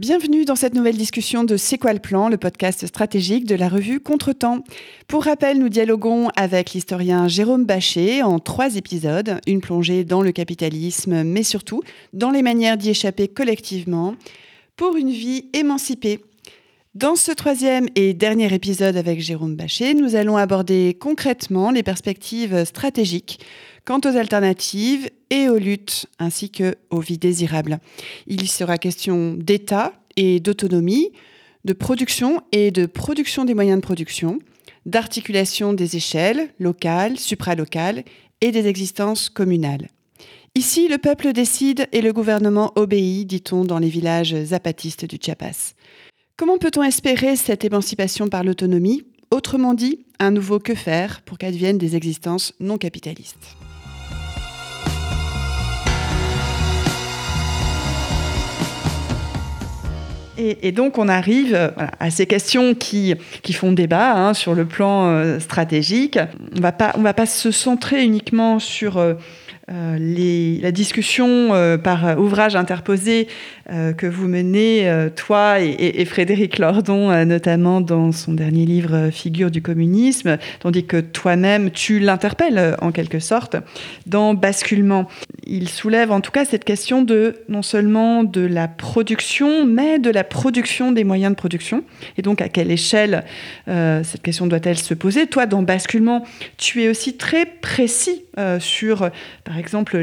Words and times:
Bienvenue 0.00 0.44
dans 0.44 0.56
cette 0.56 0.74
nouvelle 0.74 0.96
discussion 0.96 1.44
de 1.44 1.56
C'est 1.56 1.78
quoi 1.78 1.92
le 1.92 2.00
plan, 2.00 2.28
le 2.28 2.36
podcast 2.36 2.84
stratégique 2.84 3.44
de 3.44 3.54
la 3.54 3.68
revue 3.68 4.00
Contretemps. 4.00 4.64
Pour 5.06 5.22
rappel, 5.22 5.60
nous 5.60 5.68
dialoguons 5.68 6.30
avec 6.34 6.72
l'historien 6.72 7.28
Jérôme 7.28 7.64
Bachet 7.64 8.20
en 8.22 8.40
trois 8.40 8.74
épisodes, 8.74 9.40
une 9.46 9.60
plongée 9.60 10.02
dans 10.02 10.20
le 10.20 10.32
capitalisme, 10.32 11.22
mais 11.22 11.44
surtout 11.44 11.80
dans 12.12 12.32
les 12.32 12.42
manières 12.42 12.76
d'y 12.76 12.90
échapper 12.90 13.28
collectivement 13.28 14.16
pour 14.74 14.96
une 14.96 15.10
vie 15.10 15.48
émancipée. 15.52 16.18
Dans 16.96 17.14
ce 17.14 17.30
troisième 17.30 17.88
et 17.94 18.14
dernier 18.14 18.52
épisode 18.52 18.96
avec 18.96 19.20
Jérôme 19.20 19.54
Bachet, 19.54 19.94
nous 19.94 20.16
allons 20.16 20.36
aborder 20.36 20.96
concrètement 21.00 21.70
les 21.70 21.84
perspectives 21.84 22.64
stratégiques 22.64 23.38
quant 23.84 24.00
aux 24.04 24.16
alternatives 24.16 25.10
et 25.30 25.48
aux 25.48 25.58
luttes, 25.58 26.06
ainsi 26.18 26.50
que 26.50 26.76
aux 26.90 27.00
vies 27.00 27.18
désirables. 27.18 27.78
Il 28.26 28.42
y 28.42 28.46
sera 28.46 28.78
question 28.78 29.34
d'État 29.34 29.92
et 30.16 30.40
d'autonomie, 30.40 31.12
de 31.64 31.72
production 31.72 32.42
et 32.52 32.70
de 32.70 32.86
production 32.86 33.44
des 33.44 33.54
moyens 33.54 33.80
de 33.80 33.84
production, 33.84 34.38
d'articulation 34.86 35.72
des 35.72 35.96
échelles 35.96 36.50
locales, 36.58 37.18
supralocales 37.18 38.04
et 38.40 38.52
des 38.52 38.66
existences 38.66 39.30
communales. 39.30 39.88
Ici, 40.54 40.88
le 40.88 40.98
peuple 40.98 41.32
décide 41.32 41.88
et 41.90 42.00
le 42.00 42.12
gouvernement 42.12 42.72
obéit, 42.76 43.26
dit-on 43.26 43.64
dans 43.64 43.78
les 43.78 43.88
villages 43.88 44.36
zapatistes 44.44 45.04
du 45.04 45.18
Chiapas. 45.20 45.74
Comment 46.36 46.58
peut-on 46.58 46.82
espérer 46.82 47.34
cette 47.34 47.64
émancipation 47.64 48.28
par 48.28 48.44
l'autonomie? 48.44 49.02
Autrement 49.30 49.74
dit, 49.74 50.06
un 50.20 50.30
nouveau 50.30 50.60
que 50.60 50.74
faire 50.74 51.22
pour 51.22 51.38
qu'adviennent 51.38 51.78
des 51.78 51.96
existences 51.96 52.54
non 52.60 52.78
capitalistes. 52.78 53.56
Et, 60.36 60.72
donc 60.72 60.98
on 60.98 61.08
arrive 61.08 61.54
euh, 61.54 61.70
à 62.00 62.10
ces 62.10 62.26
questions 62.26 62.74
qui, 62.74 63.14
qui 63.42 63.52
font 63.52 63.72
débat 63.72 64.14
hein, 64.14 64.34
sur 64.34 64.54
le 64.54 64.64
plan 64.64 65.06
euh, 65.06 65.38
stratégique. 65.38 66.18
On 66.54 66.58
ne 66.58 67.02
va 67.02 67.14
pas 67.14 67.26
se 67.26 67.50
centrer 67.50 68.02
uniquement 68.02 68.58
sur 68.58 68.98
euh, 68.98 69.14
la 69.68 70.72
discussion 70.72 71.78
par 71.82 72.18
ouvrage 72.18 72.54
interposé 72.54 73.28
que 73.68 74.06
vous 74.06 74.28
menez, 74.28 75.08
toi 75.16 75.60
et, 75.60 76.04
Frédéric 76.04 76.58
Lordon, 76.58 77.24
notamment 77.24 77.80
dans 77.80 78.12
son 78.12 78.32
dernier 78.32 78.66
livre 78.66 79.10
Figure 79.10 79.50
du 79.50 79.62
communisme, 79.62 80.38
tandis 80.60 80.84
que 80.84 81.00
toi-même, 81.00 81.70
tu 81.70 81.98
l'interpelles 81.98 82.76
en 82.80 82.92
quelque 82.92 83.18
sorte 83.18 83.56
dans 84.06 84.34
Basculement. 84.34 85.08
Il 85.46 85.68
soulève 85.68 86.12
en 86.12 86.20
tout 86.20 86.30
cas 86.30 86.44
cette 86.44 86.64
question 86.64 87.02
de 87.02 87.36
non 87.48 87.62
seulement 87.62 88.24
de 88.24 88.42
la 88.42 88.68
production, 88.68 89.64
mais 89.64 89.98
de 89.98 90.10
la 90.10 90.24
production 90.24 90.92
des 90.92 91.04
moyens 91.04 91.32
de 91.32 91.36
production. 91.36 91.84
Et 92.18 92.22
donc 92.22 92.40
à 92.40 92.48
quelle 92.48 92.70
échelle 92.70 93.24
cette 93.66 94.22
question 94.22 94.46
doit-elle 94.46 94.78
se 94.78 94.94
poser? 94.94 95.26
Toi, 95.26 95.46
dans 95.46 95.62
Basculement, 95.62 96.24
tu 96.58 96.82
es 96.82 96.88
aussi 96.88 97.16
très 97.16 97.46
précis 97.46 98.24
sur, 98.58 99.10
par 99.44 99.58
exemple, 99.58 100.02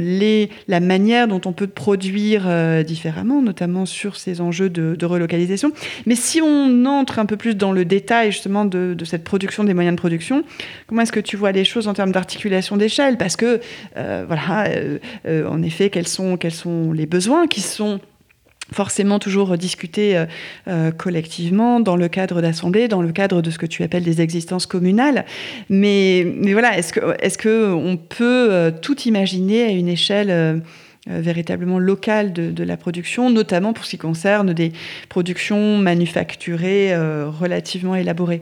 la 0.67 0.79
manière 0.79 1.27
dont 1.27 1.41
on 1.45 1.53
peut 1.53 1.67
produire 1.67 2.43
euh, 2.47 2.83
différemment, 2.83 3.41
notamment 3.51 3.85
sur 3.85 4.15
ces 4.15 4.39
enjeux 4.39 4.69
de, 4.69 5.05
relocalisation. 5.05 5.71
Mais 6.05 6.15
si 6.15 6.41
on 6.41 6.85
entre 6.85 7.19
un 7.19 7.25
peu 7.25 7.35
plus 7.35 7.55
dans 7.55 7.73
le 7.73 7.83
détail 7.83 8.31
justement 8.31 8.65
de, 8.65 8.95
cette 9.03 9.23
production, 9.23 9.63
des 9.63 9.73
moyens 9.73 9.95
de 9.95 9.99
production, 9.99 10.43
comment 10.87 11.01
est-ce 11.01 11.11
que 11.11 11.19
tu 11.19 11.35
vois 11.35 11.51
les 11.51 11.65
choses 11.65 11.87
en 11.87 11.93
termes 11.93 12.11
d'articulation 12.11 12.77
d'échelle? 12.77 13.17
Parce 13.17 13.35
que, 13.35 13.59
euh, 13.97 14.23
voilà, 14.25 14.69
euh, 15.25 15.47
en 15.47 15.61
effet, 15.63 15.89
quels 15.89 16.07
sont, 16.07 16.37
les 16.93 17.05
besoins 17.05 17.47
qui 17.47 17.61
sont 17.61 17.99
forcément 18.71 19.19
toujours 19.19 19.51
euh, 19.51 20.25
euh, 20.67 20.91
collectivement 20.91 21.79
dans 21.79 21.95
le 21.95 22.07
cadre 22.07 22.41
d'assemblées, 22.41 22.87
dans 22.87 23.01
le 23.01 23.11
cadre 23.11 23.41
de 23.41 23.51
ce 23.51 23.57
que 23.57 23.65
tu 23.65 23.83
appelles 23.83 24.03
des 24.03 24.21
existences 24.21 24.65
communales. 24.65 25.25
Mais, 25.69 26.25
voilà, 26.51 26.77
est-ce 26.77 26.93
que 26.93 27.01
est-ce 27.19 27.37
que 27.37 27.95
peut 27.95 28.47
euh, 28.51 28.71
tout 28.71 28.99
imaginer 29.01 29.63
à 29.63 29.69
une 29.69 29.87
échelle 29.87 30.61
véritablement 31.07 31.79
locale 31.79 32.31
de, 32.31 32.63
la 32.63 32.77
production, 32.77 33.29
notamment 33.29 33.73
pour 33.73 33.85
ce 33.85 33.91
qui 33.91 33.97
concerne 33.97 34.53
des 34.53 34.71
productions 35.09 35.77
manufacturées 35.77 36.95
relativement 36.95 37.95
élaborées 37.95 38.41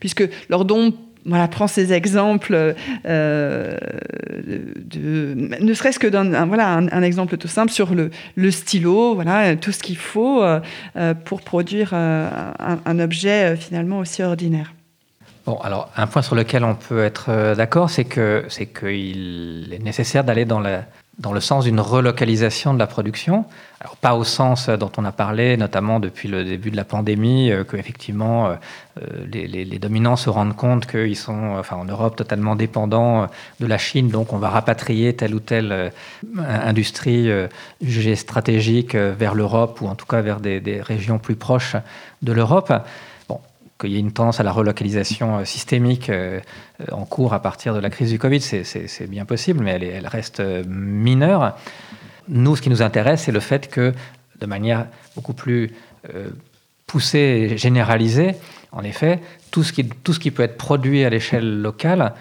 Puisque 0.00 0.28
lors 0.48 0.64
dons 0.64 0.92
voilà, 1.28 1.48
prends 1.48 1.66
ces 1.66 1.92
exemples, 1.92 2.76
euh, 3.04 3.76
ne 4.94 5.74
serait-ce 5.74 5.98
que 5.98 6.06
d'un 6.06 6.46
voilà, 6.46 6.74
un, 6.74 7.02
exemple 7.02 7.36
tout 7.36 7.48
simple 7.48 7.72
sur 7.72 7.96
le, 7.96 8.10
le 8.36 8.50
stylo, 8.52 9.16
voilà, 9.16 9.56
tout 9.56 9.72
ce 9.72 9.80
qu'il 9.80 9.96
faut 9.96 10.40
euh, 10.42 10.60
euh, 10.96 11.14
pour 11.14 11.40
produire 11.40 11.94
un, 11.94 12.48
un, 12.84 12.98
objet 13.00 13.56
finalement 13.56 13.98
aussi 13.98 14.22
ordinaire. 14.22 14.72
Bon, 15.46 15.56
alors 15.58 15.90
un 15.96 16.06
point 16.06 16.22
sur 16.22 16.36
lequel 16.36 16.62
on 16.62 16.76
peut 16.76 17.02
être 17.02 17.54
d'accord, 17.56 17.90
c'est 17.90 18.04
que 18.04 18.44
c'est 18.48 18.66
qu'il 18.66 19.68
est 19.72 19.82
nécessaire 19.82 20.22
d'aller 20.22 20.44
dans 20.44 20.60
la 20.60 20.84
dans 21.18 21.32
le 21.32 21.40
sens 21.40 21.64
d'une 21.64 21.80
relocalisation 21.80 22.74
de 22.74 22.78
la 22.78 22.86
production. 22.86 23.46
Alors 23.80 23.96
pas 23.96 24.14
au 24.14 24.24
sens 24.24 24.68
dont 24.68 24.90
on 24.98 25.04
a 25.04 25.12
parlé, 25.12 25.56
notamment 25.56 25.98
depuis 25.98 26.28
le 26.28 26.44
début 26.44 26.70
de 26.70 26.76
la 26.76 26.84
pandémie, 26.84 27.50
euh, 27.50 27.64
qu'effectivement 27.64 28.48
euh, 28.48 28.54
euh, 29.02 29.26
les, 29.30 29.78
dominants 29.78 30.16
se 30.16 30.28
rendent 30.28 30.56
compte 30.56 30.86
qu'ils 30.86 31.16
sont, 31.16 31.56
enfin 31.58 31.76
en 31.76 31.84
Europe, 31.84 32.16
totalement 32.16 32.54
dépendants 32.54 33.28
de 33.60 33.66
la 33.66 33.78
Chine, 33.78 34.08
donc 34.08 34.32
on 34.32 34.38
va 34.38 34.50
rapatrier 34.50 35.14
telle 35.14 35.34
ou 35.34 35.40
telle 35.40 35.92
industrie 36.38 37.28
jugée 37.82 38.16
stratégique 38.16 38.94
vers 38.94 39.34
l'Europe 39.34 39.80
ou 39.82 39.88
en 39.88 39.94
tout 39.94 40.06
cas 40.06 40.22
vers 40.22 40.40
des 40.40 40.80
régions 40.80 41.18
plus 41.18 41.36
proches 41.36 41.76
de 42.22 42.32
l'Europe 42.32 42.72
qu'il 43.78 43.92
y 43.92 43.96
ait 43.96 44.00
une 44.00 44.12
tendance 44.12 44.40
à 44.40 44.42
la 44.42 44.52
relocalisation 44.52 45.38
euh, 45.38 45.44
systémique 45.44 46.08
euh, 46.08 46.40
en 46.90 47.04
cours 47.04 47.34
à 47.34 47.40
partir 47.40 47.74
de 47.74 47.80
la 47.80 47.90
crise 47.90 48.10
du 48.10 48.18
Covid, 48.18 48.40
c'est 48.40 49.08
bien 49.08 49.24
possible, 49.24 49.62
mais 49.62 49.72
elle, 49.72 50.06
reste 50.06 50.40
euh, 50.40 50.64
mineure. 50.66 51.56
Nous, 52.28 52.56
ce 52.56 52.62
qui 52.62 52.70
nous 52.70 52.82
intéresse, 52.82 53.22
c'est 53.24 53.32
le 53.32 53.40
fait 53.40 53.68
que, 53.68 53.92
de 54.40 54.46
manière 54.46 54.86
beaucoup 55.14 55.32
plus 55.32 55.72
poussée 56.86 57.18
et 57.18 57.56
généralisée, 57.56 58.34
en 58.72 58.82
effet, 58.82 59.20
tout 59.50 59.62
ce 59.62 59.72
qui, 59.72 60.30
peut 60.30 60.42
être 60.42 60.56
produit 60.56 61.04
à 61.04 61.10
l'échelle 61.10 61.62
locale 61.62 62.12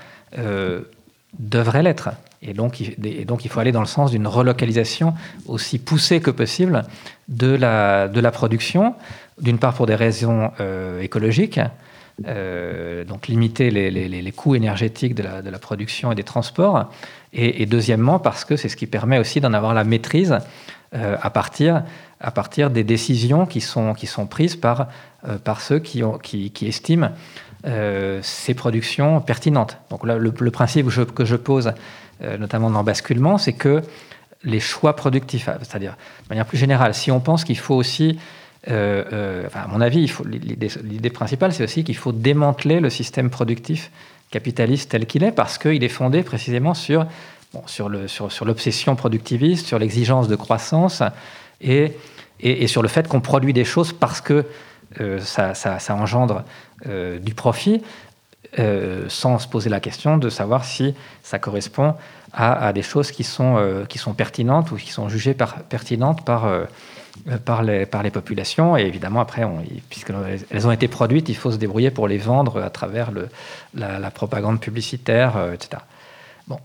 devrait 1.40 1.84
l'être. 1.84 2.12
Et 2.44 2.54
donc, 2.54 2.80
il 2.80 3.50
faut 3.50 3.60
aller 3.60 3.72
dans 3.72 3.82
le 3.82 3.88
sens 3.88 4.12
d'une 4.12 4.28
relocalisation 4.28 5.16
aussi 5.48 5.80
poussée 5.80 6.22
que 6.22 6.32
possible 6.32 6.84
de 7.28 7.56
la 7.56 8.32
production 8.32 8.96
d'une 9.42 9.60
part 9.60 9.74
pour 9.74 9.86
des 9.86 9.96
raisons 9.96 10.52
euh, 10.60 11.02
écologiques, 11.02 11.60
euh, 12.26 13.04
donc 13.04 13.28
limiter 13.28 13.70
les, 13.70 14.32
coûts 14.32 14.56
énergétiques 14.56 15.16
de 15.16 15.24
la, 15.24 15.60
production 15.60 16.12
et 16.12 16.16
des 16.16 16.24
transports, 16.24 16.90
et, 17.34 17.66
deuxièmement 17.66 18.20
parce 18.20 18.46
que 18.46 18.56
c'est 18.56 18.70
ce 18.70 18.78
qui 18.78 18.88
permet 18.88 19.20
aussi 19.20 19.42
d'en 19.42 19.54
avoir 19.54 19.74
la 19.74 19.84
maîtrise 19.84 20.38
euh, 20.94 21.18
à, 21.22 21.30
partir, 21.30 21.84
à 22.22 22.32
partir 22.32 22.70
des 22.70 22.86
décisions 22.86 23.46
qui 23.46 23.60
sont, 23.60 23.94
qui 23.94 24.08
sont 24.08 24.26
prises 24.28 24.56
par, 24.56 24.88
par 25.44 25.60
ceux 25.60 25.80
qui, 25.80 26.04
ont, 26.04 26.18
qui, 26.18 26.52
qui 26.52 26.68
estiment 26.68 27.12
ces 28.22 28.54
productions 28.54 29.22
pertinentes. 29.22 29.80
Donc 29.90 30.06
là, 30.06 30.18
le, 30.20 30.52
principe 30.52 30.88
que 31.16 31.26
je, 31.26 31.36
pose, 31.36 31.74
notamment 32.22 32.70
dans 32.70 32.84
basculement, 32.84 33.40
c'est 33.40 33.54
que 33.54 33.82
les 34.44 34.60
choix 34.60 34.96
productifs, 34.96 35.50
c'est-à-dire 35.64 35.98
de 36.26 36.30
manière 36.30 36.46
plus 36.46 36.60
générale, 36.60 36.94
si 36.94 37.10
on 37.10 37.20
pense 37.20 37.44
qu'il 37.44 37.58
faut 37.58 37.74
aussi 37.74 38.20
enfin, 38.68 39.62
à 39.62 39.68
mon 39.68 39.82
avis, 39.82 40.12
l'idée 40.84 41.10
principale, 41.10 41.54
c'est 41.54 41.64
aussi 41.64 41.84
qu'il 41.84 41.98
faut 41.98 42.12
démanteler 42.12 42.80
le 42.80 42.90
système 42.90 43.30
productif 43.30 43.92
capitaliste 44.32 44.92
tel 44.92 45.06
qu'il 45.06 45.24
est, 45.24 45.32
parce 45.32 45.58
qu'il 45.58 45.84
est 45.84 45.90
fondé 45.90 46.24
précisément 46.24 46.74
sur, 46.74 47.06
l'obsession 48.42 48.96
productiviste, 48.96 49.66
sur 49.66 49.80
l'exigence 49.80 50.28
de 50.28 50.36
croissance 50.36 51.04
et, 51.62 51.94
sur 52.68 52.82
le 52.82 52.88
fait 52.88 53.08
qu'on 53.08 53.22
produit 53.22 53.54
des 53.54 53.66
choses 53.66 53.94
parce 53.94 54.22
que 54.22 54.46
euh, 55.00 55.20
ça, 55.20 55.54
engendre 55.90 56.44
euh, 56.88 57.20
du 57.20 57.34
profit, 57.34 57.82
euh, 58.60 59.06
sans 59.10 59.40
se 59.40 59.48
poser 59.48 59.70
la 59.70 59.80
question 59.80 60.18
de 60.18 60.30
savoir 60.30 60.66
si 60.66 60.94
ça 61.24 61.40
correspond 61.40 61.96
à, 62.34 62.74
des 62.74 62.82
choses 62.82 63.12
qui 63.12 63.24
sont, 63.24 63.86
pertinentes 64.18 64.72
ou 64.72 64.76
qui 64.76 64.92
sont 64.92 65.08
jugées 65.08 65.34
pertinentes 65.70 66.26
par 66.26 66.52
par 67.46 67.64
les, 67.64 67.86
par 67.86 68.04
les 68.04 68.12
populations. 68.12 68.78
Et 68.78 68.82
évidemment, 68.82 69.20
après, 69.22 69.44
puisqu'elles 69.90 70.68
ont 70.68 70.72
été 70.72 70.88
produites, 70.88 71.30
il 71.30 71.36
faut 71.36 71.52
se 71.52 71.58
débrouiller 71.58 71.92
pour 71.92 72.08
les 72.08 72.18
vendre 72.18 72.62
à 72.62 72.70
travers 72.70 73.12
le, 73.12 73.30
la, 73.74 74.12
propagande 74.12 74.60
publicitaire, 74.60 75.54
etc. 75.54 75.82
Bon. 76.48 76.60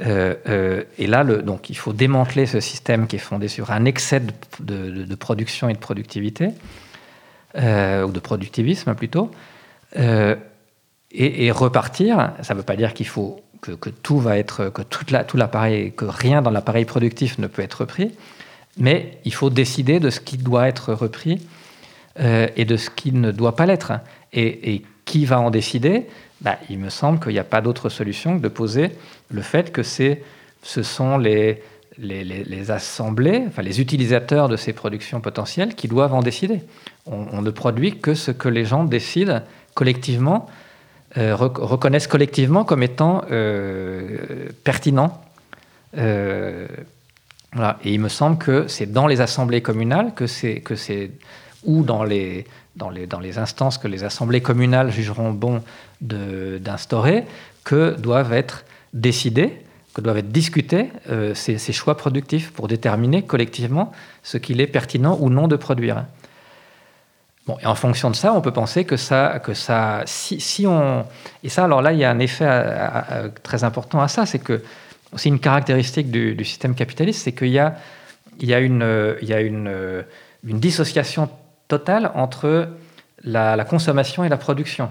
Euh, 0.00 0.34
euh, 0.48 0.82
et 0.98 1.06
là, 1.06 1.22
le, 1.22 1.42
donc, 1.42 1.70
il 1.70 1.76
faut 1.76 1.92
démanteler 1.92 2.46
ce 2.46 2.60
système 2.60 3.06
qui 3.06 3.16
est 3.16 3.20
fondé 3.20 3.48
sur 3.48 3.70
un 3.70 3.84
excès 3.84 4.20
de, 4.60 5.14
production 5.14 5.68
et 5.68 5.72
de 5.72 5.78
productivité, 5.78 6.50
euh, 7.56 8.04
ou 8.04 8.12
de 8.12 8.20
productivisme 8.20 8.94
plutôt, 8.94 9.30
et, 9.96 10.36
et, 11.12 11.50
repartir. 11.50 12.32
Ça 12.42 12.54
ne 12.54 12.58
veut 12.58 12.64
pas 12.64 12.76
dire 12.76 12.92
qu'il 12.92 13.06
faut 13.06 13.40
que, 13.62 13.72
que, 13.72 13.88
tout 13.88 14.18
va 14.18 14.36
être, 14.36 14.68
que 14.68 14.82
toute 14.82 15.10
la, 15.10 15.24
tout 15.24 15.36
l'appareil, 15.36 15.92
que 15.92 16.04
rien 16.04 16.42
dans 16.42 16.50
l'appareil 16.50 16.84
productif 16.84 17.38
ne 17.38 17.46
peut 17.46 17.62
être 17.62 17.80
repris, 17.80 18.12
mais 18.76 19.18
il 19.24 19.32
faut 19.32 19.50
décider 19.50 20.00
de 20.00 20.10
ce 20.10 20.20
qui 20.20 20.36
doit 20.36 20.68
être 20.68 20.92
repris 20.92 21.46
et 22.18 22.64
de 22.64 22.76
ce 22.76 22.88
qui 22.88 23.12
ne 23.12 23.30
doit 23.30 23.56
pas 23.56 23.66
l'être. 23.66 23.92
Et, 24.32 24.82
qui 25.04 25.24
va 25.24 25.38
en 25.38 25.50
décider? 25.50 26.06
Bah, 26.40 26.58
Il 26.68 26.78
me 26.78 26.90
semble 26.90 27.20
qu'il 27.20 27.32
n'y 27.32 27.38
a 27.38 27.44
pas 27.44 27.60
d'autre 27.60 27.88
solution 27.88 28.36
que 28.36 28.42
de 28.42 28.48
poser 28.48 28.90
le 29.30 29.40
fait 29.40 29.72
que 29.72 29.82
ce 29.82 30.82
sont 30.82 31.16
les, 31.16 31.62
les, 31.98 32.70
assemblées, 32.70 33.44
enfin 33.46 33.62
les 33.62 33.80
utilisateurs 33.80 34.48
de 34.48 34.56
ces 34.56 34.72
productions 34.72 35.20
potentielles 35.20 35.74
qui 35.74 35.88
doivent 35.88 36.14
en 36.14 36.22
décider. 36.22 36.60
On, 37.06 37.40
ne 37.40 37.50
produit 37.50 37.98
que 37.98 38.14
ce 38.14 38.30
que 38.30 38.48
les 38.48 38.64
gens 38.64 38.84
décident 38.84 39.42
collectivement, 39.74 40.48
euh, 41.16 41.34
reconnaissent 41.36 42.08
collectivement 42.08 42.64
comme 42.64 42.82
étant 42.82 43.22
euh, 43.30 44.48
pertinent. 44.64 45.22
Euh, 47.58 47.72
Et 47.84 47.92
il 47.92 48.00
me 48.00 48.08
semble 48.08 48.38
que 48.38 48.68
c'est 48.68 48.86
dans 48.86 49.06
les 49.06 49.20
assemblées 49.20 49.62
communales 49.62 50.14
que 50.14 50.26
c'est 50.26 50.60
que 50.60 50.76
c'est 50.76 51.10
ou 51.64 51.82
dans 51.82 52.04
les 52.04 52.46
dans 52.76 52.90
les, 52.90 53.06
dans 53.06 53.20
les 53.20 53.38
instances 53.38 53.78
que 53.78 53.88
les 53.88 54.04
assemblées 54.04 54.42
communales 54.42 54.90
jugeront 54.90 55.32
bon 55.32 55.62
d'instaurer 56.00 57.24
que 57.64 57.96
doivent 57.98 58.34
être 58.34 58.64
décidés, 58.92 59.62
que 59.94 60.02
doivent 60.02 60.18
être 60.18 60.30
discutés 60.30 60.90
euh, 61.08 61.34
ces, 61.34 61.72
choix 61.72 61.96
productifs 61.96 62.52
pour 62.52 62.68
déterminer 62.68 63.22
collectivement 63.22 63.92
ce 64.22 64.36
qu'il 64.36 64.60
est 64.60 64.66
pertinent 64.66 65.16
ou 65.20 65.30
non 65.30 65.48
de 65.48 65.56
produire. 65.56 66.04
Bon, 67.46 67.56
et 67.62 67.66
en 67.66 67.74
fonction 67.74 68.10
de 68.10 68.16
ça, 68.16 68.34
on 68.34 68.42
peut 68.42 68.52
penser 68.52 68.84
que 68.84 68.98
ça, 68.98 69.40
que 69.42 69.54
ça 69.54 70.02
si, 70.04 70.38
si 70.38 70.66
on... 70.66 71.06
Et 71.42 71.48
ça, 71.48 71.64
alors 71.64 71.80
là, 71.80 71.92
il 71.92 71.98
y 71.98 72.04
a 72.04 72.10
un 72.10 72.18
effet 72.18 72.46
très 73.42 73.64
important 73.64 74.00
à 74.02 74.08
ça, 74.08 74.26
c'est 74.26 74.40
que 74.40 74.62
c'est 75.14 75.28
une 75.28 75.38
caractéristique 75.38 76.10
du, 76.10 76.44
système 76.44 76.74
capitaliste, 76.74 77.22
c'est 77.22 77.32
qu'il 77.32 77.48
y 77.48 77.58
a, 77.58 78.60
une, 78.60 80.04
dissociation 80.42 81.28
totale 81.68 82.10
entre 82.14 82.68
la, 83.22 83.64
consommation 83.64 84.24
et 84.24 84.28
la 84.28 84.36
production. 84.36 84.90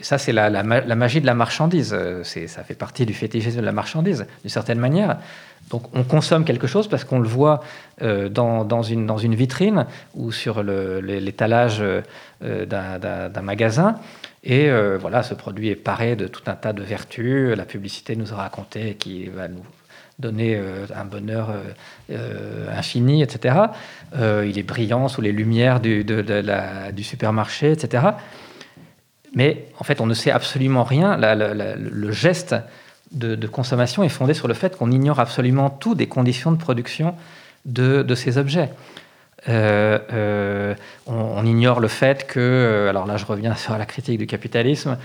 ça, 0.00 0.18
c'est 0.18 0.32
la, 0.32 0.62
magie 0.62 1.20
de 1.20 1.26
la 1.26 1.34
marchandise. 1.34 1.94
Euh, 1.94 2.22
ça 2.24 2.62
fait 2.64 2.74
partie 2.74 3.06
du 3.06 3.14
fétichisme 3.14 3.60
de 3.60 3.64
la 3.64 3.72
marchandise, 3.72 4.26
d'une 4.42 4.50
certaine 4.50 4.78
manière. 4.78 5.18
Donc, 5.70 5.84
on 5.94 6.04
consomme 6.04 6.44
quelque 6.44 6.66
chose 6.66 6.88
parce 6.88 7.04
qu'on 7.04 7.18
le 7.18 7.28
voit 7.28 7.60
euh, 8.02 8.28
dans, 8.28 8.82
une, 8.82 9.06
dans, 9.06 9.18
une, 9.18 9.34
vitrine 9.34 9.86
ou 10.14 10.30
sur 10.30 10.62
l'étalage 10.62 11.82
euh, 11.82 12.66
d'un 12.66 13.42
magasin. 13.42 13.96
Et 14.46 14.70
voilà, 15.00 15.22
ce 15.22 15.32
produit 15.34 15.70
est 15.70 15.76
paré 15.76 16.16
de 16.16 16.26
tout 16.26 16.42
un 16.46 16.54
tas 16.54 16.72
de 16.72 16.82
vertus. 16.82 17.56
La 17.56 17.64
publicité 17.64 18.14
nous 18.14 18.32
a 18.32 18.36
raconté 18.36 18.94
qui 18.94 19.26
va 19.26 19.48
nous 19.48 19.64
donner 20.18 20.56
euh, 20.56 20.86
un 20.94 21.04
bonheur 21.04 21.50
euh, 21.50 21.62
euh, 22.10 22.78
infini, 22.78 23.22
etc. 23.22 23.56
il 24.14 24.58
est 24.58 24.62
brillant 24.62 25.08
sous 25.08 25.20
les 25.20 25.32
lumières 25.32 25.80
du, 25.80 26.04
supermarché, 27.02 27.72
etc. 27.72 28.04
Mais 29.34 29.66
en 29.78 29.84
fait, 29.84 30.00
on 30.00 30.06
ne 30.06 30.14
sait 30.14 30.30
absolument 30.30 30.84
rien. 30.84 31.16
le 31.16 32.12
geste 32.12 32.54
de, 33.10 33.46
consommation 33.46 34.04
est 34.04 34.08
fondé 34.08 34.34
sur 34.34 34.46
le 34.46 34.54
fait 34.54 34.76
qu'on 34.76 34.92
ignore 34.92 35.18
absolument 35.18 35.70
tout 35.70 35.94
des 35.94 36.06
conditions 36.06 36.52
de 36.52 36.58
production 36.58 37.14
de 37.64 38.14
ces 38.14 38.38
objets. 38.38 38.70
Euh, 39.48 39.98
euh, 40.12 40.74
on, 41.06 41.44
ignore 41.44 41.80
le 41.80 41.88
fait 41.88 42.26
que, 42.26 42.40
euh, 42.40 42.88
alors 42.88 43.06
là 43.06 43.18
je 43.18 43.26
reviens 43.26 43.54
sur 43.54 43.76
la 43.76 43.84
critique 43.84 44.18
du 44.18 44.26
capitalisme, 44.26 44.96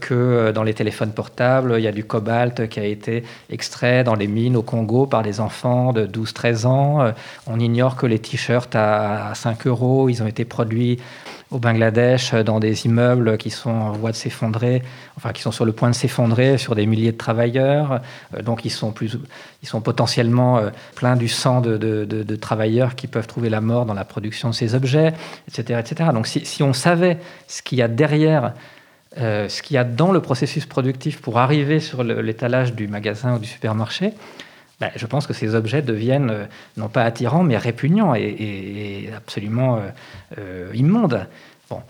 que 0.00 0.50
dans 0.52 0.64
les 0.64 0.74
téléphones 0.74 1.12
portables, 1.12 1.74
il 1.78 1.84
y 1.84 1.86
a 1.86 1.92
du 1.92 2.04
cobalt 2.04 2.68
qui 2.68 2.80
a 2.80 2.84
été 2.84 3.24
extrait 3.50 4.02
dans 4.02 4.14
les 4.14 4.26
mines 4.26 4.56
au 4.56 4.62
Congo 4.62 5.06
par 5.06 5.22
des 5.22 5.40
enfants 5.40 5.92
de 5.92 6.06
12-13 6.06 6.66
ans. 6.66 7.12
on 7.46 7.60
ignore 7.60 7.96
que 7.96 8.06
les 8.06 8.18
t-shirts 8.18 8.74
à 8.74 9.32
5 9.34 9.66
euros, 9.66 10.08
ils 10.08 10.22
ont 10.22 10.26
été 10.26 10.44
produits 10.44 10.98
au 11.50 11.58
Bangladesh 11.58 12.34
dans 12.34 12.58
des 12.58 12.86
immeubles 12.86 13.38
qui 13.38 13.50
sont 13.50 13.70
en 13.70 13.92
voie 13.92 14.10
de 14.10 14.16
s'effondrer, 14.16 14.82
enfin 15.16 15.32
qui 15.32 15.42
sont 15.42 15.52
sur 15.52 15.64
le 15.64 15.72
point 15.72 15.90
de 15.90 15.94
s'effondrer 15.94 16.58
sur 16.58 16.74
des 16.74 16.86
milliers 16.86 17.12
de 17.12 17.16
travailleurs. 17.16 18.00
Euh, 18.34 18.42
donc 18.42 18.64
ils 18.64 18.70
sont, 18.70 18.92
plus, 18.92 19.18
ils 19.62 19.68
sont 19.68 19.80
potentiellement 19.80 20.58
euh, 20.58 20.70
pleins 20.94 21.16
du 21.16 21.28
sang 21.28 21.60
de, 21.60 22.36
travailleurs 22.36 22.94
qui 22.94 23.06
peuvent 23.06 23.26
trouver 23.26 23.48
la 23.48 23.60
mort 23.60 23.86
dans 23.86 23.94
la 23.94 24.04
production 24.04 24.50
de 24.50 24.54
ces 24.54 24.74
objets, 24.74 25.12
etc. 25.48 25.80
etc. 25.80 26.10
Donc 26.12 26.26
si, 26.26 26.62
on 26.62 26.72
savait 26.72 27.18
ce 27.46 27.62
qu'il 27.62 27.78
y 27.78 27.82
a 27.82 27.88
derrière, 27.88 28.54
euh, 29.18 29.48
ce 29.48 29.62
qu'il 29.62 29.74
y 29.74 29.78
a 29.78 29.84
dans 29.84 30.12
le 30.12 30.20
processus 30.20 30.66
productif 30.66 31.20
pour 31.20 31.38
arriver 31.38 31.78
sur 31.78 32.02
l'étalage 32.02 32.74
du 32.74 32.88
magasin 32.88 33.36
ou 33.36 33.38
du 33.38 33.46
supermarché, 33.46 34.12
ben, 34.80 34.90
je 34.96 35.06
pense 35.06 35.26
que 35.26 35.32
ces 35.32 35.54
objets 35.54 35.82
deviennent 35.82 36.48
non 36.76 36.88
pas 36.88 37.04
attirants, 37.04 37.44
mais 37.44 37.56
répugnants 37.56 38.14
et, 38.14 39.08
absolument 39.16 39.80
immondes. 40.74 41.26
Bon. 41.70 41.80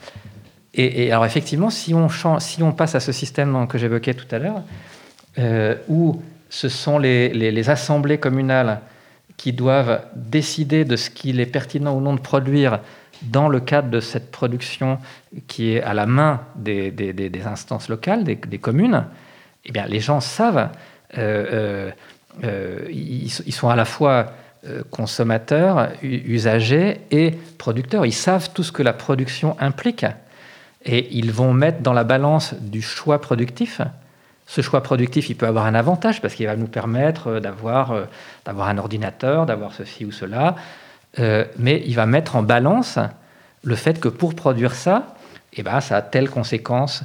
Et, 0.75 1.11
alors 1.11 1.25
effectivement, 1.25 1.71
si 1.71 1.95
on, 1.95 2.09
si 2.41 2.63
on 2.63 2.73
passe 2.73 2.95
à 2.95 3.01
ce 3.01 3.13
système 3.13 3.67
que 3.69 3.79
j'évoquais 3.79 4.15
tout 4.15 4.27
à 4.31 4.39
l'heure, 4.39 4.63
euh, 5.39 5.77
où 5.89 6.23
ce 6.49 6.69
sont 6.69 6.99
les, 6.99 7.69
assemblées 7.69 8.19
communales 8.19 8.81
qui 9.37 9.53
doivent 9.53 10.03
décider 10.15 10.85
de 10.85 10.95
ce 10.95 11.11
qu'il 11.11 11.41
est 11.41 11.47
pertinent 11.47 11.97
ou 11.97 12.01
non 12.01 12.15
de 12.15 12.21
produire 12.21 12.79
dans 13.23 13.49
le 13.49 13.59
cadre 13.59 13.89
de 13.89 14.01
cette 14.01 14.31
production 14.31 14.99
qui 15.49 15.73
est 15.73 15.83
à 15.83 15.95
la 15.95 16.07
main 16.07 16.43
des, 16.55 16.93
instances 17.45 17.89
locales, 17.89 18.23
des, 18.23 18.37
communes, 18.59 19.07
eh 19.65 19.73
bien, 19.73 19.87
les 19.87 19.99
gens 19.99 20.21
savent, 20.21 20.69
euh, 21.19 21.91
euh, 22.43 22.87
ils, 22.91 23.31
sont 23.31 23.69
à 23.69 23.77
la 23.77 23.85
fois 23.85 24.33
consommateurs, 24.91 25.91
usagers 26.03 27.03
et 27.11 27.33
producteurs. 27.59 28.07
Ils 28.07 28.13
savent 28.13 28.51
tout 28.55 28.63
ce 28.63 28.73
que 28.73 28.83
la 28.83 28.95
production 28.95 29.57
implique 29.61 30.07
et 30.85 31.09
ils 31.17 31.33
vont 31.33 31.53
mettre 31.53 31.81
dans 31.81 31.93
la 31.93 32.05
balance 32.05 32.55
du 32.55 32.83
choix 32.83 33.21
productif. 33.21 33.81
Ce 34.47 34.61
choix 34.61 34.83
productif, 34.83 35.31
il 35.31 35.37
peut 35.37 35.47
avoir 35.47 35.65
un 35.67 35.75
avantage 35.75 36.21
parce 36.21 36.35
qu'il 36.35 36.47
va 36.47 36.57
nous 36.57 36.67
permettre 36.67 37.29
euh, 37.29 37.41
d'avoir 37.41 37.93
euh, 37.93 38.05
un 38.47 38.79
ordinateur, 38.79 39.47
d'avoir 39.47 39.73
ceci 39.73 40.05
ou 40.05 40.13
cela, 40.13 40.57
euh, 41.19 41.45
mais 41.59 41.83
il 41.87 41.95
va 41.95 42.07
mettre 42.07 42.37
en 42.37 42.43
balance 42.43 42.99
le 43.63 43.75
fait 43.77 44.01
que 44.01 44.09
pour 44.09 44.35
produire 44.35 44.75
ça, 44.75 45.15
eh 45.57 45.63
ben, 45.63 45.81
ça 45.81 45.97
a 45.97 46.03
telle 46.03 46.31
conséquence 46.31 47.05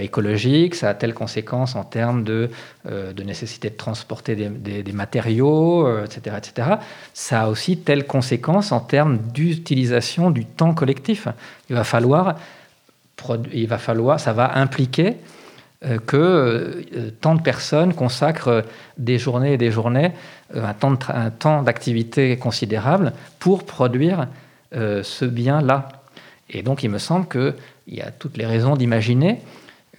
écologique, 0.00 0.74
ça 0.74 0.90
a 0.90 0.94
telle 0.94 1.14
conséquence 1.14 1.76
en 1.76 1.84
termes 1.84 2.24
de, 2.24 2.50
de 2.84 3.22
nécessité 3.22 3.70
de 3.70 3.74
transporter 3.74 4.36
des, 4.36 4.92
matériaux, 4.92 5.88
etc., 6.04 6.36
etc. 6.36 6.68
Ça 7.14 7.44
a 7.44 7.48
aussi 7.48 7.78
telle 7.78 8.06
conséquence 8.06 8.70
en 8.70 8.80
termes 8.80 9.16
d'utilisation 9.16 10.30
du 10.30 10.44
temps 10.44 10.74
collectif. 10.74 11.26
Il 11.70 11.76
va 11.76 11.84
falloir 11.84 12.36
il 13.52 13.66
va 13.66 13.78
falloir, 13.78 14.20
ça 14.20 14.32
va 14.32 14.58
impliquer 14.58 15.16
euh, 15.84 15.98
que 15.98 16.16
euh, 16.16 17.10
tant 17.20 17.34
de 17.34 17.42
personnes 17.42 17.94
consacrent 17.94 18.64
des 18.98 19.18
journées 19.18 19.54
et 19.54 19.58
des 19.58 19.70
journées, 19.70 20.12
euh, 20.54 20.64
un 20.64 21.30
temps 21.30 21.62
d'activité 21.62 22.36
considérable 22.36 23.12
pour 23.38 23.64
produire 23.64 24.28
ce 24.74 25.26
bien-là. 25.26 25.88
Et 26.48 26.62
donc 26.62 26.82
il 26.82 26.88
me 26.88 26.96
semble 26.96 27.26
qu'il 27.84 27.94
y 27.94 28.00
a 28.00 28.10
toutes 28.10 28.36
les 28.36 28.46
raisons 28.46 28.76
d'imaginer 28.76 29.40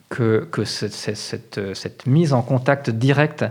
que, 0.10 0.48
cette, 0.66 2.06
mise 2.06 2.34
en 2.34 2.42
contact 2.42 2.90
direct 2.90 3.46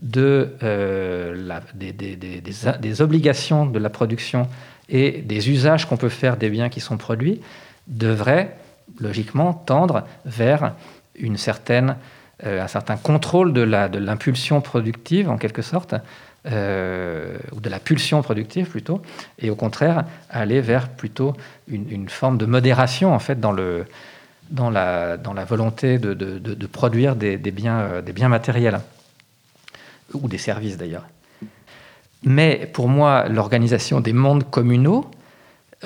de, 0.00 0.54
la, 0.60 1.60
des, 1.74 3.02
obligations 3.02 3.66
de 3.66 3.78
la 3.78 3.90
production 3.90 4.48
et 4.88 5.22
des 5.22 5.50
usages 5.50 5.86
qu'on 5.86 5.96
peut 5.96 6.08
faire 6.08 6.36
des 6.36 6.48
biens 6.48 6.68
qui 6.68 6.80
sont 6.80 6.96
produits 6.96 7.40
devrait 7.86 8.56
logiquement 9.00 9.52
tendre 9.52 10.04
vers 10.24 10.74
une 11.14 11.36
certaine, 11.36 11.96
un 12.42 12.68
certain 12.68 12.96
contrôle 12.96 13.52
de 13.52 13.62
l'impulsion 13.62 14.60
productive, 14.62 15.28
en 15.28 15.36
quelque 15.36 15.62
sorte, 15.62 15.94
ou 16.48 17.60
de 17.60 17.68
la 17.68 17.78
pulsion 17.78 18.22
productive 18.22 18.68
plutôt, 18.68 19.02
et 19.38 19.50
au 19.50 19.54
contraire 19.54 20.04
aller 20.30 20.60
vers 20.60 20.88
plutôt 20.88 21.34
une, 21.68 22.08
forme 22.08 22.38
de 22.38 22.46
modération 22.46 23.14
en 23.14 23.18
fait 23.18 23.38
dans, 23.38 23.52
le, 23.52 23.84
dans, 24.50 24.70
la, 24.70 25.16
dans 25.18 25.34
la 25.34 25.44
volonté 25.44 25.98
de, 25.98 26.14
de, 26.14 26.66
produire 26.66 27.16
des, 27.16 27.36
des, 27.36 27.50
biens, 27.50 28.00
des 28.04 28.12
biens 28.12 28.28
matériels, 28.28 28.80
ou 30.14 30.28
des 30.28 30.38
services 30.38 30.76
d'ailleurs. 30.76 31.04
Mais 32.24 32.68
pour 32.72 32.88
moi, 32.88 33.28
l'organisation 33.28 34.00
des 34.00 34.12
mondes 34.12 34.48
communaux 34.50 35.10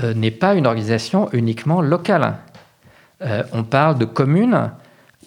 euh, 0.03 0.15
n'est 0.15 0.31
pas 0.31 0.55
une 0.55 0.67
organisation 0.67 1.29
uniquement 1.33 1.83
locale. 1.83 2.37
Euh, 3.21 3.43
on 3.53 3.65
parle 3.65 3.99
de 3.99 4.05
communes 4.05 4.71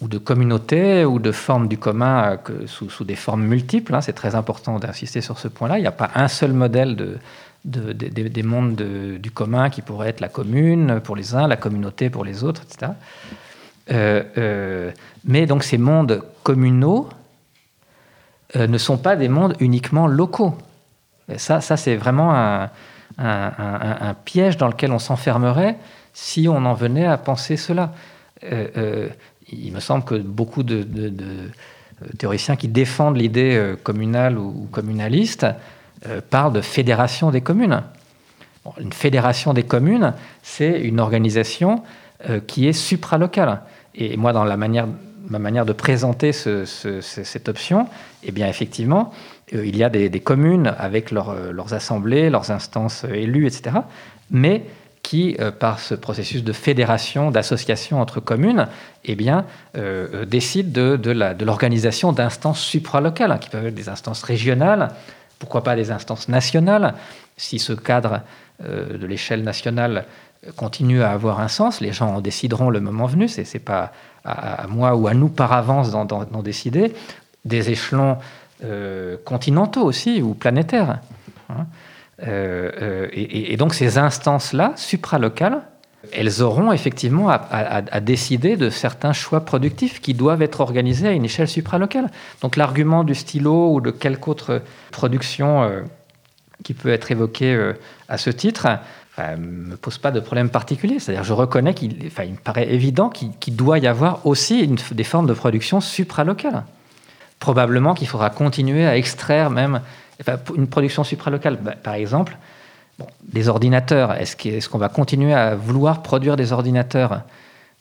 ou 0.00 0.08
de 0.08 0.18
communautés 0.18 1.04
ou 1.04 1.18
de 1.18 1.32
formes 1.32 1.68
du 1.68 1.78
commun 1.78 2.38
euh, 2.50 2.66
sous, 2.66 3.04
des 3.04 3.16
formes 3.16 3.44
multiples. 3.44 3.94
Hein. 3.94 4.00
c'est 4.00 4.12
très 4.12 4.34
important 4.34 4.78
d'insister 4.78 5.20
sur 5.20 5.38
ce 5.38 5.48
point-là. 5.48 5.78
Il 5.78 5.82
n'y 5.82 5.86
a 5.86 5.92
pas 5.92 6.10
un 6.14 6.28
seul 6.28 6.52
modèle 6.52 6.96
de, 6.96 7.18
des 7.64 8.42
mondes 8.42 8.76
du 8.76 9.30
commun 9.30 9.70
qui 9.70 9.82
pourrait 9.82 10.10
être 10.10 10.20
la 10.20 10.28
commune 10.28 11.00
pour 11.00 11.16
les 11.16 11.34
uns, 11.34 11.48
la 11.48 11.56
communauté 11.56 12.10
pour 12.10 12.24
les 12.24 12.44
autres, 12.44 12.62
etc. 12.62 12.92
mais 15.24 15.46
donc 15.46 15.64
ces 15.64 15.78
mondes 15.78 16.22
communaux 16.44 17.08
ne 18.54 18.78
sont 18.78 18.98
pas 18.98 19.16
des 19.16 19.28
mondes 19.28 19.56
uniquement 19.58 20.06
locaux. 20.06 20.54
ça, 21.38 21.60
ça 21.60 21.76
c'est 21.76 21.96
vraiment 21.96 22.32
un, 22.36 22.70
un, 23.18 24.14
piège 24.24 24.56
dans 24.58 24.68
lequel 24.68 24.92
on 24.92 25.00
s'enfermerait 25.00 25.76
si 26.12 26.48
on 26.48 26.64
en 26.64 26.74
venait 26.74 27.06
à 27.06 27.16
penser 27.18 27.56
cela. 27.56 27.92
Euh, 29.52 29.52
euh, 29.52 29.58
il 29.58 29.72
me 29.72 29.80
semble 29.80 30.04
que 30.04 30.14
beaucoup 30.14 30.62
de, 30.62 30.86
théoriciens 32.18 32.56
qui 32.56 32.68
défendent 32.68 33.16
l'idée 33.16 33.56
euh, 33.56 33.76
communale 33.76 34.38
ou, 34.38 34.68
communaliste 34.70 35.46
parlent 36.30 36.52
de 36.52 36.60
fédération 36.60 37.30
des 37.30 37.40
communes. 37.40 37.82
une 38.78 38.92
fédération 38.92 39.54
des 39.54 39.62
communes, 39.62 40.12
c'est 40.42 40.80
une 40.82 41.00
organisation 41.00 41.82
qui 42.46 42.68
est 42.68 42.74
supralocale. 42.74 43.62
Et 43.94 44.16
moi, 44.16 44.32
dans 44.32 44.44
la 44.44 44.56
manière, 44.58 44.86
ma 45.28 45.38
manière 45.38 45.64
de 45.64 45.72
présenter 45.72 46.32
cette 46.32 47.48
option, 47.48 47.88
eh 48.22 48.30
bien, 48.30 48.46
effectivement, 48.46 49.10
euh, 49.54 49.64
il 49.64 49.76
y 49.76 49.84
a 49.84 49.88
des, 49.88 50.20
communes 50.20 50.74
avec 50.78 51.12
euh, 51.12 51.52
leurs 51.52 51.74
assemblées, 51.74 52.30
leurs 52.30 52.50
instances 52.50 53.04
euh, 53.04 53.14
élues, 53.14 53.46
etc., 53.46 53.76
mais 54.30 54.64
qui, 55.06 55.36
par 55.60 55.78
ce 55.78 55.94
processus 55.94 56.42
de 56.42 56.52
fédération, 56.52 57.30
d'association 57.30 58.00
entre 58.00 58.18
communes, 58.18 58.66
eh 59.04 59.14
bien, 59.14 59.44
décident 60.26 60.96
de, 60.96 61.44
l'organisation 61.44 62.12
d'instances 62.12 62.60
supralocales, 62.60 63.30
hein, 63.30 63.38
qui 63.38 63.48
peuvent 63.48 63.66
être 63.66 63.74
des 63.74 63.88
instances 63.88 64.24
régionales, 64.24 64.88
pourquoi 65.38 65.62
pas 65.62 65.76
des 65.76 65.92
instances 65.92 66.28
nationales, 66.28 66.94
si 67.36 67.60
ce 67.60 67.72
cadre 67.72 68.22
de 68.60 69.06
l'échelle 69.06 69.44
nationale 69.44 70.06
continue 70.56 71.02
à 71.02 71.12
avoir 71.12 71.38
un 71.38 71.48
sens, 71.48 71.80
les 71.80 71.92
gens 71.92 72.16
en 72.16 72.20
décideront 72.20 72.70
le 72.70 72.80
moment 72.80 73.06
venu, 73.06 73.28
ce 73.28 73.42
n'est 73.42 73.60
pas 73.60 73.92
à, 74.24 74.66
moi 74.68 74.96
ou 74.96 75.06
à 75.06 75.14
nous 75.14 75.28
par 75.28 75.52
avance 75.52 75.92
d'en 75.92 76.42
décider, 76.42 76.92
des 77.44 77.70
échelons 77.70 78.18
euh, 78.64 79.16
continentaux 79.24 79.82
aussi, 79.82 80.22
ou 80.22 80.34
planétaires. 80.34 80.98
Hein. 81.50 81.66
Euh, 82.22 82.70
euh, 82.80 83.08
et, 83.12 83.56
donc 83.56 83.74
ces 83.74 83.98
instances-là, 83.98 84.72
supralocales, 84.76 85.62
elles 86.12 86.40
auront 86.40 86.70
effectivement 86.72 87.28
à, 87.28 88.00
décider 88.00 88.56
de 88.56 88.70
certains 88.70 89.12
choix 89.12 89.44
productifs 89.44 90.00
qui 90.00 90.14
doivent 90.14 90.40
être 90.40 90.60
organisés 90.60 91.08
à 91.08 91.12
une 91.12 91.24
échelle 91.24 91.48
supralocale. 91.48 92.10
Donc 92.42 92.56
l'argument 92.56 93.02
du 93.02 93.16
stylo 93.16 93.72
ou 93.72 93.80
de 93.80 93.90
quelque 93.90 94.28
autre 94.28 94.62
production 94.92 95.68
qui 96.62 96.74
peut 96.74 96.90
être 96.90 97.10
évoqué 97.10 97.72
à 98.08 98.18
ce 98.18 98.30
titre 98.30 98.68
ne 99.18 99.36
me 99.36 99.76
pose 99.76 99.98
pas 99.98 100.12
de 100.12 100.20
problème 100.20 100.48
particulier. 100.48 101.00
C'est-à-dire 101.00 101.24
je 101.24 101.32
reconnais 101.32 101.74
qu'il 101.74 101.96
il 102.04 102.32
me 102.32 102.36
paraît 102.36 102.72
évident 102.72 103.10
qu'il 103.10 103.56
doit 103.56 103.80
y 103.80 103.88
avoir 103.88 104.24
aussi 104.26 104.64
des 104.92 105.04
formes 105.04 105.26
de 105.26 105.34
production 105.34 105.80
supralocales 105.80 106.62
probablement 107.38 107.94
qu'il 107.94 108.08
faudra 108.08 108.30
continuer 108.30 108.86
à 108.86 108.96
extraire 108.96 109.50
même 109.50 109.80
une 110.54 110.66
production 110.66 111.04
supralocale. 111.04 111.58
Bah, 111.60 111.74
par 111.80 111.94
exemple, 111.94 112.36
des 113.22 113.48
ordinateurs. 113.48 114.12
Est-ce 114.14 114.68
qu'on 114.68 114.78
va 114.78 114.88
continuer 114.88 115.34
à 115.34 115.54
vouloir 115.54 116.02
produire 116.02 116.36
des 116.36 116.52
ordinateurs? 116.52 117.22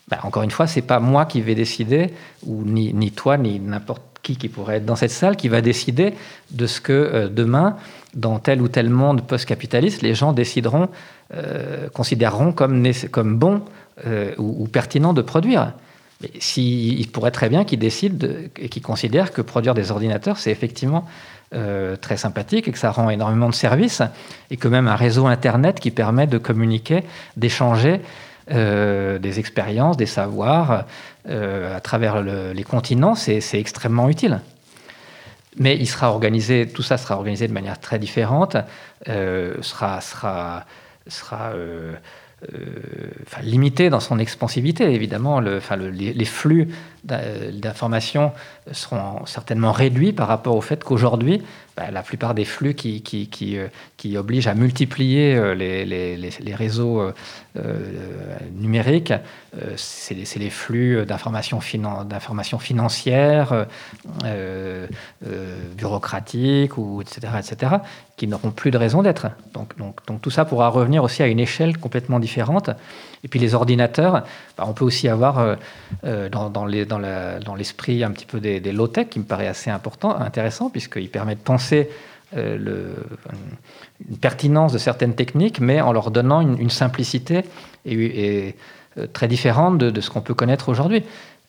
Bah, 0.07 0.19
Encore 0.23 0.43
une 0.43 0.51
fois, 0.51 0.67
c'est 0.67 0.81
pas 0.81 0.99
moi 0.99 1.25
qui 1.25 1.41
vais 1.41 1.55
décider, 1.55 2.13
ou 2.45 2.63
ni, 2.63 2.93
ni 2.93 3.11
toi, 3.11 3.37
ni 3.37 3.59
n'importe 3.59 4.01
qui 4.21 4.37
qui 4.37 4.49
pourrait 4.49 4.77
être 4.77 4.85
dans 4.85 4.95
cette 4.95 5.11
salle, 5.11 5.35
qui 5.35 5.49
va 5.49 5.61
décider 5.61 6.15
de 6.51 6.65
ce 6.65 6.81
que 6.81 6.91
euh, 6.91 7.29
demain, 7.29 7.77
dans 8.15 8.39
tel 8.39 8.61
ou 8.61 8.67
tel 8.67 8.89
monde 8.89 9.21
post-capitaliste, 9.21 10.01
les 10.01 10.15
gens 10.15 10.33
décideront, 10.33 10.89
euh, 11.33 11.89
considéreront 11.89 12.51
comme, 12.51 12.83
comme 13.11 13.37
bon 13.37 13.61
euh, 14.05 14.33
ou 14.37 14.67
pertinent 14.67 15.13
de 15.13 15.21
produire. 15.21 15.73
Mais 16.21 16.31
il 16.57 17.07
pourrait 17.11 17.31
très 17.31 17.49
bien 17.49 17.65
qu'ils 17.65 17.79
décident 17.79 18.27
et 18.57 18.69
qu'ils 18.69 18.81
considèrent 18.81 19.31
que 19.31 19.41
produire 19.41 19.73
des 19.73 19.91
ordinateurs, 19.91 20.37
c'est 20.37 20.51
effectivement 20.51 21.05
euh, 21.55 21.95
très 21.95 22.17
sympathique 22.17 22.67
et 22.67 22.71
que 22.71 22.77
ça 22.77 22.91
rend 22.91 23.09
énormément 23.09 23.47
de 23.47 23.53
services 23.53 24.01
et 24.49 24.57
que 24.57 24.67
même 24.67 24.89
un 24.89 24.95
réseau 24.95 25.25
Internet 25.27 25.79
qui 25.79 25.89
permet 25.89 26.27
de 26.27 26.37
communiquer, 26.37 27.05
d'échanger 27.37 28.01
euh, 28.51 29.19
des 29.19 29.39
expériences, 29.39 29.95
des 29.95 30.05
savoirs 30.05 30.83
euh, 31.29 31.75
à 31.75 31.79
travers 31.79 32.21
les 32.21 32.63
continents, 32.63 33.15
c'est 33.15 33.39
extrêmement 33.53 34.09
utile. 34.09 34.41
Mais 35.57 35.77
il 35.77 35.87
sera 35.87 36.11
organisé, 36.11 36.67
tout 36.67 36.83
ça 36.83 36.97
sera 36.97 37.15
organisé 37.15 37.47
de 37.47 37.53
manière 37.53 37.79
très 37.79 37.99
différente, 37.99 38.57
sera, 39.05 40.01
sera, 40.01 40.65
enfin, 43.25 43.41
limité 43.41 43.89
dans 43.89 43.99
son 43.99 44.19
expansivité. 44.19 44.93
Évidemment, 44.93 45.39
les, 45.39 46.25
flux 46.25 46.69
d'informations 47.03 48.31
seront 48.71 49.25
certainement 49.25 49.71
réduits 49.71 50.13
par 50.13 50.27
rapport 50.27 50.55
au 50.55 50.61
fait 50.61 50.83
qu'aujourd'hui, 50.83 51.41
bah, 51.77 51.91
la 51.91 52.03
plupart 52.03 52.33
des 52.33 52.45
flux 52.45 52.73
qui, 52.73 53.01
qui, 53.01 53.27
qui, 53.27 53.57
euh, 53.57 54.19
obligent 54.19 54.47
à 54.47 54.53
multiplier 54.53 55.35
euh, 55.35 55.53
les, 55.55 55.85
les, 55.85 56.55
réseaux 56.55 57.11
numériques, 58.53 59.13
c'est 59.75 60.15
les 60.37 60.49
flux 60.49 61.05
d'informations 61.05 61.59
finan 61.59 62.07
financières, 62.59 63.65
bureaucratiques, 65.77 66.77
ou, 66.77 67.01
etc., 67.01 67.33
etc., 67.39 67.75
qui 68.15 68.27
n'auront 68.27 68.51
plus 68.51 68.71
de 68.71 68.77
raison 68.77 69.01
d'être. 69.03 69.27
Donc, 69.53 69.77
donc, 69.77 70.05
donc, 70.07 70.21
tout 70.21 70.31
ça 70.31 70.45
pourra 70.45 70.69
revenir 70.69 71.03
aussi 71.03 71.23
à 71.23 71.27
une 71.27 71.39
échelle 71.39 71.77
complètement 71.77 72.19
différente. 72.19 72.69
Et 73.25 73.27
puis 73.27 73.39
les 73.39 73.55
ordinateurs, 73.55 74.23
bah, 74.55 74.65
on 74.67 74.73
peut 74.73 74.85
aussi 74.85 75.09
avoir 75.09 75.39
euh, 75.39 75.55
euh, 76.05 76.29
dans, 76.29 76.65
l'esprit 77.55 78.03
un 78.03 78.11
petit 78.11 78.27
peu 78.27 78.39
des, 78.39 78.59
low-tech, 78.71 79.09
qui 79.09 79.17
me 79.17 79.25
paraît 79.25 79.47
assez 79.47 79.71
important, 79.71 80.15
intéressant, 80.15 80.69
puisqu'il 80.69 81.09
permet 81.09 81.33
de 81.33 81.39
penser 81.39 81.89
euh, 82.37 82.93
une 84.07 84.17
pertinence 84.17 84.73
de 84.73 84.77
certaines 84.77 85.15
techniques, 85.15 85.59
mais 85.59 85.81
en 85.81 85.91
leur 85.91 86.11
donnant 86.11 86.41
une, 86.41 86.69
simplicité 86.69 87.41
et, 87.85 88.55
très 89.11 89.27
différente 89.27 89.79
de, 89.79 89.89
de 89.89 90.01
ce 90.01 90.11
qu'on 90.11 90.21
peut 90.21 90.35
connaître 90.35 90.69
aujourd'hui. 90.69 91.03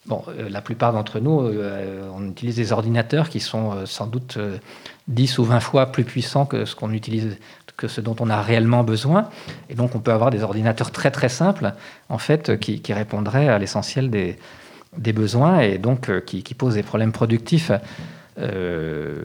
Bon, 0.07 0.23
la 0.49 0.61
plupart 0.61 0.93
d'entre 0.93 1.19
nous, 1.19 1.51
on 2.13 2.29
utilise 2.29 2.55
des 2.55 2.71
ordinateurs 2.71 3.29
qui 3.29 3.39
sont 3.39 3.85
sans 3.85 4.07
doute 4.07 4.37
10 5.09 5.37
ou 5.37 5.43
20 5.43 5.59
fois 5.59 5.87
plus 5.87 6.05
puissants 6.05 6.45
que 6.45 6.65
ce 6.65 6.75
qu'on 6.75 6.93
utilise 6.93 7.37
que 7.77 7.87
ce 7.87 8.01
dont 8.01 8.15
on 8.19 8.29
a 8.29 8.41
réellement 8.41 8.83
besoin. 8.83 9.29
Et 9.69 9.75
donc, 9.75 9.95
on 9.95 9.99
peut 9.99 10.11
avoir 10.11 10.31
des 10.31 10.43
ordinateurs 10.43 10.91
très 10.91 11.11
très 11.11 11.29
simples, 11.29 11.73
en 12.09 12.17
fait, 12.17 12.59
qui, 12.59 12.81
répondraient 12.91 13.47
à 13.47 13.59
l'essentiel 13.59 14.09
des, 14.09 14.37
besoins 15.13 15.59
et 15.59 15.77
donc 15.77 16.09
euh, 16.09 16.19
qui, 16.19 16.41
posent 16.55 16.73
des 16.73 16.83
problèmes 16.83 17.11
productifs 17.11 17.71
euh, 18.39 19.21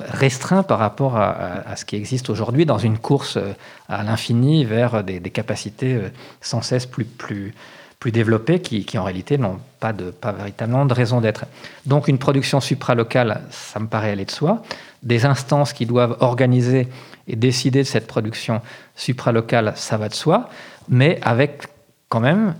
restreints 0.00 0.64
par 0.64 0.78
rapport 0.80 1.16
à, 1.16 1.76
ce 1.76 1.84
qui 1.84 1.96
existe 1.96 2.28
aujourd'hui 2.28 2.66
dans 2.66 2.78
une 2.78 2.98
course 2.98 3.36
euh, 3.36 3.52
à 3.88 4.02
l'infini 4.02 4.64
vers 4.64 5.04
des, 5.04 5.20
capacités 5.30 6.00
sans 6.40 6.62
cesse 6.62 6.86
plus, 6.86 7.04
plus, 7.04 7.54
plus 8.00 8.10
développées 8.10 8.58
qui, 8.58 8.98
en 8.98 9.04
réalité 9.04 9.38
n'ont 9.38 9.60
pas, 9.78 9.92
pas 9.92 10.32
véritablement 10.32 10.86
de 10.86 10.92
raison 10.92 11.20
d'être. 11.20 11.44
Donc, 11.86 12.08
une 12.08 12.18
production 12.18 12.60
supralocale, 12.60 13.42
ça 13.50 13.78
me 13.78 13.86
paraît 13.86 14.10
aller 14.10 14.24
de 14.24 14.30
soi. 14.32 14.62
Des 15.04 15.24
instances 15.24 15.72
qui 15.72 15.86
doivent 15.86 16.16
organiser 16.18 16.88
et 17.28 17.36
décider 17.36 17.80
de 17.80 17.88
cette 17.88 18.06
production 18.06 18.60
supralocale, 18.94 19.72
ça 19.76 19.96
va 19.96 20.08
de 20.08 20.14
soi, 20.14 20.48
mais 20.88 21.18
avec 21.22 21.62
quand 22.08 22.20
même 22.20 22.54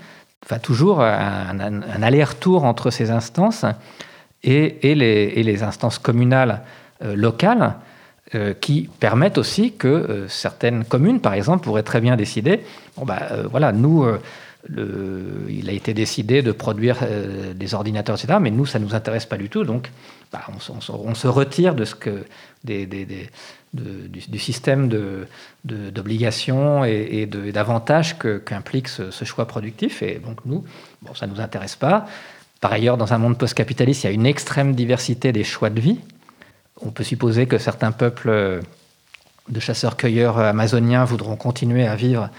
toujours 0.63 1.01
un, 1.03 1.83
aller-retour 2.03 2.65
entre 2.65 2.91
ces 2.91 3.11
instances 3.11 3.65
et, 4.45 4.95
les, 4.95 5.63
instances 5.63 5.99
communales 5.99 6.63
euh, 7.03 7.17
locales 7.17 7.75
euh, 8.35 8.55
qui 8.55 8.89
permettent 9.01 9.39
aussi 9.39 9.73
que 9.73 9.89
euh, 9.89 10.29
certaines 10.29 10.85
communes, 10.85 11.21
par 11.21 11.35
exemple, 11.35 11.65
pourraient 11.65 11.83
très 11.83 12.01
bien 12.01 12.17
décider, 12.17 12.61
bon 12.97 13.05
bah 13.05 13.21
voilà, 13.51 13.73
nous, 13.73 14.07
il 14.69 15.69
a 15.69 15.73
été 15.73 15.95
décidé 15.95 16.43
de 16.43 16.53
produire 16.53 16.99
des 17.55 17.75
ordinateurs, 17.75 18.17
etc. 18.17 18.39
Mais 18.41 18.51
nous, 18.51 18.67
ça 18.67 18.79
ne 18.79 18.85
nous 18.85 18.95
intéresse 18.95 19.27
pas 19.27 19.37
du 19.37 19.49
tout. 19.49 19.65
Donc, 19.65 19.91
bah, 20.33 20.41
on, 20.49 21.15
se 21.15 21.29
retire 21.29 21.75
de 21.77 21.85
ce 21.85 21.95
que, 21.95 22.25
du, 23.77 24.39
système 24.39 24.89
d'obligations 25.65 26.85
et, 26.85 27.27
d'avantages 27.27 28.17
qu'implique 28.45 28.89
ce, 28.89 29.25
choix 29.25 29.47
productif. 29.47 30.03
Et 30.03 30.19
donc, 30.19 30.39
nous, 30.45 30.65
bon, 31.03 31.15
ça 31.15 31.27
ne 31.27 31.33
nous 31.33 31.41
intéresse 31.41 31.77
pas. 31.77 32.07
Par 32.61 32.73
ailleurs, 32.73 32.97
dans 32.97 33.13
un 33.13 33.19
monde 33.19 33.39
post-capitaliste, 33.39 34.05
il 34.05 34.07
y 34.07 34.11
a 34.11 34.13
une 34.13 34.27
extrême 34.27 34.75
diversité 34.75 35.33
des 35.33 35.45
choix 35.45 35.71
de 35.71 35.81
vie. 35.81 35.99
On 36.81 36.91
peut 36.91 37.05
supposer 37.05 37.47
que 37.47 37.59
certains 37.59 37.93
peuples 37.93 38.61
de 39.49 39.61
chasseurs-cueilleurs 39.61 40.39
amazoniens 40.39 41.05
voudront 41.05 41.37
continuer 41.37 41.87
à 41.87 41.95
vivre 41.97 42.31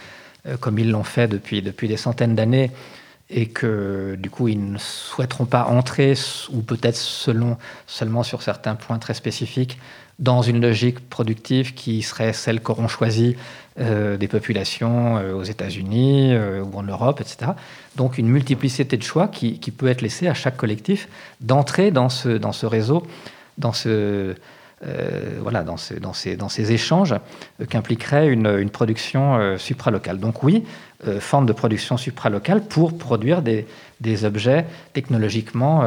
euh, 0.47 0.57
comme 0.57 0.79
ils 0.79 0.89
l'ont 0.89 1.03
fait 1.03 1.27
depuis, 1.27 1.61
depuis 1.61 1.87
des 1.87 1.97
centaines 1.97 2.35
d'années 2.35 2.71
et 3.29 3.47
que 3.47 4.15
du 4.17 4.29
coup 4.29 4.47
ils 4.47 4.71
ne 4.71 4.77
souhaiteront 4.77 5.45
pas 5.45 5.65
entrer, 5.65 6.13
ou 6.51 6.61
peut-être 6.61 6.95
selon, 6.95 7.57
seulement 7.85 8.23
sur 8.23 8.41
certains 8.41 8.75
points 8.75 8.99
très 8.99 9.13
spécifiques, 9.13 9.77
dans 10.19 10.41
une 10.41 10.61
logique 10.61 11.09
productive 11.09 11.73
qui 11.73 12.01
serait 12.01 12.33
celle 12.33 12.61
qu'auront 12.61 12.87
choisi 12.87 13.35
euh, 13.79 14.17
des 14.17 14.27
populations 14.27 15.17
euh, 15.17 15.33
aux 15.33 15.43
États-Unis 15.43 16.33
euh, 16.33 16.63
ou 16.63 16.75
en 16.77 16.83
Europe, 16.83 17.21
etc. 17.21 17.51
Donc 17.95 18.17
une 18.17 18.27
multiplicité 18.27 18.97
de 18.97 19.03
choix 19.03 19.27
qui, 19.27 19.59
peut 19.77 19.87
être 19.87 20.01
laissée 20.01 20.27
à 20.27 20.33
chaque 20.33 20.57
collectif 20.57 21.07
d'entrer 21.41 21.91
dans 21.91 22.09
ce 22.09 22.65
réseau, 22.65 23.05
dans 23.59 23.73
ce, 23.73 24.35
voilà, 25.41 25.63
dans, 25.63 25.77
ces, 25.77 26.71
échanges 26.71 27.15
qu'impliquerait 27.69 28.27
une, 28.27 28.69
production 28.69 29.57
supralocale. 29.57 30.19
Donc 30.19 30.43
oui, 30.43 30.63
forme 31.19 31.45
de 31.45 31.53
production 31.53 31.97
supralocale 31.97 32.61
pour 32.61 32.97
produire 32.97 33.41
des, 33.41 33.65
des 34.01 34.23
objets 34.23 34.65
technologiquement 34.93 35.83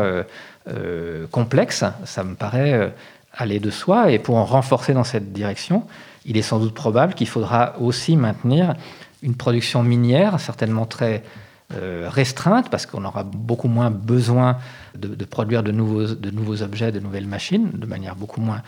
complexes, 1.30 1.85
ça 2.04 2.25
me 2.25 2.35
paraît 2.35 2.92
aller 3.32 3.61
de 3.61 3.70
soi. 3.70 4.11
Et 4.11 4.18
pour 4.18 4.37
en 4.37 4.44
renforcer 4.44 4.92
dans 4.92 5.04
cette 5.04 5.32
direction, 5.32 5.85
il 6.25 6.37
est 6.37 6.42
sans 6.42 6.59
doute 6.59 6.75
probable 6.75 7.14
qu'il 7.14 7.28
faudra 7.28 7.75
aussi 7.80 8.16
maintenir 8.16 8.75
une 9.23 9.35
production 9.35 9.82
minière, 9.82 10.40
certainement 10.40 10.87
très 10.87 11.16
euh, 11.16 11.18
restreinte, 11.73 12.69
parce 12.69 12.87
qu'on 12.87 13.05
aura 13.05 13.23
beaucoup 13.23 13.69
moins 13.69 13.91
besoin 13.91 14.59
de, 14.97 15.25
produire 15.25 15.62
de 15.62 15.71
nouveaux, 15.71 16.07
de 16.07 16.31
nouveaux 16.31 16.62
objets, 16.62 16.91
de 16.91 17.00
nouvelles 17.00 17.27
machines, 17.27 17.71
de 17.75 17.87
manière 17.87 18.17
beaucoup 18.17 18.41
moins 18.41 18.62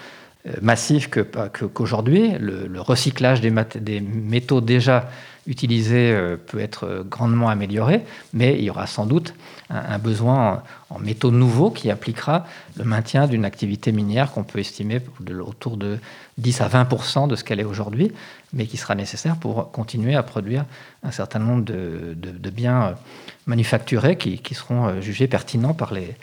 euh, 0.47 0.55
massive 0.61 1.09
qu'aujourd'hui. 1.09 2.33
Que, 2.33 2.39
le, 2.39 2.81
recyclage 2.81 3.41
des, 3.41 4.01
métaux 4.01 4.61
déjà 4.61 5.09
utilisés 5.47 6.11
euh, 6.13 6.37
peut 6.37 6.59
être 6.59 7.05
grandement 7.09 7.49
amélioré, 7.49 8.03
mais 8.33 8.59
il 8.59 8.65
y 8.65 8.71
aura 8.71 8.89
sans 8.89 9.07
doute 9.07 9.35
un, 9.71 9.99
besoin 9.99 10.65
en, 10.91 10.99
métaux 10.99 11.31
nouveaux 11.31 11.71
qui 11.71 11.93
appliquera 11.93 12.45
le 12.77 12.83
maintien 12.83 13.29
d'une 13.29 13.45
activité 13.45 13.93
minière 13.93 14.33
qu'on 14.33 14.43
peut 14.43 14.59
estimer 14.59 15.01
autour 15.47 15.77
de 15.77 15.99
10 16.39 16.61
à 16.61 16.69
20% 16.69 17.29
de 17.29 17.37
ce 17.37 17.45
qu'elle 17.45 17.61
est 17.61 17.65
aujourd'hui, 17.65 18.11
mais 18.53 18.67
qui 18.67 18.77
sera 18.77 18.95
nécessaire 18.95 19.37
pour 19.37 19.71
continuer 19.73 20.15
à 20.15 20.23
produire 20.23 20.65
un 21.03 21.11
certain 21.11 21.39
nombre 21.39 21.65
de, 21.65 22.51
biens 22.51 22.83
euh, 22.83 22.93
manufacturés 23.47 24.17
qui, 24.17 24.55
seront 24.55 24.87
euh, 24.87 25.01
jugés 25.01 25.27
pertinents 25.27 25.75
par 25.75 25.95
les, 25.95 26.15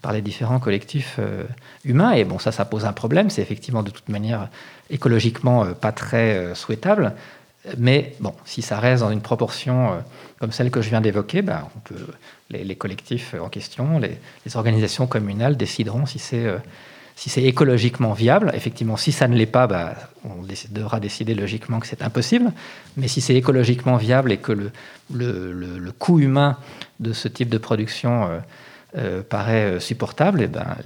par 0.00 0.12
les 0.12 0.22
différents 0.22 0.60
collectifs 0.60 1.16
euh, 1.18 1.44
humains. 1.84 2.12
Et 2.12 2.24
bon, 2.24 2.38
ça, 2.38 2.52
ça 2.52 2.64
pose 2.64 2.84
un 2.84 2.92
problème. 2.92 3.28
C'est 3.30 3.42
effectivement 3.42 3.82
de 3.82 3.90
toute 3.90 4.08
manière 4.08 4.48
écologiquement 4.90 5.66
pas 5.74 5.92
très 5.92 6.54
souhaitable. 6.54 7.14
Mais 7.78 8.14
bon, 8.20 8.34
si 8.44 8.60
ça 8.60 8.78
reste 8.78 9.02
dans 9.02 9.10
une 9.10 9.22
proportion 9.22 10.02
comme 10.38 10.52
celle 10.52 10.70
que 10.70 10.82
je 10.82 10.90
viens 10.90 11.00
d'évoquer, 11.00 11.40
ben, 11.40 11.66
on 11.74 11.78
peut, 11.80 12.06
les, 12.50 12.76
collectifs 12.76 13.34
en 13.40 13.48
question, 13.48 13.98
les, 13.98 14.18
organisations 14.56 15.06
communales 15.06 15.56
décideront 15.56 16.04
si 16.04 16.18
c'est 16.18 16.46
si 17.16 17.30
c'est 17.30 17.44
écologiquement 17.44 18.12
viable. 18.12 18.50
Effectivement, 18.54 18.96
si 18.96 19.12
ça 19.12 19.28
ne 19.28 19.36
l'est 19.36 19.46
pas, 19.46 19.66
ben, 19.66 19.94
on 20.24 20.42
devra 20.70 21.00
décider 21.00 21.34
logiquement 21.34 21.80
que 21.80 21.86
c'est 21.86 22.02
impossible. 22.02 22.52
Mais 22.96 23.08
si 23.08 23.20
c'est 23.20 23.34
écologiquement 23.34 23.96
viable 23.96 24.32
et 24.32 24.38
que 24.38 24.52
le, 24.52 24.72
le, 25.12 25.92
coût 25.92 26.18
humain 26.18 26.56
de 27.00 27.12
ce 27.12 27.28
type 27.28 27.48
de 27.48 27.58
production 27.58 28.24
euh, 28.24 28.38
euh, 28.96 29.22
paraît 29.22 29.80
supportable, 29.80 30.40
et 30.40 30.44
eh 30.44 30.48
ben, 30.48 30.76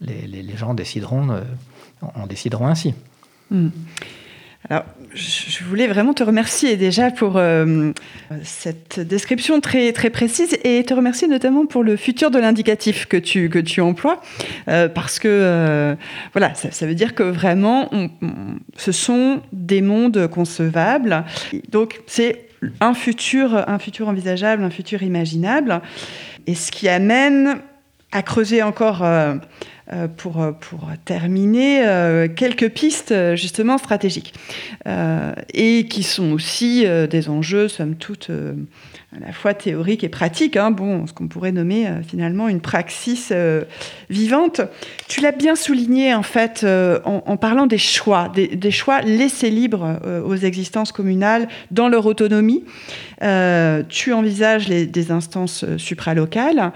les, 0.00 0.26
les, 0.26 0.56
gens 0.56 0.74
décideront, 0.74 1.40
en 2.02 2.26
décideront 2.26 2.66
ainsi. 2.68 2.94
Hmm. 3.50 3.68
Alors, 4.68 4.84
je 5.14 5.62
voulais 5.64 5.86
vraiment 5.86 6.12
te 6.12 6.24
remercier 6.24 6.76
déjà 6.76 7.10
pour 7.12 7.36
euh, 7.36 7.92
cette 8.42 8.98
description 8.98 9.60
très, 9.60 9.92
très 9.92 10.10
précise 10.10 10.58
et 10.64 10.82
te 10.82 10.92
remercier 10.92 11.28
notamment 11.28 11.66
pour 11.66 11.84
le 11.84 11.96
futur 11.96 12.32
de 12.32 12.38
l'indicatif 12.38 13.06
que 13.06 13.16
tu, 13.16 13.48
que 13.48 13.60
tu 13.60 13.80
emploies, 13.80 14.20
euh, 14.68 14.88
parce 14.88 15.20
que 15.20 15.28
euh, 15.28 15.94
voilà, 16.32 16.54
ça, 16.54 16.86
veut 16.86 16.96
dire 16.96 17.14
que 17.14 17.22
vraiment, 17.22 17.90
ce 18.76 18.90
sont 18.90 19.40
des 19.52 19.82
mondes 19.82 20.26
concevables. 20.26 21.24
Donc, 21.70 22.00
c'est 22.06 22.48
un 22.80 22.94
futur, 22.94 23.68
un 23.68 23.78
futur 23.78 24.08
envisageable, 24.08 24.64
un 24.64 24.70
futur 24.70 25.04
imaginable, 25.04 25.80
et 26.48 26.56
ce 26.56 26.72
qui 26.72 26.88
amène 26.88 27.60
à 28.10 28.22
creuser 28.22 28.62
encore 28.62 29.04
euh, 29.92 30.08
pour, 30.08 30.42
euh, 30.42 30.50
pour 30.50 30.88
terminer, 31.04 31.86
euh, 31.86 32.26
quelques 32.26 32.70
pistes 32.70 33.14
justement 33.36 33.78
stratégiques 33.78 34.34
et 35.54 35.86
qui 35.86 36.02
sont 36.02 36.32
aussi 36.32 36.84
des 37.10 37.28
enjeux, 37.28 37.68
somme 37.68 37.96
toute, 37.96 38.30
à 38.30 39.20
la 39.24 39.32
fois 39.32 39.54
théoriques 39.54 40.04
et 40.04 40.08
pratiques. 40.08 40.56
Hein. 40.56 40.70
bon, 40.70 41.06
ce 41.06 41.12
qu'on 41.12 41.28
pourrait 41.28 41.52
nommer 41.52 41.88
finalement 42.06 42.48
une 42.48 42.60
praxis 42.60 43.32
vivante. 44.08 44.60
Tu 45.08 45.20
l'as 45.20 45.32
bien 45.32 45.56
souligné 45.56 46.14
en 46.14 46.22
fait 46.22 46.64
en, 47.04 47.36
parlant 47.36 47.66
des 47.66 47.78
choix, 47.78 48.28
des, 48.28 48.70
choix 48.70 49.00
laissés 49.00 49.50
libres 49.50 49.98
aux 50.24 50.36
existences 50.36 50.92
communales 50.92 51.48
dans 51.72 51.88
leur 51.88 52.06
autonomie. 52.06 52.64
tu 53.88 54.12
envisages 54.12 54.68
des 54.68 55.10
instances 55.10 55.64
supralocales 55.76 56.72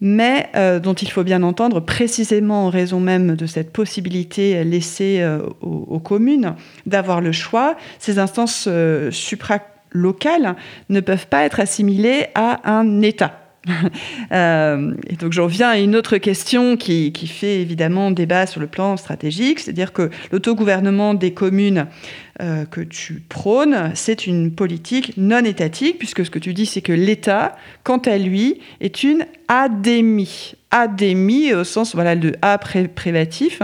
mais 0.00 0.48
euh, 0.54 0.78
dont 0.78 0.94
il 0.94 1.10
faut 1.10 1.24
bien 1.24 1.42
entendre, 1.42 1.80
précisément 1.80 2.66
en 2.66 2.70
raison 2.70 3.00
même 3.00 3.34
de 3.34 3.46
cette 3.46 3.72
possibilité 3.72 4.62
laissée 4.64 5.20
euh, 5.20 5.40
aux, 5.60 6.00
communes 6.00 6.54
d'avoir 6.84 7.20
le 7.20 7.32
choix, 7.32 7.76
ces 7.98 8.18
instances 8.18 8.66
euh, 8.68 9.10
supralocales 9.10 10.56
ne 10.90 11.00
peuvent 11.00 11.28
pas 11.28 11.44
être 11.44 11.60
assimilées 11.60 12.26
à 12.34 12.70
un 12.70 13.00
État. 13.02 13.45
et 14.30 15.16
donc 15.18 15.32
j'en 15.32 15.46
viens 15.46 15.70
à 15.70 15.78
une 15.78 15.96
autre 15.96 16.18
question 16.18 16.76
qui, 16.76 17.12
fait 17.26 17.60
évidemment 17.60 18.10
débat 18.10 18.46
sur 18.46 18.60
le 18.60 18.66
plan 18.66 18.96
stratégique, 18.96 19.60
c'est-à-dire 19.60 19.92
que 19.92 20.10
l'autogouvernement 20.30 21.14
des 21.14 21.32
communes 21.32 21.86
euh, 22.42 22.64
que 22.66 22.80
tu 22.80 23.22
prônes, 23.28 23.90
c'est 23.94 24.26
une 24.26 24.52
politique 24.52 25.16
non 25.16 25.44
étatique, 25.44 25.98
puisque 25.98 26.24
ce 26.24 26.30
que 26.30 26.38
tu 26.38 26.52
dis, 26.52 26.66
c'est 26.66 26.82
que 26.82 26.92
l'État, 26.92 27.56
quant 27.82 27.98
à 27.98 28.18
lui, 28.18 28.60
est 28.80 29.02
une 29.02 29.24
adémie. 29.48 30.54
Adémie 30.70 31.54
au 31.54 31.64
sens 31.64 31.94
voilà 31.94 32.16
de 32.16 32.34
a 32.42 32.58
privatif 32.58 33.62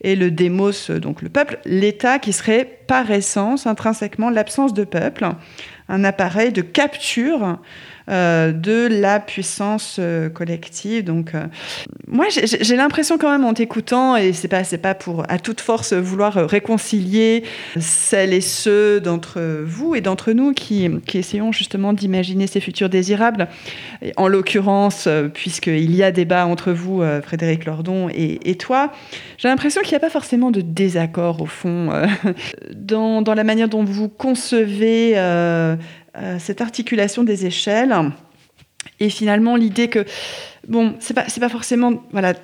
et 0.00 0.14
le 0.14 0.30
démos 0.30 0.90
donc 0.92 1.20
le 1.20 1.28
peuple 1.28 1.58
l'État 1.64 2.20
qui 2.20 2.32
serait 2.32 2.78
par 2.86 3.10
essence 3.10 3.66
intrinsèquement 3.66 4.30
l'absence 4.30 4.72
de 4.72 4.84
peuple 4.84 5.26
un 5.88 6.04
appareil 6.04 6.52
de 6.52 6.62
capture 6.62 7.44
euh, 7.44 7.54
de 8.08 8.86
la 8.86 9.20
puissance 9.20 9.96
euh, 9.98 10.28
collective. 10.28 11.04
Donc, 11.04 11.34
euh, 11.34 11.44
moi, 12.06 12.26
j'ai 12.30 12.76
l'impression 12.76 13.18
quand 13.18 13.30
même 13.30 13.44
en 13.44 13.54
t'écoutant, 13.54 14.16
et 14.16 14.32
c'est 14.32 14.48
pas, 14.48 14.64
c'est 14.64 14.78
pas 14.78 14.94
pour 14.94 15.24
à 15.28 15.38
toute 15.38 15.60
force 15.60 15.92
vouloir 15.92 16.34
réconcilier 16.34 17.42
celles 17.78 18.32
et 18.32 18.40
ceux 18.40 19.00
d'entre 19.00 19.40
vous 19.64 19.94
et 19.94 20.00
d'entre 20.00 20.32
nous 20.32 20.52
qui, 20.52 20.88
essayons 21.14 21.50
justement 21.50 21.92
d'imaginer 21.92 22.46
ces 22.46 22.60
futurs 22.60 22.88
désirables. 22.88 23.48
en 24.16 24.28
l'occurrence, 24.28 25.08
puisqu'il 25.32 25.94
y 25.94 26.02
a 26.02 26.12
débat 26.12 26.46
entre 26.46 26.72
vous, 26.72 27.02
Frédéric 27.22 27.64
Lordon, 27.64 28.08
et, 28.12 28.54
toi, 28.56 28.92
j'ai 29.38 29.48
l'impression 29.48 29.80
qu'il 29.80 29.92
n'y 29.92 29.96
a 29.96 30.00
pas 30.00 30.10
forcément 30.10 30.50
de 30.50 30.60
désaccord 30.60 31.40
au 31.40 31.46
fond 31.46 31.90
dans, 32.74 33.34
la 33.34 33.44
manière 33.44 33.68
dont 33.68 33.84
vous 33.84 34.08
concevez 34.08 35.14
euh, 35.16 35.76
cette 36.38 36.60
articulation 36.60 37.24
des 37.24 37.46
échelles 37.46 37.94
et 39.00 39.10
finalement 39.10 39.56
l'idée 39.56 39.88
que 39.88 40.04
bon 40.68 40.94
c'est 41.00 41.14
pas 41.14 41.24
pas 41.24 41.48
forcément 41.48 42.02
voilà 42.12 42.34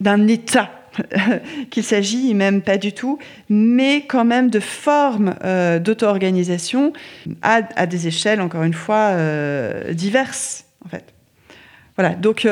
d'un 0.00 0.26
état 0.26 0.70
qu'il 1.70 1.84
s'agit, 1.84 2.34
même 2.34 2.62
pas 2.62 2.78
du 2.78 2.92
tout, 2.92 3.18
mais 3.48 4.04
quand 4.06 4.24
même 4.24 4.50
de 4.50 4.60
formes 4.60 5.34
euh, 5.44 5.78
d'auto-organisation 5.78 6.92
à, 7.42 7.86
des 7.86 8.06
échelles, 8.06 8.40
encore 8.40 8.62
une 8.62 8.74
fois, 8.74 9.10
euh, 9.12 9.92
diverses, 9.92 10.66
en 10.84 10.88
fait. 10.88 11.04
Voilà, 11.96 12.14
donc 12.14 12.46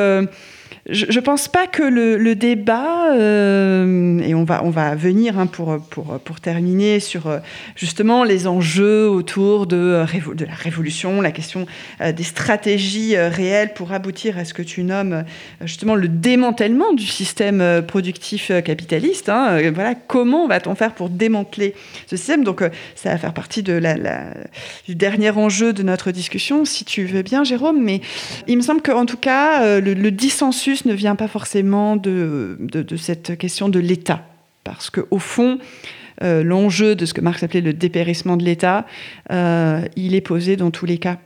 je 0.93 1.07
ne 1.07 1.25
pense 1.25 1.49
pas 1.49 1.67
que 1.67 1.83
le, 1.83 2.35
débat, 2.35 3.13
euh, 3.13 4.19
et 4.21 4.35
on 4.35 4.45
va, 4.45 4.63
on 4.65 4.71
va 4.71 4.95
venir 4.95 5.39
hein, 5.39 5.47
pour, 5.47 5.79
pour, 5.91 6.19
pour, 6.21 6.41
terminer 6.41 7.01
sur 7.01 7.27
euh, 7.27 7.39
justement 7.77 8.25
les 8.25 8.47
enjeux 8.47 9.09
autour 9.09 9.67
de, 9.67 10.05
de 10.35 10.45
la 10.45 10.55
révolution, 10.55 11.21
la 11.21 11.31
question 11.31 11.67
des 12.01 12.23
stratégies 12.23 13.17
réelles 13.17 13.75
pour 13.75 13.93
aboutir 13.93 14.39
à 14.39 14.45
ce 14.45 14.55
que 14.55 14.63
tu 14.63 14.83
nommes 14.83 15.25
justement 15.63 15.95
le 15.95 16.09
démantèlement 16.09 16.93
du 16.93 17.07
système 17.07 17.83
productif 17.87 18.51
capitaliste. 18.65 19.29
Hein. 19.29 19.71
voilà, 19.73 19.95
comment 19.95 20.49
va-t-on 20.49 20.75
faire 20.75 20.95
pour 20.95 21.09
démanteler 21.09 21.75
ce 22.07 22.17
système? 22.17 22.45
Donc 22.45 22.63
ça 22.95 23.11
va 23.11 23.19
faire 23.19 23.35
partie 23.35 23.63
de 23.63 23.73
la, 23.73 23.97
du 24.87 24.95
dernier 24.95 25.31
enjeu 25.31 25.73
de 25.73 25.83
notre 25.83 26.11
discussion, 26.11 26.65
si 26.65 26.85
tu 26.85 27.05
veux 27.05 27.23
bien, 27.23 27.45
Jérôme. 27.45 27.81
Mais 27.83 28.01
il 28.47 28.57
me 28.57 28.63
semble 28.63 28.83
qu'en 28.83 29.07
tout 29.07 29.17
cas, 29.17 29.81
le, 29.81 29.95
le 29.95 30.11
dissensus 30.11 30.82
ne 30.87 30.95
vient 30.95 31.17
pas 31.17 31.29
forcément 31.29 31.97
de, 31.97 32.57
de, 32.61 32.97
cette 32.97 33.39
question 33.39 33.69
de 33.69 33.79
l'État. 33.79 34.23
Parce 34.65 34.91
qu'au 34.91 35.19
fond, 35.19 35.59
euh, 36.23 36.43
l'enjeu 36.45 36.95
de 36.95 37.07
ce 37.07 37.15
que 37.15 37.21
Marx 37.21 37.43
appelait 37.43 37.61
le 37.61 37.73
dépérissement 37.73 38.37
de 38.37 38.45
l'État, 38.45 38.87
euh, 39.31 39.83
il 39.97 40.15
est 40.15 40.21
posé 40.21 40.57
dans 40.57 40.71
tous 40.71 40.87
les 40.87 40.99
cas. 40.99 41.19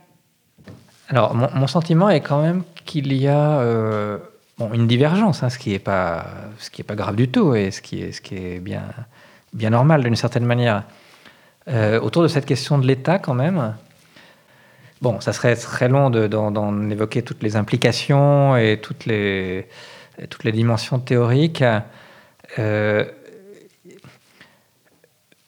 Alors, 1.09 1.35
mon, 1.35 1.67
sentiment 1.67 2.09
est 2.09 2.19
quand 2.19 2.41
même 2.41 2.63
qu'il 2.85 3.13
y 3.13 3.27
a 3.27 3.59
euh, 3.59 4.17
bon, 4.57 4.73
une 4.73 4.87
divergence, 4.87 5.41
hein, 5.43 5.49
ce 5.49 5.57
qui 5.57 5.69
n'est 5.69 5.79
pas, 5.79 6.25
pas 6.85 6.95
grave 6.95 7.15
du 7.15 7.29
tout 7.29 7.55
et 7.55 7.71
ce 7.71 7.81
qui 7.81 8.01
est, 8.01 8.11
ce 8.11 8.19
qui 8.19 8.35
est 8.35 8.59
bien, 8.59 8.83
bien 9.53 9.69
normal 9.69 10.03
d'une 10.03 10.17
certaine 10.17 10.45
manière. 10.45 10.83
autour 12.01 12.23
de 12.23 12.27
cette 12.27 12.45
question 12.45 12.77
de 12.77 12.85
l'État, 12.85 13.19
quand 13.19 13.33
même, 13.33 13.73
Bon, 15.01 15.19
ça 15.21 15.31
serait 15.31 15.55
très 15.55 15.89
long 15.89 16.09
d'en 16.09 16.89
évoquer 16.89 17.21
toutes 17.21 17.43
les 17.43 17.55
implications 17.55 18.57
et 18.57 18.79
toutes 18.81 19.05
les, 19.05 19.67
toutes 20.29 20.43
les 20.43 20.51
dimensions 20.51 20.99
théoriques. 20.99 21.63
Euh, 22.57 23.05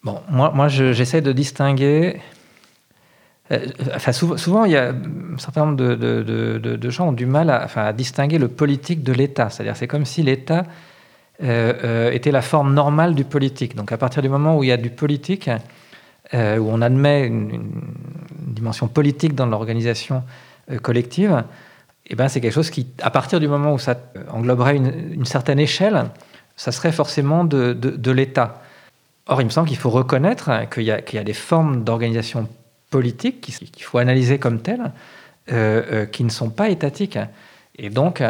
bon, 0.03 0.21
moi, 0.29 0.51
moi 0.53 0.67
j'essaie 0.67 1.21
de 1.21 1.31
distinguer. 1.31 2.21
Euh, 3.51 3.65
enfin, 3.95 4.11
souvent, 4.11 4.65
il 4.65 4.71
y 4.73 4.77
a 4.77 4.89
un 4.89 5.37
certain 5.39 5.65
nombre 5.65 5.77
de, 5.77 5.95
de, 5.95 6.75
de, 6.75 6.89
gens 6.91 7.07
ont 7.07 7.11
du 7.11 7.25
mal 7.25 7.49
à, 7.49 7.63
enfin, 7.65 7.85
à 7.85 7.93
distinguer 7.93 8.37
le 8.37 8.49
politique 8.49 9.01
de 9.01 9.13
l'État. 9.13 9.49
C'est-à-dire, 9.49 9.75
c'est 9.75 9.87
comme 9.87 10.05
si 10.05 10.21
l'État 10.21 10.65
euh, 11.41 12.11
était 12.11 12.31
la 12.31 12.43
forme 12.43 12.75
normale 12.75 13.15
du 13.15 13.23
politique. 13.23 13.75
Donc, 13.75 13.91
à 13.91 13.97
partir 13.97 14.21
du 14.21 14.29
moment 14.29 14.55
où 14.57 14.63
il 14.63 14.67
y 14.67 14.71
a 14.71 14.77
du 14.77 14.91
politique, 14.91 15.49
où 16.33 16.69
on 16.69 16.81
admet 16.81 17.25
une 17.25 17.61
dimension 18.59 18.87
politique 18.87 19.35
dans 19.35 19.45
l'organisation 19.45 20.23
euh, 20.71 20.77
collective, 20.77 21.43
eh 22.07 22.15
ben, 22.15 22.27
c'est 22.27 22.41
quelque 22.41 22.53
chose 22.53 22.69
qui, 22.69 22.87
à 23.01 23.11
partir 23.11 23.39
du 23.39 23.47
moment 23.47 23.73
où 23.73 23.79
ça 23.79 23.95
engloberait 24.31 24.75
une, 24.75 25.25
certaine 25.25 25.59
échelle, 25.59 26.05
ça 26.55 26.71
serait 26.71 26.91
forcément 26.91 27.43
de, 27.43 27.73
de, 27.73 28.11
l'État. 28.11 28.61
Or, 29.27 29.41
il 29.41 29.45
me 29.45 29.51
semble 29.51 29.67
qu'il 29.67 29.77
faut 29.77 29.91
reconnaître 29.91 30.49
qu'il 30.71 30.83
y, 30.83 30.87
y, 30.87 31.17
a 31.17 31.23
des 31.23 31.33
formes 31.33 31.83
d'organisation 31.83 32.49
politique 32.89 33.41
qu'il 33.41 33.83
faut 33.83 33.99
analyser 33.99 34.39
comme 34.39 34.59
telles, 34.59 34.91
euh, 35.51 35.83
euh, 35.91 36.05
qui 36.07 36.23
ne 36.23 36.29
sont 36.29 36.49
pas 36.49 36.69
étatiques. 36.69 37.19
Et 37.77 37.91
donc, 37.91 38.23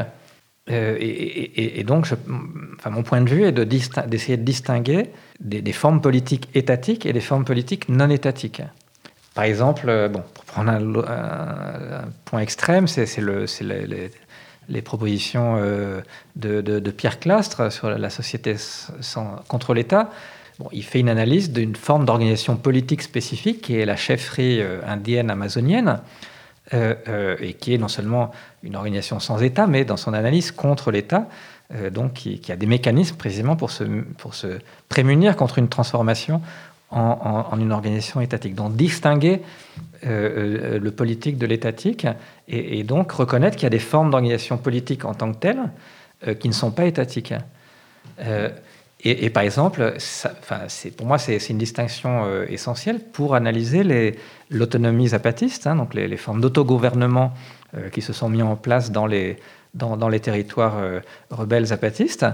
et, 0.69 1.79
et, 1.79 1.84
donc 1.84 2.08
enfin, 2.77 2.89
mon 2.89 3.03
point 3.03 3.21
de 3.21 3.29
vue 3.29 3.43
est 3.43 3.51
d'essayer 3.51 4.38
de, 4.38 4.43
distinguer 4.43 5.10
des, 5.39 5.73
formes 5.73 6.01
politiques 6.01 6.49
étatiques 6.53 7.05
et 7.05 7.13
des 7.13 7.21
formes 7.21 7.45
politiques 7.45 7.89
non 7.89 8.10
étatiques. 8.10 8.62
Par 9.34 9.43
exemple, 9.43 9.86
euh, 9.88 10.10
bon, 10.10 10.23
pour 10.34 10.43
prendre 10.45 10.71
un, 10.71 12.01
point 12.25 12.41
extrême, 12.41 12.88
c'est 12.88 13.17
le, 13.17 13.45
les, 14.67 14.82
propositions 14.82 15.55
euh, 15.58 16.01
de, 16.36 16.91
Pierre 16.91 17.19
Clastre 17.19 17.71
sur 17.71 17.89
la 17.89 18.10
société 18.10 18.55
contre 19.47 19.73
l'État. 19.73 20.10
Bon, 20.60 20.67
il 20.73 20.84
fait 20.84 20.99
une 20.99 21.10
analyse 21.10 21.51
d'une 21.51 21.75
forme 21.75 22.03
d'organisation 22.03 22.58
politique 22.58 23.01
spécifique 23.01 23.62
qui 23.62 23.79
est 23.79 23.86
la 23.86 23.95
chefferie 23.95 24.62
euh, 24.62 24.82
indienne 24.86 25.32
amazonienne, 25.32 26.01
et 26.71 27.53
qui 27.53 27.73
est 27.73 27.77
non 27.77 27.88
seulement 27.88 28.32
une 28.63 28.75
organisation 28.75 29.19
sans 29.19 29.41
État, 29.41 29.65
mais 29.65 29.86
dans 29.86 29.97
son 29.97 30.13
analyse 30.13 30.51
contre 30.51 30.91
l'État, 30.91 31.27
donc 31.91 32.13
qui, 32.13 32.51
a 32.51 32.55
des 32.55 32.67
mécanismes 32.67 33.15
précisément 33.15 33.55
pour 33.55 33.71
se, 33.71 33.84
prémunir 34.88 35.36
contre 35.36 35.58
une 35.58 35.67
transformation 35.67 36.41
en, 36.91 37.58
une 37.60 37.71
organisation 37.71 38.21
étatique. 38.21 38.55
Donc 38.55 38.75
distinguer 38.75 39.41
euh, 40.05 40.75
euh, 40.75 40.79
le 40.79 40.91
politique 40.91 41.38
de 41.38 41.45
l'étatique 41.45 42.08
et, 42.47 42.84
donc 42.84 43.12
reconnaître 43.12 43.55
qu'il 43.55 43.63
y 43.63 43.67
a 43.67 43.71
des 43.71 43.79
formes 43.79 44.10
d'organisation 44.12 44.58
politique 44.58 45.05
en 45.05 45.13
tant 45.13 45.32
que 45.32 45.38
telles 45.38 45.69
euh, 46.27 46.34
qui 46.34 46.47
ne 46.47 46.53
sont 46.53 46.71
pas 46.71 46.86
étatiques. 46.86 47.34
Et, 49.01 49.29
par 49.29 49.43
exemple, 49.43 49.93
ça, 49.97 50.33
pour 50.97 51.07
moi, 51.07 51.17
c'est 51.17 51.49
une 51.49 51.57
distinction 51.57 52.43
essentielle 52.49 52.99
pour 52.99 53.33
analyser 53.33 54.17
l'autonomie 54.49 55.07
zapatiste, 55.07 55.67
hein, 55.67 55.77
donc 55.77 55.93
les, 55.93 56.17
formes 56.17 56.41
d'autogouvernement 56.41 57.33
qui 57.93 58.01
se 58.01 58.12
sont 58.12 58.27
mis 58.27 58.41
en 58.41 58.57
place 58.57 58.91
dans 58.91 59.07
les, 59.07 59.38
territoires 60.21 60.75
rebelles 61.29 61.67
zapatistes. 61.67 62.25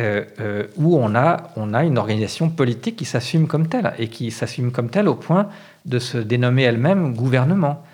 Euh, 0.00 0.24
euh, 0.40 0.66
où 0.76 0.98
on 0.98 1.14
a, 1.14 1.50
on 1.54 1.72
a 1.72 1.84
une 1.84 1.98
organisation 1.98 2.50
politique 2.50 2.96
qui 2.96 3.04
s'assume 3.04 3.46
comme 3.46 3.68
telle, 3.68 3.92
et 3.98 4.08
qui 4.08 4.32
s'assume 4.32 4.72
comme 4.72 4.90
telle 4.90 5.06
au 5.06 5.14
point 5.14 5.48
de 5.84 6.00
se 6.00 6.18
dénommer 6.18 6.62
elle-même 6.62 7.14
gouvernement. 7.14 7.84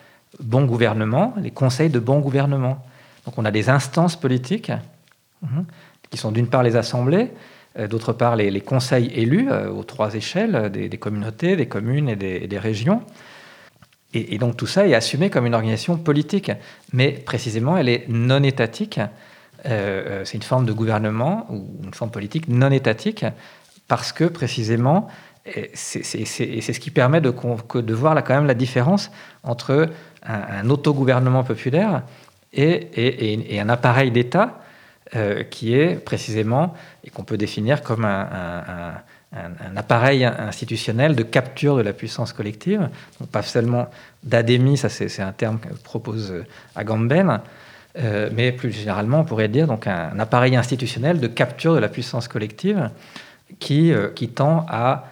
Bon 0.42 0.64
gouvernement, 0.64 1.34
les 1.36 1.50
conseils 1.50 1.90
de 1.90 1.98
bon 1.98 2.20
gouvernement. 2.20 2.82
Donc 3.26 3.34
on 3.36 3.44
a 3.44 3.50
des 3.50 3.68
instances 3.68 4.16
politiques, 4.16 4.70
hein, 4.70 5.64
qui 6.08 6.16
sont 6.16 6.32
d'une 6.32 6.46
part 6.46 6.62
les 6.62 6.76
assemblées, 6.76 7.24
euh, 7.24 7.59
d'autre 7.78 8.12
part 8.12 8.36
les, 8.36 8.60
conseils 8.60 9.10
élus 9.14 9.48
aux 9.50 9.84
trois 9.84 10.14
échelles, 10.14 10.70
des, 10.70 10.88
communautés, 10.98 11.56
des 11.56 11.66
communes 11.66 12.08
et 12.08 12.16
des, 12.16 12.58
régions. 12.58 13.02
Et, 14.12 14.38
donc 14.38 14.56
tout 14.56 14.66
ça 14.66 14.88
est 14.88 14.94
assumé 14.94 15.30
comme 15.30 15.46
une 15.46 15.54
organisation 15.54 15.96
politique, 15.96 16.50
mais 16.92 17.12
précisément 17.12 17.76
elle 17.76 17.88
est 17.88 18.06
non 18.08 18.42
étatique 18.42 18.98
euh, 19.66 20.04
euh, 20.06 20.24
c'est 20.24 20.36
une 20.36 20.42
forme 20.42 20.64
de 20.64 20.72
gouvernement 20.72 21.46
ou 21.50 21.68
une 21.84 21.94
forme 21.94 22.10
politique 22.10 22.48
non 22.48 22.70
étatique, 22.70 23.24
parce 23.88 24.12
que 24.12 24.24
précisément, 24.24 25.08
c'est 25.74 26.02
ce 26.04 26.80
qui 26.80 26.90
permet 26.90 27.20
de, 27.20 27.92
voir 27.92 28.14
là 28.14 28.22
quand 28.22 28.34
même 28.34 28.46
la 28.46 28.54
différence 28.54 29.10
entre 29.42 29.88
un, 30.22 30.70
autogouvernement 30.70 31.42
populaire 31.44 32.02
et, 32.52 33.58
un 33.60 33.68
appareil 33.68 34.10
d'État 34.10 34.60
euh, 35.16 35.42
qui 35.44 35.74
est 35.74 35.96
précisément, 35.96 36.74
et 37.04 37.10
qu'on 37.10 37.24
peut 37.24 37.36
définir 37.36 37.82
comme 37.82 38.04
un, 38.04 38.94
appareil 39.76 40.24
institutionnel 40.24 41.14
de 41.14 41.22
capture 41.22 41.76
de 41.76 41.82
la 41.82 41.92
puissance 41.92 42.32
collective, 42.32 42.88
pas 43.30 43.42
seulement 43.42 43.88
d'adémie, 44.24 44.76
ça 44.76 44.88
c'est 44.88 45.22
un 45.22 45.30
terme 45.30 45.60
que 45.60 45.68
propose 45.84 46.34
Agamben, 46.74 47.40
euh, 47.98 48.30
mais 48.32 48.52
plus 48.52 48.70
généralement, 48.70 49.20
on 49.20 49.24
pourrait 49.24 49.48
dire 49.48 49.66
donc 49.66 49.86
un, 49.86 50.18
appareil 50.18 50.54
institutionnel 50.56 51.18
de 51.18 51.26
capture 51.26 51.74
de 51.74 51.80
la 51.80 51.88
puissance 51.88 52.28
collective 52.28 52.90
qui, 53.58 53.92
euh, 53.92 54.10
tend 54.34 54.64
à 54.68 55.06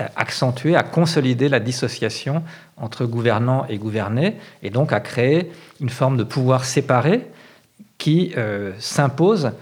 euh, 0.00 0.06
accentuer, 0.16 0.74
à 0.74 0.82
consolider 0.82 1.48
la 1.48 1.60
dissociation 1.60 2.42
entre 2.76 3.06
gouvernants 3.06 3.66
et 3.68 3.78
gouvernés, 3.78 4.36
et 4.62 4.70
donc 4.70 4.92
à 4.92 4.98
créer 4.98 5.52
une 5.80 5.90
forme 5.90 6.16
de 6.16 6.24
pouvoir 6.24 6.64
séparé 6.64 7.26
qui 7.98 8.32
s'impose 8.78 9.52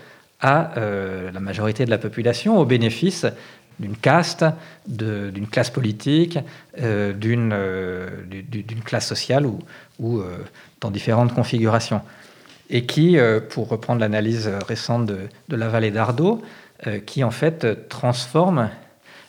à 0.40 0.72
la 0.76 1.40
majorité 1.40 1.84
de 1.84 1.90
la 1.90 1.98
population 1.98 2.58
au 2.58 2.64
bénéfice 2.64 3.26
d'une 3.78 3.96
caste, 3.96 4.44
d'une 4.86 5.46
classe 5.46 5.70
politique, 5.70 6.38
d'une 6.76 7.54
classe 8.84 9.06
sociale 9.06 9.46
ou, 9.98 10.22
dans 10.80 10.90
différentes 10.90 11.34
configurations 11.34 12.00
et 12.72 12.86
qui, 12.86 13.18
euh, 13.18 13.38
pour 13.38 13.68
reprendre 13.68 14.00
l'analyse 14.00 14.50
récente 14.66 15.06
de, 15.06 15.28
la 15.56 15.68
vallée 15.68 15.90
d'Ardo, 15.90 16.42
euh, 16.86 16.98
qui 16.98 17.22
en 17.22 17.30
fait 17.30 17.88
transforme 17.88 18.70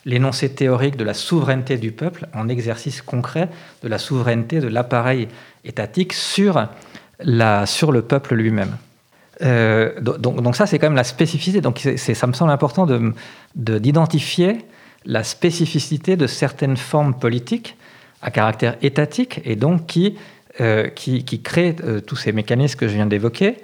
l'énoncé 0.06 0.50
théorique 0.50 0.96
de 0.96 1.04
la 1.04 1.14
souveraineté 1.14 1.76
du 1.76 1.92
peuple 1.92 2.26
en 2.34 2.48
exercice 2.48 3.02
concret 3.02 3.48
de 3.82 3.88
la 3.88 3.98
souveraineté 3.98 4.60
de 4.60 4.68
l'appareil 4.68 5.28
étatique 5.64 6.12
sur 6.14 6.66
le 7.20 8.00
peuple 8.00 8.34
lui-même. 8.34 8.76
Euh, 9.42 10.00
donc, 10.00 10.56
ça, 10.56 10.66
c'est 10.66 10.78
quand 10.78 10.86
même 10.86 10.96
la 10.96 11.04
spécificité. 11.04 11.60
Donc 11.60 11.78
ça 11.78 12.26
me 12.26 12.32
semble 12.32 12.50
important 12.50 12.86
d'identifier 13.54 14.52
de, 14.52 14.58
la 15.06 15.24
spécificité 15.24 16.16
de 16.16 16.26
certaines 16.26 16.76
formes 16.76 17.14
politiques 17.14 17.76
à 18.22 18.30
caractère 18.30 18.76
étatique 18.80 19.40
et 19.44 19.54
donc 19.56 19.86
qui 19.86 20.16
euh, 20.60 20.88
qui, 20.88 21.24
créent 21.42 21.74
euh, 21.82 22.00
tous 22.00 22.14
ces 22.14 22.30
mécanismes 22.30 22.78
que 22.78 22.86
je 22.86 22.94
viens 22.94 23.06
d'évoquer 23.06 23.56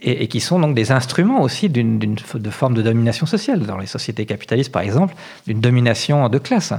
et, 0.00 0.26
qui 0.26 0.40
sont 0.40 0.58
donc 0.58 0.74
des 0.74 0.90
instruments 0.90 1.42
aussi 1.42 1.68
d'une 1.68 1.98
de 1.98 2.50
forme 2.50 2.72
de 2.72 2.80
domination 2.80 3.26
sociale. 3.26 3.60
Dans 3.66 3.76
les 3.76 3.84
sociétés 3.84 4.24
capitalistes, 4.24 4.72
par 4.72 4.80
exemple, 4.80 5.14
d'une 5.46 5.60
domination 5.60 6.30
de 6.30 6.38
classe. 6.38 6.72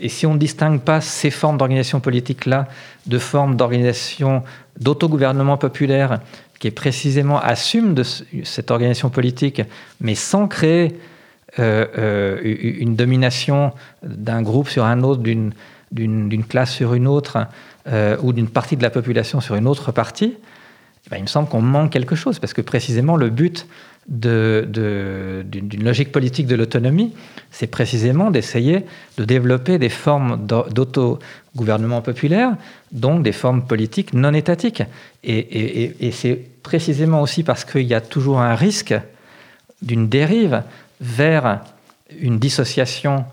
Et 0.00 0.08
si 0.08 0.26
on 0.26 0.34
ne 0.34 0.38
distingue 0.38 0.80
pas 0.80 1.00
ces 1.00 1.30
formes 1.30 1.58
d'organisation 1.58 2.00
politique-là 2.00 2.68
de 3.06 3.18
formes 3.18 3.56
d'organisation 3.56 4.42
d'autogouvernement 4.78 5.56
populaire 5.56 6.20
qui 6.58 6.70
précisément 6.70 7.40
assume 7.40 7.96
cette 8.44 8.70
organisation 8.70 9.10
politique, 9.10 9.62
mais 10.00 10.14
sans 10.14 10.46
créer 10.46 10.96
euh, 11.58 11.86
euh, 11.98 12.38
une 12.44 12.94
domination 12.94 13.72
d'un 14.04 14.42
groupe 14.42 14.68
sur 14.68 14.84
un 14.84 15.02
autre, 15.02 15.22
d'une 15.22 16.44
classe 16.48 16.70
sur 16.70 16.94
une 16.94 17.08
autre, 17.08 17.46
euh, 17.88 18.16
ou 18.22 18.32
d'une 18.32 18.48
partie 18.48 18.76
de 18.76 18.82
la 18.82 18.90
population 18.90 19.40
sur 19.40 19.56
une 19.56 19.66
autre 19.66 19.90
partie, 19.90 20.36
eh 21.06 21.10
ben, 21.10 21.16
il 21.16 21.22
me 21.22 21.26
semble 21.26 21.48
qu'on 21.48 21.62
manque 21.62 21.90
quelque 21.90 22.14
chose, 22.14 22.38
parce 22.38 22.52
que 22.52 22.60
précisément 22.60 23.16
le 23.16 23.28
but 23.28 23.66
d'une 24.08 25.84
logique 25.84 26.10
politique 26.10 26.46
de 26.46 26.56
l'autonomie, 26.56 27.12
c'est 27.50 27.68
précisément 27.68 28.30
d'essayer 28.30 28.84
de 29.16 29.24
développer 29.24 29.78
des 29.78 29.88
formes 29.88 30.46
d'autogouvernement 30.46 32.02
populaire, 32.02 32.56
donc 32.90 33.22
des 33.22 33.32
formes 33.32 33.64
politiques 33.64 34.12
non 34.12 34.34
étatiques. 34.34 34.82
Et, 35.22 36.10
c'est 36.12 36.40
précisément 36.62 37.22
aussi 37.22 37.42
parce 37.44 37.64
qu'il 37.64 37.86
y 37.86 37.94
a 37.94 38.00
toujours 38.00 38.40
un 38.40 38.54
risque 38.54 38.94
d'une 39.82 40.08
dérive 40.08 40.62
vers 41.00 41.60
une 42.20 42.38
dissociation 42.38 43.24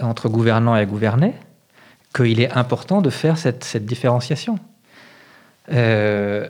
entre 0.00 0.28
gouvernants 0.28 0.76
et 0.76 0.86
gouvernés 0.86 1.34
qu'il 2.14 2.40
est 2.40 2.52
important 2.52 3.02
de 3.02 3.10
faire 3.10 3.36
cette, 3.36 3.76
différenciation. 3.84 4.58
Euh, 5.72 6.48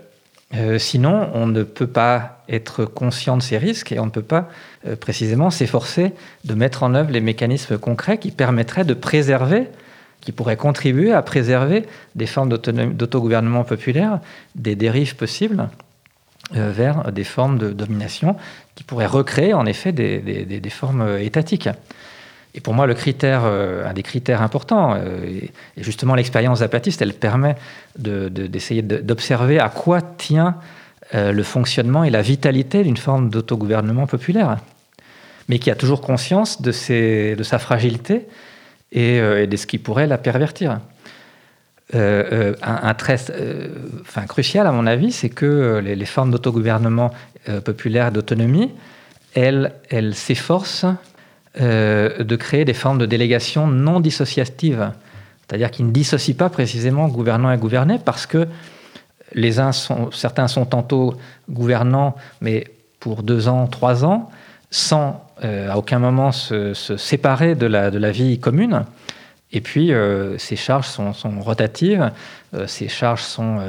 euh, 0.57 0.79
sinon, 0.79 1.31
on 1.35 1.47
ne 1.47 1.62
peut 1.62 1.87
pas 1.87 2.43
être 2.49 2.85
conscient 2.85 3.37
de 3.37 3.43
ces 3.43 3.59
risques 3.59 3.93
et 3.93 3.99
on 3.99 4.07
ne 4.07 4.11
peut 4.11 4.23
pas 4.23 4.49
euh, 4.87 4.97
précisément 4.97 5.51
s'efforcer 5.51 6.12
de 6.45 6.55
mettre 6.55 6.83
en 6.83 6.95
œuvre 6.95 7.11
les 7.11 7.21
mécanismes 7.21 7.79
concrets 7.79 8.19
qui 8.19 8.31
permettraient 8.31 8.85
de 8.85 8.95
préserver, 8.95 9.69
qui 10.21 10.33
pourraient 10.33 10.57
contribuer 10.57 11.12
à 11.12 11.23
préserver 11.23 11.87
des 12.14 12.27
formes 12.27 12.49
d'autogouvernement 12.49 13.64
populaire, 13.64 14.21
des 14.55 14.77
dérives 14.77 15.17
possibles 15.17 15.69
euh, 16.55 16.71
vers 16.71 17.11
des 17.11 17.25
formes 17.25 17.59
de 17.59 17.71
domination 17.71 18.37
qui 18.75 18.85
pourraient 18.85 19.07
recréer 19.07 19.55
en 19.55 19.67
effet 19.67 19.93
des, 19.93 20.71
formes 20.71 21.19
étatiques. 21.19 21.69
Et 22.55 22.61
pour 22.61 22.73
moi, 22.73 22.87
le 22.87 22.95
critère, 22.95 23.45
un 23.45 23.93
des 23.93 24.05
critères 24.05 24.40
importants, 24.40 24.97
et 24.97 25.51
justement 25.77 26.14
l'expérience 26.14 26.61
zapatiste, 26.61 27.03
elle 27.03 27.12
permet 27.12 27.57
d'essayer 27.99 28.81
d'observer 28.81 29.59
à 29.59 29.69
quoi 29.69 30.01
tient 30.01 30.57
euh, 31.14 31.33
le 31.33 31.43
fonctionnement 31.43 32.03
et 32.03 32.11
la 32.11 32.23
vitalité 32.23 32.83
d'une 32.83 32.97
forme 32.97 33.29
d'autogouvernement 33.29 34.07
populaire, 34.07 34.57
mais 35.49 35.59
qui 35.59 35.71
a 35.71 35.75
toujours 35.75 36.01
conscience 36.01 36.62
de, 36.62 36.73
sa 36.73 37.59
fragilité 37.59 38.27
euh, 38.97 39.43
et, 39.43 39.47
de 39.47 39.57
ce 39.57 39.67
qui 39.67 39.77
pourrait 39.77 40.07
la 40.07 40.17
pervertir. 40.17 40.81
Euh, 41.95 42.55
un, 42.62 42.95
trait 42.95 43.19
crucial, 44.27 44.67
à 44.67 44.73
mon 44.73 44.87
avis, 44.87 45.12
c'est 45.12 45.29
que 45.29 45.83
les, 45.85 46.07
formes 46.07 46.31
d'autogouvernement 46.31 47.12
populaire 47.64 48.11
d'autonomie, 48.11 48.73
elles, 49.35 49.73
elles 49.90 50.14
s'efforcent 50.14 50.87
de 51.59 52.37
créer 52.37 52.64
des 52.64 52.75
formes 52.75 52.99
de 52.99 53.07
délégation 53.07 53.67
non 53.67 54.01
dissociatives, 54.01 54.90
c'est-à-dire 55.47 55.71
qui 55.71 55.83
ne 55.83 55.93
dissocient 55.93 56.35
pas 56.35 56.49
précisément 56.49 57.07
gouvernant 57.09 57.53
et 57.53 57.59
gouverné, 57.59 57.99
parce 58.05 58.27
que 58.27 58.49
les 59.35 59.61
uns 59.61 59.73
sont, 59.73 60.11
certains 60.11 60.49
sont 60.49 60.64
tantôt 60.64 61.14
gouvernants, 61.51 62.17
mais 62.40 62.64
pour 63.01 63.23
deux 63.23 63.49
ans, 63.49 63.67
trois 63.67 64.05
ans, 64.05 64.31
sans 64.71 65.25
euh, 65.45 65.71
à 65.71 65.77
aucun 65.77 65.99
moment 65.99 66.33
se, 66.33 66.73
séparer 66.73 67.55
de 67.55 67.67
la, 67.67 67.90
de 67.90 67.99
la, 67.99 68.11
vie 68.11 68.38
commune. 68.38 68.85
Et 69.53 69.61
puis, 69.61 69.93
euh, 69.93 70.38
ces 70.38 70.57
charges 70.57 70.87
sont, 70.87 71.12
rotatives, 71.40 72.11
euh, 72.55 72.67
ces 72.67 72.88
charges 72.88 73.23
sont, 73.23 73.61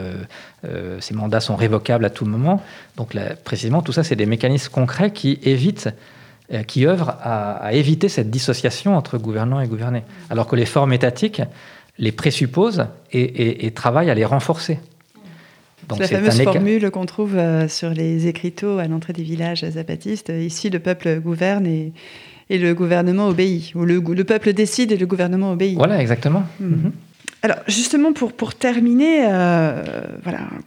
ces 0.99 1.13
mandats 1.13 1.41
sont 1.41 1.55
révocables 1.55 2.05
à 2.05 2.09
tout 2.09 2.25
moment. 2.25 2.63
Donc, 2.97 3.15
précisément, 3.43 3.81
tout 3.81 3.91
ça, 3.91 4.03
c'est 4.03 4.15
des 4.15 4.25
mécanismes 4.25 4.71
concrets 4.71 5.11
qui 5.11 5.39
évitent, 5.43 5.89
qui 6.67 6.85
œuvrent 6.85 7.15
à, 7.21 7.73
éviter 7.73 8.09
cette 8.09 8.29
dissociation 8.29 8.95
entre 8.95 9.17
gouvernants 9.17 9.61
et 9.61 9.67
gouvernés. 9.67 10.03
Alors 10.29 10.47
que 10.47 10.55
les 10.55 10.65
formes 10.65 10.93
étatiques 10.93 11.41
les 11.97 12.11
présupposent 12.11 12.87
et 13.11 13.71
travaillent 13.71 14.09
à 14.09 14.15
les 14.15 14.25
renforcer. 14.25 14.79
C'est 15.93 15.99
la 15.99 16.07
fameuse 16.07 16.41
formule 16.41 16.91
qu'on 16.91 17.05
trouve 17.05 17.35
euh, 17.35 17.67
sur 17.67 17.89
les 17.89 18.27
écriteaux 18.27 18.79
à 18.79 18.87
l'entrée 18.87 19.13
des 19.13 19.23
villages 19.23 19.65
zapatistes. 19.69 20.29
Ici, 20.29 20.69
le 20.69 20.79
peuple 20.79 21.19
gouverne 21.19 21.67
et, 21.67 21.93
et 22.49 22.57
le 22.57 22.73
gouvernement 22.73 23.27
obéit. 23.27 23.73
Ou 23.75 23.85
le, 23.85 23.99
le, 23.99 24.23
peuple 24.23 24.53
décide 24.53 24.91
et 24.91 24.97
le 24.97 25.05
gouvernement 25.05 25.51
obéit. 25.51 25.77
Voilà, 25.77 26.01
exactement. 26.01 26.43
Hmm. 26.59 26.89
Alors 27.45 27.57
justement 27.67 28.11
pour, 28.11 28.55
terminer, 28.55 29.27
euh, 29.27 29.83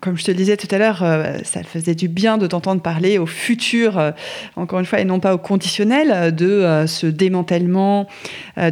comme 0.00 0.16
je 0.16 0.22
te 0.22 0.30
le 0.30 0.36
disais 0.36 0.56
tout 0.56 0.68
à 0.70 0.78
l'heure, 0.78 1.02
euh, 1.02 1.38
ça 1.42 1.64
faisait 1.64 1.96
du 1.96 2.06
bien 2.06 2.38
de 2.38 2.46
t'entendre 2.46 2.80
parler 2.80 3.18
au 3.18 3.26
futur, 3.26 3.98
euh, 3.98 4.12
encore 4.54 4.78
une 4.78 4.84
fois, 4.84 5.00
et 5.00 5.04
non 5.04 5.18
pas 5.18 5.34
au 5.34 5.38
conditionnel 5.38 6.32
de 6.32 6.84
ce 6.86 7.08
démantèlement 7.08 8.06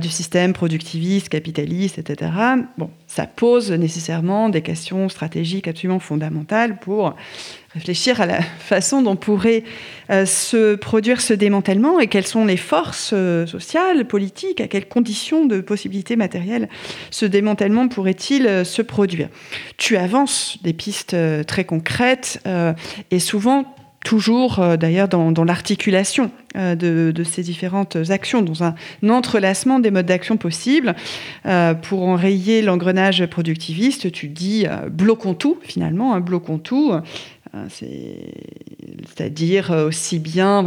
du 0.00 0.08
système 0.08 0.52
productiviste, 0.52 1.30
capitaliste, 1.30 1.98
etc. 1.98 2.30
Bon, 2.78 2.90
ça 3.08 3.26
pose 3.26 3.72
nécessairement 3.72 4.50
des 4.50 4.62
questions 4.62 5.08
stratégiques 5.08 5.66
absolument 5.66 5.98
fondamentales 5.98 6.78
pour 6.78 7.16
réfléchir 7.76 8.20
à 8.20 8.26
la 8.26 8.42
façon 8.58 9.02
dont 9.02 9.16
pourrait 9.16 9.62
euh, 10.10 10.26
se 10.26 10.74
produire 10.76 11.20
ce 11.20 11.34
démantèlement 11.34 12.00
et 12.00 12.06
quelles 12.06 12.26
sont 12.26 12.44
les 12.44 12.56
forces 12.56 13.10
euh, 13.12 13.46
sociales, 13.46 14.06
politiques, 14.06 14.60
à 14.60 14.68
quelles 14.68 14.88
conditions 14.88 15.46
de 15.46 15.60
possibilités 15.60 16.16
matérielles 16.16 16.68
ce 17.10 17.26
démantèlement 17.26 17.88
pourrait-il 17.88 18.46
euh, 18.46 18.64
se 18.64 18.82
produire? 18.82 19.28
Tu 19.76 19.96
avances 19.96 20.58
des 20.62 20.72
pistes 20.72 21.16
très 21.46 21.64
concrètes 21.64 22.42
et 23.10 23.18
souvent 23.18 23.74
toujours 24.04 24.60
d'ailleurs 24.78 25.08
dans, 25.08 25.44
l'articulation 25.44 26.30
de, 26.54 27.24
ces 27.24 27.42
différentes 27.42 27.96
actions, 28.10 28.40
dans 28.40 28.62
un, 28.64 28.74
entrelacement 29.08 29.80
des 29.80 29.90
modes 29.90 30.06
d'action 30.06 30.36
possibles. 30.36 30.94
pour 31.82 32.02
enrayer 32.04 32.62
l'engrenage 32.62 33.26
productiviste, 33.26 34.10
tu 34.12 34.28
dis 34.28 34.66
bloquons 34.90 35.34
tout 35.34 35.58
finalement, 35.62 36.14
hein, 36.14 36.20
bloquons 36.20 36.58
tout. 36.58 36.92
Hein, 37.56 37.68
c'est-à-dire 37.70 39.72
euh, 39.72 39.88
aussi 39.88 40.18
bien 40.18 40.64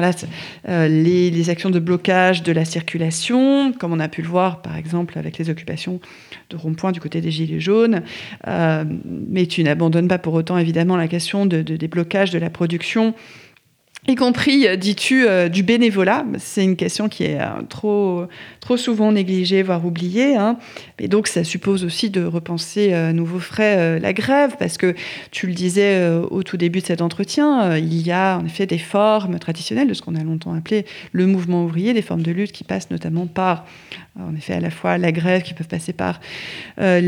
euh, 0.68 0.88
les, 0.88 1.50
actions 1.50 1.70
de 1.70 1.80
blocage 1.80 2.42
de 2.42 2.52
la 2.52 2.66
circulation, 2.66 3.74
comme 3.74 3.94
on 3.94 4.00
a 4.00 4.08
pu 4.08 4.22
le 4.22 4.28
voir 4.28 4.62
par 4.62 4.76
exemple 4.76 5.20
avec 5.20 5.38
les 5.38 5.50
occupations 5.50 6.00
de 6.50 6.58
rond-point 6.58 6.92
du 6.92 7.00
côté 7.00 7.22
des 7.22 7.32
Gilets 7.32 7.60
jaunes. 7.60 8.02
Euh, 8.48 8.84
mais 9.06 9.46
tu 9.46 9.64
n'abandonnes 9.64 10.08
pas 10.08 10.18
pour 10.18 10.34
autant 10.34 10.58
évidemment 10.58 10.98
la 10.98 11.08
question 11.08 11.46
de, 11.46 11.62
des 11.62 11.88
blocages 11.88 12.32
de 12.32 12.40
la 12.40 12.50
production 12.50 13.14
y 14.08 14.16
compris, 14.16 14.68
euh, 14.68 14.76
dis-tu, 14.76 15.28
euh, 15.28 15.50
du 15.50 15.64
bénévolat. 15.64 16.26
C'est 16.38 16.64
une 16.64 16.76
question 16.76 17.10
qui 17.10 17.26
est 17.26 17.40
euh, 17.40 17.62
trop, 17.68 18.26
trop 18.60 18.78
souvent 18.78 19.12
négligée, 19.12 19.62
voire 19.62 19.86
oubliée. 19.86 20.36
Hein. 20.36 20.58
Et 21.00 21.08
donc, 21.08 21.28
ça 21.28 21.44
suppose 21.44 21.84
aussi 21.84 22.10
de 22.10 22.24
repenser 22.24 22.94
à 22.94 23.14
nouveau 23.14 23.40
frais 23.40 24.00
la 24.00 24.14
grève, 24.14 24.56
parce 24.58 24.78
que 24.78 24.96
tu 25.32 25.48
le 25.48 25.54
disais 25.54 26.08
au 26.30 26.44
tout 26.44 26.58
début 26.58 26.80
de 26.80 26.86
cet 26.86 27.02
entretien, 27.02 27.78
il 27.78 28.06
y 28.06 28.12
a 28.12 28.38
en 28.38 28.46
effet 28.46 28.66
des 28.66 28.78
formes 28.78 29.40
traditionnelles 29.40 29.88
de 29.88 29.94
ce 29.94 30.02
qu'on 30.02 30.16
a 30.16 30.24
longtemps 30.24 30.54
appelé 30.54 30.86
le 31.12 31.26
mouvement 31.26 31.64
ouvrier, 31.64 31.94
des 31.94 32.02
formes 32.02 32.22
de 32.22 32.32
lutte 32.32 32.52
qui 32.52 32.64
passent 32.64 32.92
notamment 32.92 33.28
par 33.28 33.66
en 34.18 34.36
effet 34.36 34.54
à 34.54 34.60
la 34.60 34.70
fois 34.70 34.98
la 34.98 35.12
grève 35.12 35.44
qui 35.44 35.54
peuvent 35.54 35.68
passer 35.68 35.94
par 35.94 36.20
euh, 36.80 37.00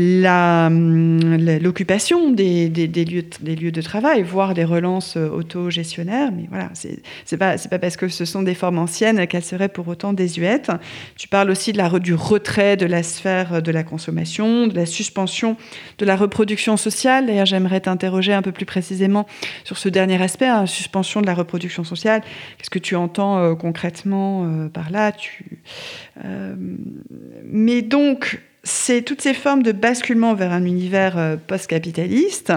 hum, 0.66 1.36
l'occupation 1.60 2.30
des, 2.30 2.68
lieux, 2.68 3.72
de 3.72 3.82
travail, 3.82 4.22
voire 4.22 4.54
des 4.54 4.64
relances 4.64 5.16
euh, 5.16 5.28
autogestionnaires. 5.28 6.30
Mais 6.32 6.46
voilà, 6.48 6.70
c'est 6.74 7.36
pas, 7.36 7.56
pas 7.58 7.78
parce 7.78 7.96
que 7.96 8.08
ce 8.08 8.24
sont 8.24 8.42
des 8.42 8.54
formes 8.54 8.78
anciennes 8.78 9.26
qu'elles 9.26 9.44
seraient 9.44 9.68
pour 9.68 9.88
autant 9.88 10.12
désuètes. 10.12 10.70
Tu 11.16 11.28
parles 11.28 11.50
aussi 11.50 11.72
du 11.72 12.14
retrait 12.14 12.76
de 12.76 12.86
la 12.86 13.02
sphère 13.02 13.62
de 13.62 13.72
la 13.72 13.82
consommation, 13.82 14.66
de 14.66 14.74
la 14.74 14.86
suspension 14.86 15.56
de 15.98 16.06
la 16.06 16.16
reproduction 16.16 16.76
sociale. 16.76 17.26
D'ailleurs, 17.26 17.46
j'aimerais 17.46 17.80
t'interroger 17.80 18.32
un 18.32 18.42
peu 18.42 18.52
plus 18.52 18.66
précisément 18.66 19.26
sur 19.64 19.78
ce 19.78 19.88
dernier 19.88 20.20
aspect, 20.22 20.46
hein, 20.46 20.66
suspension 20.66 21.20
de 21.20 21.26
la 21.26 21.34
reproduction 21.34 21.84
sociale. 21.84 22.22
Qu'est-ce 22.58 22.70
que 22.70 22.78
tu 22.78 22.96
entends 22.96 23.38
euh, 23.38 23.54
concrètement 23.54 24.68
par 24.72 24.90
là? 24.90 25.12
Mais 27.44 27.82
donc, 27.82 28.40
c'est 28.64 29.02
toutes 29.02 29.20
ces 29.20 29.34
formes 29.34 29.62
de 29.62 29.72
basculement 29.72 30.34
vers 30.34 30.52
un 30.52 30.64
univers 30.64 31.18
euh, 31.18 31.36
post-capitaliste. 31.46 32.52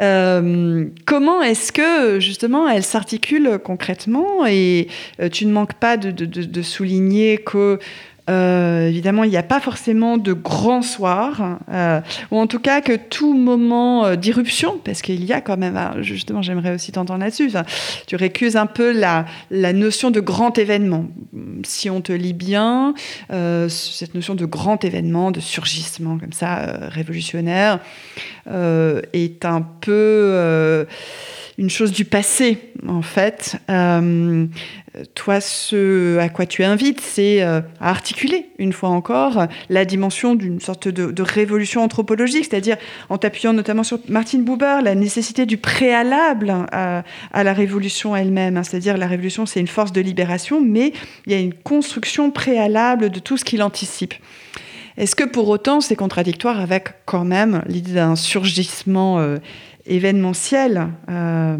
Euh, 0.00 0.84
comment 1.06 1.42
est-ce 1.42 1.72
que 1.72 2.20
justement 2.20 2.68
elles 2.68 2.82
s'articulent 2.82 3.58
concrètement? 3.62 4.46
Et 4.46 4.88
euh, 5.20 5.28
tu 5.28 5.46
ne 5.46 5.52
manques 5.52 5.74
pas 5.74 5.96
de, 5.96 6.62
souligner 6.62 7.38
que 7.38 7.78
euh, 8.28 8.88
évidemment, 8.88 9.24
il 9.24 9.30
n'y 9.30 9.36
a 9.36 9.42
pas 9.42 9.60
forcément 9.60 10.18
de 10.18 10.32
grand 10.32 10.82
soir, 10.82 11.58
euh, 11.70 12.00
ou 12.30 12.38
en 12.38 12.46
tout 12.46 12.58
cas 12.58 12.80
que 12.80 12.96
tout 12.96 13.34
moment 13.34 14.04
euh, 14.04 14.16
d'irruption, 14.16 14.78
parce 14.84 15.02
qu'il 15.02 15.24
y 15.24 15.32
a 15.32 15.40
quand 15.40 15.56
même, 15.56 15.76
ah, 15.76 15.94
justement, 16.00 16.42
j'aimerais 16.42 16.74
aussi 16.74 16.92
t'entendre 16.92 17.20
là-dessus, 17.20 17.50
tu 18.06 18.16
récuses 18.16 18.56
un 18.56 18.66
peu 18.66 18.92
la, 18.92 19.24
notion 19.72 20.10
de 20.10 20.20
grand 20.20 20.58
événement. 20.58 21.06
Si 21.64 21.88
on 21.90 22.00
te 22.00 22.12
lit 22.12 22.32
bien, 22.32 22.94
cette 23.30 24.14
notion 24.14 24.34
de 24.34 24.44
grand 24.44 24.84
événement, 24.84 25.30
de 25.30 25.40
surgissement 25.40 26.18
comme 26.18 26.32
ça, 26.32 26.88
révolutionnaire, 26.88 27.80
est 28.46 29.44
un 29.44 29.62
peu 29.80 30.86
une 31.58 31.70
chose 31.70 31.92
du 31.92 32.04
passé, 32.04 32.58
en 32.86 33.02
fait. 33.02 33.56
Toi, 35.14 35.40
ce 35.40 36.18
à 36.18 36.28
quoi 36.28 36.46
tu 36.46 36.64
invites, 36.64 37.00
c'est 37.00 37.42
euh, 37.42 37.60
à 37.80 37.90
articuler, 37.90 38.46
une 38.58 38.72
fois 38.72 38.88
encore, 38.88 39.46
la 39.68 39.84
dimension 39.84 40.34
d'une 40.34 40.60
sorte 40.60 40.88
de, 40.88 41.22
révolution 41.22 41.82
anthropologique, 41.82 42.46
c'est-à-dire 42.48 42.76
en 43.08 43.18
t'appuyant 43.18 43.52
notamment 43.52 43.82
sur 43.82 43.98
Martin 44.08 44.38
Buber, 44.38 44.78
la 44.82 44.94
nécessité 44.94 45.46
du 45.46 45.56
préalable 45.56 46.54
à, 46.72 47.02
la 47.34 47.52
révolution 47.52 48.16
elle-même. 48.16 48.56
Hein. 48.56 48.62
c'est-à-dire 48.62 48.96
la 48.96 49.06
révolution, 49.06 49.46
c'est 49.46 49.60
une 49.60 49.66
force 49.66 49.92
de 49.92 50.00
libération, 50.00 50.60
mais 50.60 50.92
il 51.26 51.32
y 51.32 51.34
a 51.34 51.38
une 51.38 51.54
construction 51.54 52.30
préalable 52.30 53.10
de 53.10 53.18
tout 53.18 53.36
ce 53.36 53.44
qu'il 53.44 53.62
anticipe. 53.62 54.14
Est-ce 54.96 55.14
que 55.14 55.24
pour 55.24 55.48
autant 55.48 55.80
c'est 55.80 55.96
contradictoire 55.96 56.58
avec 56.60 56.88
quand 57.04 57.24
même 57.24 57.62
l'idée 57.68 57.92
d'un 57.92 58.16
surgissement 58.16 59.20
euh, 59.20 59.36
événementiel. 59.88 60.88
Euh. 61.08 61.56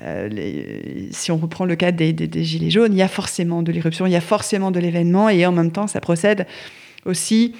Euh, 0.00 1.08
si 1.10 1.30
on 1.30 1.38
reprend 1.38 1.64
le 1.64 1.74
cas 1.74 1.90
des, 1.90 2.12
des, 2.12 2.44
Gilets 2.44 2.70
jaunes, 2.70 2.92
il 2.92 2.98
y 2.98 3.02
a 3.02 3.08
forcément 3.08 3.62
de 3.62 3.72
l'irruption, 3.72 4.06
il 4.06 4.12
y 4.12 4.16
a 4.16 4.20
forcément 4.20 4.70
de 4.70 4.78
l'événement, 4.78 5.28
et 5.28 5.46
en 5.46 5.52
même 5.52 5.72
temps, 5.72 5.86
ça 5.86 6.00
procède 6.00 6.46
aussi 7.06 7.54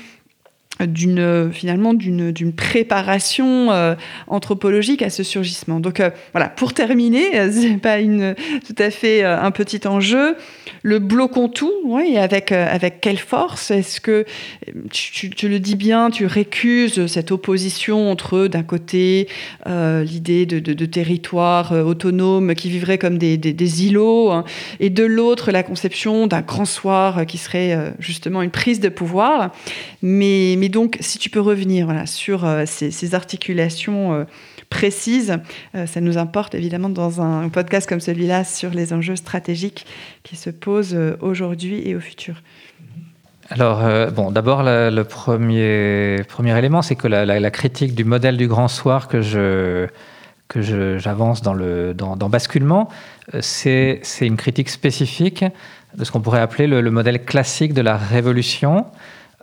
d'une 0.84 1.50
finalement 1.52 1.94
d'une 1.94 2.52
préparation 2.52 3.70
euh, 3.70 3.94
anthropologique 4.26 5.02
à 5.02 5.10
ce 5.10 5.22
surgissement. 5.22 5.80
Donc 5.80 6.00
euh, 6.00 6.10
voilà, 6.32 6.48
pour 6.48 6.74
terminer, 6.74 7.50
c'est 7.50 7.80
pas 7.80 7.98
une 8.00 8.34
tout 8.66 8.74
à 8.82 8.90
fait 8.90 9.24
euh, 9.24 9.40
un 9.40 9.50
petit 9.50 9.86
enjeu. 9.86 10.36
Le 10.82 10.98
bloquons 10.98 11.48
tout, 11.48 11.72
oui, 11.84 12.16
avec 12.18 12.52
avec 12.52 13.00
quelle 13.00 13.18
force 13.18 13.70
Est-ce 13.70 14.00
que 14.00 14.24
tu, 14.92 15.30
tu, 15.30 15.48
le 15.48 15.58
dis 15.58 15.74
bien, 15.74 16.10
tu 16.10 16.26
récuses 16.26 17.06
cette 17.06 17.32
opposition 17.32 18.10
entre 18.10 18.46
d'un 18.46 18.62
côté 18.62 19.28
l'idée 19.66 20.46
de, 20.46 20.60
de, 20.60 20.72
de, 20.74 20.86
territoires 20.86 21.72
autonomes 21.72 22.54
qui 22.54 22.68
vivraient 22.68 22.98
comme 22.98 23.18
des, 23.18 23.36
des, 23.36 23.86
îlots, 23.86 24.30
hein, 24.30 24.44
et 24.78 24.90
de 24.90 25.04
l'autre 25.04 25.50
la 25.50 25.64
conception 25.64 26.26
d'un 26.26 26.42
grand 26.42 26.64
soir 26.64 27.26
qui 27.26 27.38
serait 27.38 27.94
justement 27.98 28.42
une 28.42 28.50
prise 28.50 28.78
de 28.78 28.88
pouvoir, 28.88 29.52
mais 30.02 30.56
et 30.66 30.68
donc, 30.68 30.96
si 30.98 31.20
tu 31.20 31.30
peux 31.30 31.38
revenir 31.38 31.92
sur 32.06 32.44
euh, 32.44 32.64
ces, 32.66 33.14
articulations 33.14 34.14
euh, 34.14 34.24
précises, 34.68 35.38
euh, 35.76 35.86
ça 35.86 36.00
nous 36.00 36.18
importe 36.18 36.56
évidemment 36.56 36.88
dans 36.88 37.22
un 37.22 37.48
podcast 37.50 37.88
comme 37.88 38.00
celui-là 38.00 38.42
sur 38.42 38.70
les 38.70 38.92
enjeux 38.92 39.14
stratégiques 39.14 39.86
qui 40.24 40.34
se 40.34 40.50
posent 40.50 40.98
aujourd'hui 41.20 41.88
et 41.88 41.94
au 41.94 42.00
futur. 42.00 42.42
Alors, 43.50 43.80
bon, 44.10 44.32
d'abord, 44.32 44.64
le 44.64 45.02
premier, 45.04 46.58
élément, 46.58 46.82
c'est 46.82 46.96
que 46.96 47.06
la, 47.06 47.50
critique 47.52 47.94
du 47.94 48.02
modèle 48.02 48.36
du 48.36 48.48
grand 48.48 48.66
soir 48.66 49.06
que 49.06 49.20
j'avance 50.98 51.42
dans, 51.42 51.54
le, 51.54 51.94
dans, 51.94 52.16
dans 52.16 52.28
Basculement, 52.28 52.88
c'est 53.38 54.02
une 54.20 54.36
critique 54.36 54.68
spécifique 54.68 55.44
de 55.94 56.02
ce 56.02 56.10
qu'on 56.10 56.20
pourrait 56.20 56.40
appeler 56.40 56.66
le, 56.66 56.80
le, 56.80 56.90
modèle 56.90 57.24
classique 57.24 57.72
de 57.72 57.82
la 57.82 57.96
révolution, 57.96 58.84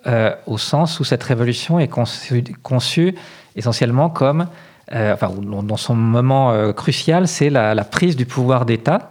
euh, 0.06 0.36
au 0.48 0.58
sens 0.58 1.00
où 1.00 1.06
cette 1.06 1.24
révolution 1.24 1.80
est 1.80 1.88
conçue, 1.88 3.16
essentiellement 3.56 4.10
comme, 4.10 4.48
euh, 4.94 5.14
enfin, 5.14 5.32
dans 5.40 5.78
son 5.78 5.96
moment 5.96 6.52
euh, 6.52 6.74
crucial, 6.74 7.26
c'est 7.26 7.50
la, 7.50 7.76
prise 7.86 8.18
du 8.18 8.26
pouvoir 8.26 8.66
d'État, 8.66 9.10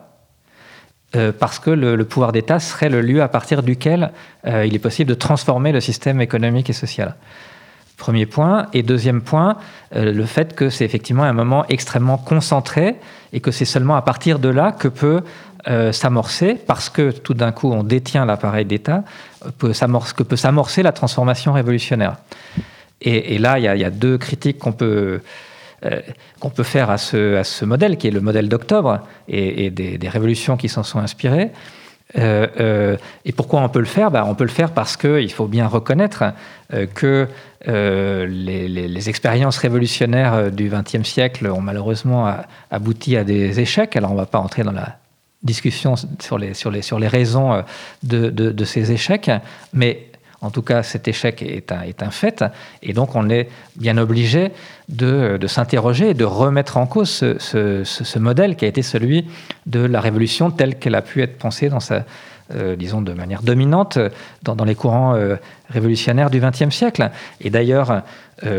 parce 1.38 1.58
que 1.58 1.70
le, 1.70 2.02
pouvoir 2.04 2.32
d'État 2.32 2.58
serait 2.58 2.88
le 2.88 3.02
lieu 3.02 3.22
à 3.22 3.28
partir 3.28 3.62
duquel 3.62 4.12
il 4.46 4.74
est 4.74 4.78
possible 4.78 5.10
de 5.10 5.14
transformer 5.14 5.70
le 5.70 5.80
système 5.80 6.22
économique 6.22 6.70
et 6.70 6.72
social. 6.72 7.16
Premier 7.98 8.24
point. 8.24 8.68
Et 8.72 8.82
deuxième 8.82 9.20
point, 9.20 9.58
le 9.94 10.24
fait 10.24 10.54
que 10.54 10.70
c'est 10.70 10.86
effectivement 10.86 11.24
un 11.24 11.34
moment 11.34 11.66
extrêmement 11.68 12.16
concentré 12.16 12.96
et 13.34 13.40
que 13.40 13.50
c'est 13.50 13.66
seulement 13.66 13.96
à 13.96 14.00
partir 14.00 14.38
de 14.38 14.48
là 14.48 14.72
que 14.72 14.88
peut 14.88 15.20
euh, 15.68 15.92
s'amorcer, 15.92 16.54
parce 16.66 16.90
que 16.90 17.12
tout 17.12 17.34
d'un 17.34 17.52
coup 17.52 17.70
on 17.70 17.84
détient 17.84 18.24
l'appareil 18.24 18.64
d'État, 18.64 19.04
que 19.60 20.22
peut 20.24 20.36
s'amorcer 20.36 20.82
la 20.82 20.90
transformation 20.90 21.52
révolutionnaire. 21.52 22.16
Et, 23.00 23.38
là, 23.38 23.60
il 23.60 23.64
y, 23.64 23.84
a 23.84 23.90
deux 23.90 24.18
critiques 24.18 24.58
qu'on 24.58 24.72
peut, 24.72 25.20
euh, 25.84 26.00
peut 26.54 26.62
faire 26.64 26.90
à 26.90 26.98
ce, 26.98 27.36
à 27.36 27.44
ce 27.44 27.64
modèle, 27.64 27.96
qui 27.96 28.08
est 28.08 28.10
le 28.10 28.20
modèle 28.20 28.48
d'octobre, 28.48 29.00
et, 29.28 29.70
des, 29.70 30.08
révolutions 30.08 30.56
qui 30.56 30.68
s'en 30.68 30.82
sont 30.82 30.98
inspirées. 30.98 31.52
Euh, 32.18 32.96
et 33.24 33.30
pourquoi 33.30 33.60
on 33.60 33.68
peut 33.68 33.78
le 33.78 33.84
faire? 33.84 34.10
Ben, 34.10 34.24
On 34.26 34.34
peut 34.34 34.44
le 34.44 34.50
faire 34.50 34.72
parce 34.72 34.96
qu'il 34.96 35.32
faut 35.32 35.46
bien 35.46 35.68
reconnaître 35.68 36.24
que 36.94 37.28
les, 37.66 38.68
les, 38.68 39.08
expériences 39.08 39.58
révolutionnaires 39.58 40.50
du 40.50 40.70
XXe 40.70 41.08
siècle 41.08 41.46
ont 41.46 41.60
malheureusement 41.60 42.34
abouti 42.70 43.16
à 43.16 43.22
des 43.22 43.60
échecs. 43.60 43.94
Alors 43.96 44.10
on 44.10 44.14
ne 44.14 44.20
va 44.20 44.26
pas 44.26 44.38
entrer 44.38 44.64
dans 44.64 44.72
la 44.72 44.96
discussion 45.42 45.94
sur 46.20 46.38
les, 46.38 46.54
sur 46.54 46.70
les, 46.70 46.82
sur 46.82 46.98
les 46.98 47.08
raisons 47.08 47.52
euh, 47.52 47.62
de, 48.02 48.30
de, 48.30 48.64
ces 48.64 48.92
échecs, 48.92 49.30
mais 49.72 50.06
en 50.40 50.50
tout 50.50 50.62
cas, 50.62 50.82
cet 50.82 51.06
échec 51.08 51.42
est 51.42 51.70
un, 51.70 51.82
est 51.82 52.02
un 52.02 52.10
fait, 52.10 52.44
et 52.82 52.92
donc 52.92 53.14
on 53.14 53.28
est 53.28 53.48
bien 53.76 53.96
obligé 53.98 54.50
de, 54.88 55.36
de 55.40 55.46
s'interroger 55.46 56.10
et 56.10 56.14
de 56.14 56.24
remettre 56.24 56.76
en 56.76 56.86
cause 56.86 57.10
ce, 57.10 57.38
ce, 57.38 57.84
ce, 57.84 58.18
modèle 58.18 58.56
qui 58.56 58.64
a 58.64 58.68
été 58.68 58.82
celui 58.82 59.26
de 59.66 59.80
la 59.80 60.00
révolution 60.00 60.50
telle 60.50 60.78
qu'elle 60.78 60.96
a 60.96 61.02
pu 61.02 61.22
être 61.22 61.38
pensée 61.38 61.68
dans 61.68 61.80
sa, 61.80 62.04
euh, 62.54 62.74
disons, 62.74 63.02
de 63.02 63.12
manière 63.12 63.42
dominante 63.42 63.98
dans, 64.42 64.56
dans 64.56 64.64
les 64.64 64.74
courants 64.74 65.14
euh, 65.14 65.36
révolutionnaires 65.70 66.30
du 66.30 66.40
XXe 66.40 66.74
siècle. 66.74 67.10
Et 67.40 67.50
d'ailleurs, 67.50 68.02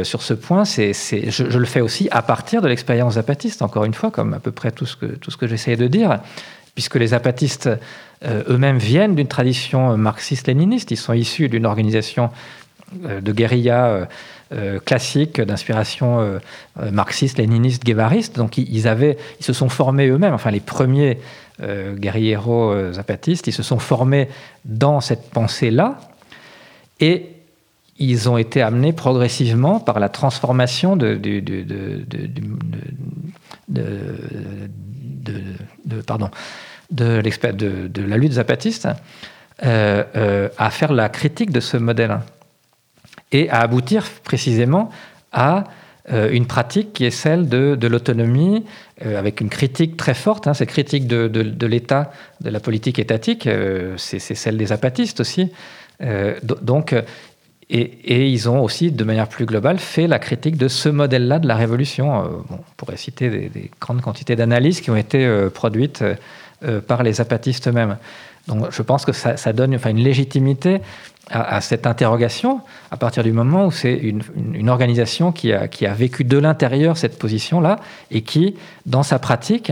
sur 0.04 0.22
ce 0.22 0.34
point, 0.34 0.64
c'est, 0.64 0.94
je, 0.94 1.50
je, 1.50 1.60
le 1.60 1.66
fais 1.66 1.82
aussi 1.82 2.08
à 2.12 2.22
partir 2.22 2.62
de 2.62 2.70
l'expérience 2.70 3.16
zapatiste, 3.16 3.62
encore 3.62 3.84
une 3.84 3.94
fois, 3.94 4.12
comme 4.12 4.34
à 4.34 4.40
peu 4.40 4.52
près 4.52 4.72
tout 4.72 4.86
ce 4.86 4.96
que, 4.96 5.08
tout 5.08 5.30
ce 5.30 5.36
que 5.36 5.46
j'essayais 5.46 5.76
de 5.76 5.88
dire 5.88 6.20
puisque 6.76 6.96
les 6.96 7.08
zapatistes 7.08 7.70
euh, 8.26 8.44
eux-mêmes 8.50 8.78
viennent 8.78 9.16
d'une 9.16 9.28
tradition 9.28 9.98
marxiste-léniniste. 9.98 10.92
Ils 10.92 10.98
sont 10.98 11.14
issus 11.14 11.50
d'une 11.50 11.66
organisation 11.66 12.30
euh, 13.06 13.22
de 13.22 13.32
guérilla 13.32 14.08
euh, 14.54 14.80
classique, 14.80 15.42
d'inspiration 15.42 16.40
marxiste, 16.92 17.40
léniniste, 17.40 17.84
guévariste. 17.84 18.38
Donc 18.38 18.58
ils, 18.58 18.88
avaient, 18.88 19.18
ils 19.40 19.46
se 19.46 19.54
sont 19.54 19.70
formés 19.70 20.08
eux-mêmes, 20.08 20.34
enfin 20.34 20.52
les 20.52 20.60
premiers 20.60 21.18
guerrieros 21.60 22.92
zapatistes, 22.92 23.48
ils 23.48 23.54
se 23.54 23.64
sont 23.64 23.80
formés 23.80 24.28
dans 24.66 25.02
cette 25.02 25.30
pensée-là. 25.32 25.98
Et 27.00 27.33
ils 27.98 28.30
ont 28.30 28.38
été 28.38 28.62
amenés 28.62 28.94
progressivement 28.94 29.80
par 29.80 30.00
la 30.00 30.10
transformation 30.10 30.96
de, 30.96 31.16
de, 31.16 31.40
de 35.88 36.02
pardon, 36.06 36.30
de, 36.92 37.22
de, 37.22 38.02
la 38.04 38.18
lutte 38.18 38.34
zapatiste 38.34 38.88
euh, 39.64 40.04
euh, 40.16 40.50
à 40.58 40.70
faire 40.70 40.94
la 40.94 41.10
critique 41.10 41.52
de 41.52 41.60
ce 41.60 41.78
modèle 41.78 42.20
et 43.32 43.50
à 43.50 43.62
aboutir 43.62 44.06
précisément 44.24 44.90
à 45.32 45.64
euh, 46.12 46.32
une 46.32 46.46
pratique 46.46 46.94
qui 46.94 47.06
est 47.06 47.12
celle 47.12 47.48
de, 47.48 47.88
l'autonomie, 47.88 48.66
avec 49.04 49.42
une 49.42 49.50
critique 49.50 49.98
très 49.98 50.14
forte. 50.14 50.48
Hein, 50.48 50.54
cette 50.54 50.70
critique 50.70 51.08
de, 51.08 51.66
l'État, 51.66 52.12
de 52.42 52.50
la 52.50 52.60
politique 52.60 53.00
étatique, 53.00 53.48
c'est 53.98 54.20
celle 54.20 54.58
des 54.58 54.68
zapatistes 54.68 55.20
aussi. 55.20 55.52
donc, 56.62 56.96
et, 57.70 58.30
ils 58.30 58.50
ont 58.50 58.62
aussi, 58.62 58.92
de 58.92 59.04
manière 59.04 59.28
plus 59.28 59.46
globale, 59.46 59.80
fait 59.80 60.08
la 60.08 60.20
critique 60.20 60.58
de 60.58 60.68
ce 60.68 60.90
modèle-là 60.90 61.40
de 61.40 61.48
la 61.48 61.56
révolution. 61.56 62.24
Euh, 62.24 62.28
on 62.50 62.60
pourrait 62.78 62.98
citer 62.98 63.30
des, 63.30 63.72
grandes 63.80 64.02
quantités 64.02 64.36
d'analyses 64.36 64.82
qui 64.82 64.92
ont 64.92 64.96
été 64.96 65.26
euh, 65.26 65.50
produites 65.50 66.04
euh, 66.64 66.82
par 66.82 67.04
les 67.04 67.14
zapatistes 67.14 67.68
eux-mêmes. 67.68 67.98
Donc 68.48 68.68
je 68.72 68.82
pense 68.82 69.06
que 69.06 69.14
ça, 69.14 69.54
donne 69.54 69.74
enfin, 69.76 69.92
une 69.92 70.04
légitimité 70.04 70.82
à, 71.30 71.62
cette 71.62 71.88
interrogation 71.88 72.60
à 72.92 72.98
partir 72.98 73.24
du 73.24 73.32
moment 73.32 73.68
où 73.68 73.72
c'est 73.72 73.94
une, 73.94 74.70
organisation 74.70 75.32
qui 75.32 75.54
a, 75.54 75.94
vécu 75.94 76.26
de 76.26 76.38
l'intérieur 76.38 76.98
cette 76.98 77.18
position-là 77.18 77.78
et 78.12 78.22
qui, 78.22 78.56
dans 78.86 79.04
sa 79.04 79.18
pratique, 79.18 79.72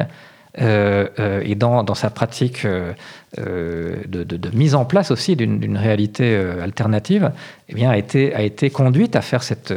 et 0.57 1.55
dans, 1.55 1.95
sa 1.95 2.09
pratique 2.09 2.65
euh, 2.65 2.93
de, 3.37 4.23
de, 4.23 4.49
mise 4.55 4.75
en 4.75 4.85
place 4.85 5.11
aussi 5.11 5.35
d'une 5.35 5.77
réalité 5.77 6.35
alternative, 6.61 7.31
eh 7.69 7.75
bien, 7.75 7.89
a, 7.89 7.97
été, 7.97 8.35
a 8.35 8.41
été 8.41 8.69
conduite 8.69 9.15
à 9.15 9.21
faire 9.21 9.43
cette, 9.43 9.73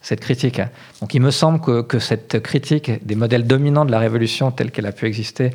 cette 0.00 0.20
critique. 0.20 0.60
Donc 1.00 1.14
il 1.14 1.20
me 1.20 1.30
semble 1.30 1.60
que, 1.60 1.82
que, 1.82 1.98
cette 1.98 2.40
critique 2.40 3.04
des 3.04 3.14
modèles 3.14 3.46
dominants 3.46 3.84
de 3.84 3.90
la 3.90 3.98
révolution 3.98 4.50
telle 4.50 4.70
qu'elle 4.70 4.86
a 4.86 4.92
pu 4.92 5.06
exister 5.06 5.50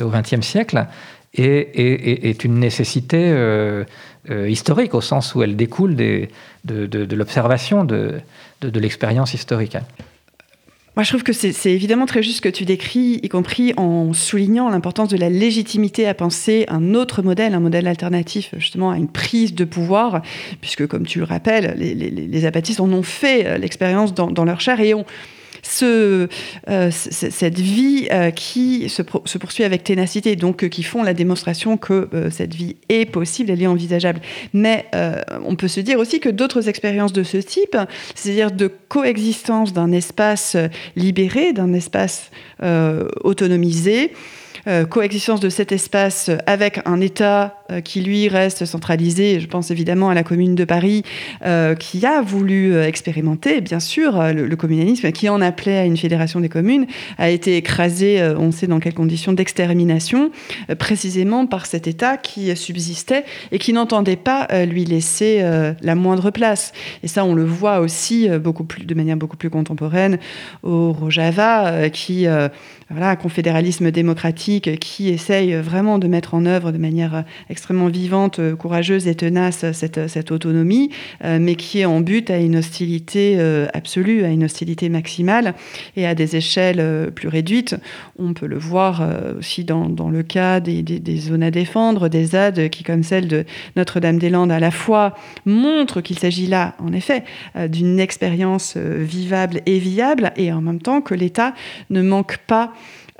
au 0.00 0.08
XXe 0.08 0.40
siècle 0.40 0.86
est, 1.34 1.78
est, 2.28 2.44
une 2.44 2.58
nécessité 2.58 3.34
historique, 4.28 4.94
au 4.94 5.00
sens 5.00 5.34
où 5.34 5.42
elle 5.42 5.56
découle 5.56 5.94
des, 5.94 6.30
de, 6.64 6.86
de 6.86 7.16
l'observation 7.16 7.84
de, 7.84 8.20
de 8.62 8.80
l'expérience 8.80 9.34
historique. 9.34 9.76
Moi, 10.96 11.04
je 11.04 11.08
trouve 11.10 11.22
que 11.22 11.32
c'est 11.32 11.70
évidemment 11.70 12.04
très 12.04 12.22
juste 12.22 12.38
ce 12.38 12.40
que 12.40 12.48
tu 12.48 12.64
décris, 12.64 13.20
y 13.22 13.28
compris 13.28 13.72
en 13.76 14.12
soulignant 14.12 14.68
l'importance 14.68 15.08
de 15.08 15.16
la 15.16 15.30
légitimité 15.30 16.08
à 16.08 16.14
penser 16.14 16.64
un 16.68 16.94
autre 16.94 17.22
modèle, 17.22 17.54
un 17.54 17.60
modèle 17.60 17.86
alternatif 17.86 18.54
justement 18.58 18.90
à 18.90 18.96
une 18.96 19.08
prise 19.08 19.54
de 19.54 19.64
pouvoir, 19.64 20.22
puisque 20.60 20.86
comme 20.88 21.06
tu 21.06 21.20
le 21.20 21.24
rappelles, 21.24 21.74
les, 21.76 21.94
les, 21.94 22.44
apatistes 22.44 22.80
en 22.80 22.90
ont 22.90 23.04
fait 23.04 23.46
euh, 23.46 23.56
l'expérience 23.58 24.14
dans, 24.14 24.32
dans, 24.32 24.44
leur 24.44 24.60
chair 24.60 24.80
et 24.80 24.92
ont 24.92 25.04
euh, 25.82 26.26
cette 26.90 27.58
vie 27.58 28.08
euh, 28.10 28.30
qui 28.30 28.88
se, 28.88 29.02
poursuit 29.02 29.64
avec 29.64 29.84
ténacité, 29.84 30.36
donc 30.36 30.64
euh, 30.64 30.68
qui 30.68 30.82
font 30.82 31.02
la 31.02 31.14
démonstration 31.14 31.76
que 31.76 32.08
cette 32.30 32.54
vie 32.54 32.76
est 32.88 33.10
possible, 33.10 33.50
elle 33.50 33.62
est 33.62 33.66
envisageable. 33.66 34.20
Mais 34.52 34.86
on 35.44 35.56
peut 35.56 35.68
se 35.68 35.80
dire 35.80 35.98
aussi 35.98 36.20
que 36.20 36.28
d'autres 36.28 36.68
expériences 36.68 37.12
de 37.12 37.22
ce 37.22 37.36
type, 37.36 37.76
c'est-à-dire 38.14 38.50
de 38.50 38.70
coexistence 38.88 39.72
d'un 39.72 39.92
espace 39.92 40.56
libéré, 40.96 41.52
d'un 41.52 41.72
espace 41.72 42.30
autonomisé, 43.22 44.12
coexistence 44.88 45.40
de 45.40 45.48
cet 45.48 45.72
espace 45.72 46.30
avec 46.46 46.80
un 46.84 47.00
État 47.00 47.59
qui, 47.84 48.00
lui, 48.00 48.28
reste 48.28 48.64
centralisé. 48.64 49.40
Je 49.40 49.46
pense 49.46 49.70
évidemment 49.70 50.10
à 50.10 50.14
la 50.14 50.22
Commune 50.22 50.54
de 50.54 50.64
Paris, 50.64 51.02
euh, 51.44 51.74
qui 51.74 52.04
a 52.06 52.22
voulu 52.22 52.76
expérimenter, 52.80 53.60
bien 53.60 53.80
sûr, 53.80 54.20
le, 54.32 54.56
communalisme, 54.56 55.12
qui 55.12 55.28
en 55.28 55.40
appelait 55.40 55.78
à 55.78 55.84
une 55.84 55.96
fédération 55.96 56.40
des 56.40 56.48
communes, 56.48 56.86
a 57.18 57.30
été 57.30 57.56
écrasé, 57.56 58.22
on 58.38 58.50
sait 58.52 58.66
dans 58.66 58.80
quelles 58.80 58.94
conditions, 58.94 59.32
d'extermination, 59.32 60.30
précisément 60.78 61.46
par 61.46 61.66
cet 61.66 61.86
État 61.86 62.16
qui 62.16 62.54
subsistait 62.56 63.24
et 63.52 63.58
qui 63.58 63.72
n'entendait 63.72 64.16
pas 64.16 64.48
lui 64.66 64.84
laisser 64.84 65.42
la 65.80 65.94
moindre 65.94 66.30
place. 66.30 66.72
Et 67.02 67.08
ça, 67.08 67.24
on 67.24 67.34
le 67.34 67.44
voit 67.44 67.80
aussi 67.80 68.28
beaucoup 68.28 68.64
plus, 68.64 68.84
de 68.84 68.94
manière 68.94 69.16
beaucoup 69.16 69.36
plus 69.36 69.50
contemporaine 69.50 70.18
au 70.62 70.92
Rojava, 70.92 71.88
qui 71.90 72.26
voilà, 72.90 73.10
un 73.10 73.16
confédéralisme 73.16 73.90
démocratique 73.90 74.78
qui 74.80 75.10
essaye 75.10 75.54
vraiment 75.54 75.98
de 75.98 76.08
mettre 76.08 76.34
en 76.34 76.44
œuvre 76.44 76.72
de 76.72 76.78
manière 76.78 77.24
extrêmement 77.60 77.88
vivante, 77.88 78.40
courageuse 78.56 79.06
et 79.06 79.14
tenace 79.14 79.70
cette, 79.72 80.08
cette 80.08 80.30
autonomie, 80.32 80.90
euh, 81.22 81.38
mais 81.38 81.56
qui 81.56 81.80
est 81.80 81.84
en 81.84 82.00
but 82.00 82.30
à 82.30 82.38
une 82.38 82.56
hostilité 82.56 83.36
euh, 83.38 83.66
absolue, 83.74 84.24
à 84.24 84.28
une 84.28 84.44
hostilité 84.44 84.88
maximale 84.88 85.52
et 85.94 86.06
à 86.06 86.14
des 86.14 86.36
échelles 86.36 86.80
euh, 86.80 87.10
plus 87.10 87.28
réduites. 87.28 87.76
On 88.18 88.32
peut 88.32 88.46
le 88.46 88.56
voir 88.56 89.06
aussi 89.38 89.64
dans, 89.64 89.88
le 90.10 90.22
cas 90.22 90.60
des, 90.60 91.16
zones 91.18 91.42
à 91.42 91.50
défendre, 91.50 92.08
des 92.08 92.26
ZAD 92.26 92.70
qui, 92.70 92.82
comme 92.82 93.02
celle 93.02 93.28
de 93.28 93.44
Notre-Dame-des-Landes, 93.76 94.52
à 94.52 94.58
la 94.58 94.70
fois 94.70 95.14
montrent 95.44 96.00
qu'il 96.00 96.18
s'agit 96.18 96.46
là, 96.46 96.74
en 96.78 96.92
effet, 96.92 97.24
d'une 97.68 97.98
expérience 97.98 98.76
vivable 98.76 99.60
et 99.66 99.78
viable, 99.78 100.32
et 100.36 100.52
en 100.52 100.60
même 100.60 100.80
temps 100.80 101.00
que 101.00 101.14
l'État 101.14 101.54
ne 101.90 102.02
manque 102.02 102.38
pas 102.46 102.72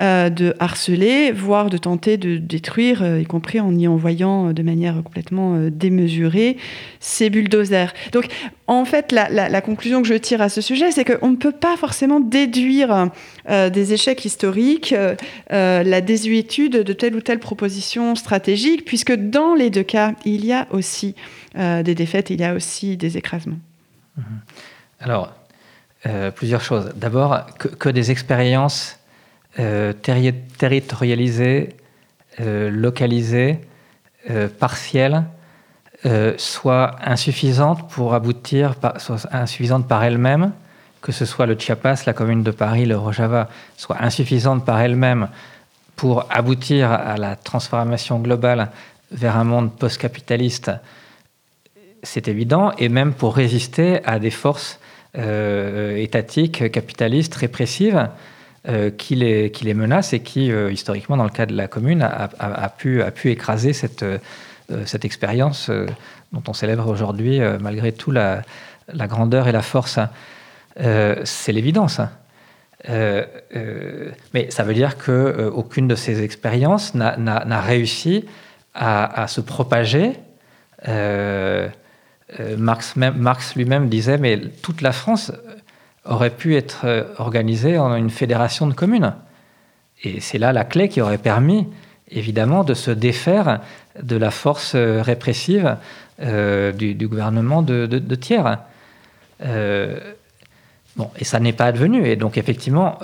euh, 0.02 0.30
de 0.30 0.54
harceler, 0.60 1.30
voire 1.30 1.68
de 1.68 1.76
tenter 1.76 2.16
de 2.16 2.38
détruire, 2.38 3.02
euh, 3.02 3.20
y 3.20 3.26
compris 3.26 3.60
en 3.60 3.76
y 3.76 3.86
envoyant 3.86 4.48
euh, 4.48 4.52
de 4.54 4.62
manière 4.62 5.02
complètement 5.02 5.68
démesurée 5.70 6.56
ces 7.00 7.28
bulldozers. 7.28 7.92
Donc, 8.12 8.28
en 8.66 8.86
fait, 8.86 9.12
la, 9.12 9.60
conclusion 9.60 10.00
que 10.00 10.08
je 10.08 10.14
tire 10.14 10.40
à 10.40 10.48
ce 10.48 10.62
sujet, 10.62 10.90
c'est 10.90 11.04
qu'on 11.04 11.28
ne 11.28 11.36
peut 11.36 11.52
pas 11.52 11.76
forcément 11.76 12.18
déduire 12.20 13.10
des 13.48 13.92
échecs 13.92 14.24
historiques 14.24 14.94
la 15.50 16.00
désuétude 16.00 16.76
de 16.76 16.92
telle 16.92 17.16
ou 17.16 17.20
telle 17.20 17.40
proposition 17.40 18.14
stratégique, 18.14 18.84
puisque 18.84 19.12
dans 19.12 19.54
les 19.54 19.70
deux 19.70 19.82
cas, 19.82 20.14
il 20.24 20.46
y 20.46 20.52
a 20.52 20.68
aussi 20.70 21.16
des 21.56 21.94
défaites, 21.96 22.30
il 22.30 22.40
y 22.40 22.44
a 22.44 22.54
aussi 22.54 22.96
des 22.96 23.18
écrasements. 23.18 23.58
Mhm. 24.16 24.24
Alors, 25.00 25.34
plusieurs 26.36 26.62
choses. 26.62 26.92
D'abord, 26.94 27.44
que, 27.58 27.88
des 27.88 28.12
expériences 28.12 28.99
euh, 29.58 29.92
territorialisée, 29.92 31.70
euh, 32.38 32.70
localisée, 32.70 33.58
euh, 34.30 34.48
partielle, 34.48 35.24
soit 36.38 36.96
insuffisante 37.04 37.90
pour 37.90 38.14
aboutir, 38.14 38.74
soit 38.96 39.26
insuffisante 39.32 39.86
par 39.86 40.02
elle-même, 40.02 40.52
que 41.02 41.12
ce 41.12 41.26
soit 41.26 41.44
le 41.44 41.58
Chiapas, 41.58 42.04
la 42.06 42.14
commune 42.14 42.42
de 42.42 42.52
Paris, 42.52 42.86
le 42.86 42.96
Rojava, 42.96 43.48
soit 43.76 44.00
insuffisante 44.00 44.64
par 44.64 44.80
elle-même 44.80 45.28
pour 45.96 46.24
aboutir 46.30 46.90
à 46.90 47.18
la 47.18 47.36
transformation 47.36 48.18
globale 48.18 48.70
vers 49.10 49.36
un 49.36 49.44
monde 49.44 49.76
post-capitaliste, 49.76 50.70
c'est 52.02 52.28
évident, 52.28 52.72
et 52.78 52.88
même 52.88 53.12
pour 53.12 53.36
résister 53.36 54.02
à 54.06 54.18
des 54.18 54.30
forces 54.30 54.78
étatiques, 55.14 56.72
capitalistes, 56.72 57.34
répressives, 57.34 58.08
euh, 58.68 58.90
qui, 58.90 59.14
les, 59.14 59.72
menace 59.72 60.12
et 60.12 60.20
qui, 60.20 60.52
euh, 60.52 60.70
historiquement, 60.70 61.16
dans 61.16 61.24
le 61.24 61.30
cas 61.30 61.46
de 61.46 61.56
la 61.56 61.66
commune, 61.66 62.02
a, 62.02 62.68
pu, 62.68 63.00
écraser 63.30 63.72
cette, 63.72 64.02
euh, 64.02 64.18
expérience 65.02 65.70
dont 66.30 66.42
on 66.46 66.52
célèbre 66.52 66.86
aujourd'hui, 66.86 67.40
malgré 67.58 67.90
tout, 67.90 68.10
la, 68.10 68.42
grandeur 68.92 69.48
et 69.48 69.52
la 69.52 69.62
force. 69.62 69.98
C'est 70.76 71.52
l'évidence. 71.52 72.02
mais 72.86 74.50
ça 74.50 74.62
veut 74.62 74.74
dire 74.74 74.98
qu'aucune 74.98 75.88
de 75.88 75.94
ces 75.94 76.22
expériences 76.22 76.94
n'a 76.94 77.60
réussi 77.62 78.26
à, 78.74 79.26
se 79.26 79.40
propager. 79.40 80.12
Marx, 82.58 82.94
Marx 82.96 83.56
lui-même 83.56 83.88
disait, 83.88 84.18
mais 84.18 84.38
toute 84.62 84.82
la 84.82 84.92
France 84.92 85.32
aurait 86.04 86.30
pu 86.30 86.56
être 86.56 86.82
euh, 86.84 87.04
organisée 87.18 87.78
en 87.78 87.94
une 87.94 88.10
fédération 88.10 88.66
de 88.66 88.74
communes. 88.74 89.14
Et 90.02 90.20
c'est 90.20 90.38
là 90.38 90.52
la 90.52 90.64
clé 90.64 90.88
qui 90.88 91.00
aurait 91.00 91.18
permis, 91.18 91.66
évidemment, 92.10 92.64
de 92.64 92.74
se 92.74 92.90
défaire 92.90 93.60
de 94.00 94.16
la 94.16 94.30
force 94.30 94.72
euh, 94.74 95.02
répressive 95.02 95.76
euh, 96.22 96.72
du, 96.72 97.06
gouvernement 97.06 97.62
de, 97.62 97.86
Thiers. 98.14 98.42
bon, 100.96 101.10
et 101.18 101.24
ça 101.24 101.40
n'est 101.40 101.52
pas 101.52 101.66
advenu. 101.66 102.06
Et 102.06 102.16
donc, 102.16 102.38
effectivement, 102.38 102.98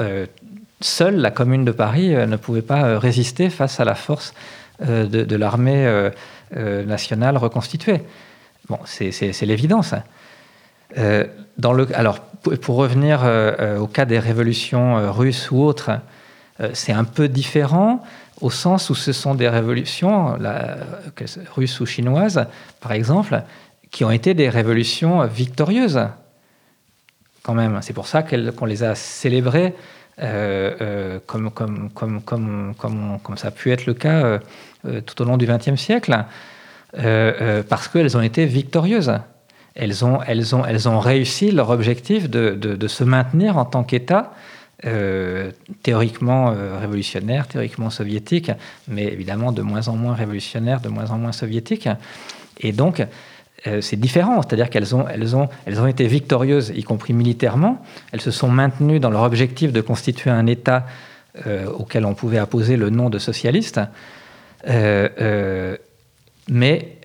seule 0.80 1.16
la 1.16 1.30
commune 1.30 1.64
de 1.64 1.72
Paris 1.72 2.10
ne 2.10 2.36
pouvait 2.36 2.60
pas 2.60 2.98
résister 2.98 3.48
face 3.48 3.80
à 3.80 3.86
la 3.86 3.94
force 3.94 4.34
de, 4.80 5.36
l'armée 5.36 6.10
nationale 6.54 7.38
reconstituée. 7.38 8.02
Bon, 8.68 8.78
c'est 8.84 9.46
l'évidence. 9.46 9.94
dans 10.94 11.72
le, 11.72 11.88
alors, 11.94 12.20
pour 12.54 12.76
revenir 12.76 13.24
euh, 13.24 13.52
euh, 13.58 13.78
au 13.78 13.86
cas 13.86 14.04
des 14.04 14.18
révolutions 14.18 14.98
euh, 14.98 15.10
russes 15.10 15.50
ou 15.50 15.62
autres, 15.62 15.90
c'est 16.72 16.92
un 16.92 17.04
peu 17.04 17.28
différent 17.28 18.02
au 18.40 18.48
sens 18.48 18.88
où 18.88 18.94
ce 18.94 19.12
sont 19.12 19.34
des 19.34 19.46
révolutions, 19.46 20.38
russes 21.54 21.80
ou 21.80 21.84
chinoises, 21.84 22.46
par 22.80 22.92
exemple, 22.92 23.42
qui 23.90 24.06
ont 24.06 24.10
été 24.10 24.32
des 24.32 24.48
révolutions 24.48 25.26
victorieuses, 25.26 26.00
quand 27.42 27.52
même. 27.52 27.80
C'est 27.82 27.92
pour 27.92 28.06
ça 28.06 28.22
qu'on 28.22 28.64
les 28.64 28.84
a 28.84 28.94
célébrées 28.94 29.74
comme, 31.26 31.50
ça 33.36 33.48
a 33.48 33.50
pu 33.50 33.70
être 33.70 33.84
le 33.84 33.92
cas 33.92 34.38
tout 35.04 35.20
au 35.20 35.26
long 35.26 35.36
du 35.36 35.46
XXe 35.46 35.76
siècle, 35.76 36.24
parce 36.94 37.88
qu'elles 37.88 38.16
ont 38.16 38.22
été 38.22 38.46
victorieuses 38.46 39.12
elles 39.76 40.04
ont, 40.04 40.18
réussi 40.98 41.50
leur 41.50 41.70
objectif 41.70 42.30
de, 42.30 42.86
se 42.86 43.04
maintenir 43.04 43.58
en 43.58 43.64
tant 43.64 43.84
qu'État. 43.84 44.32
Euh, 44.84 45.52
théoriquement 45.82 46.52
euh, 46.52 46.78
révolutionnaire, 46.78 47.48
théoriquement 47.48 47.88
soviétique, 47.88 48.50
mais 48.88 49.04
évidemment 49.04 49.50
de 49.50 49.62
moins 49.62 49.88
en 49.88 49.96
moins 49.96 50.14
révolutionnaire, 50.14 50.82
de 50.82 50.90
moins 50.90 51.12
en 51.12 51.16
moins 51.16 51.32
soviétique. 51.32 51.88
Et 52.60 52.72
donc, 52.72 53.02
euh, 53.66 53.80
c'est 53.80 53.96
différent, 53.96 54.42
c'est-à-dire 54.42 54.68
qu'elles 54.68 54.94
ont, 54.94 55.06
ont 55.06 55.86
été 55.86 56.06
victorieuses, 56.06 56.74
y 56.76 56.82
compris 56.82 57.14
militairement. 57.14 57.82
Elles 58.12 58.20
se 58.20 58.30
sont 58.30 58.48
maintenues 58.48 59.00
dans 59.00 59.08
leur 59.08 59.22
objectif 59.22 59.72
de 59.72 59.80
constituer 59.80 60.28
un 60.30 60.46
État 60.46 60.86
auquel 61.78 62.06
on 62.06 62.14
pouvait 62.14 62.38
apposer 62.38 62.78
le 62.78 62.88
nom 62.88 63.10
de 63.10 63.18
socialiste, 63.18 63.78
mais 64.66 65.78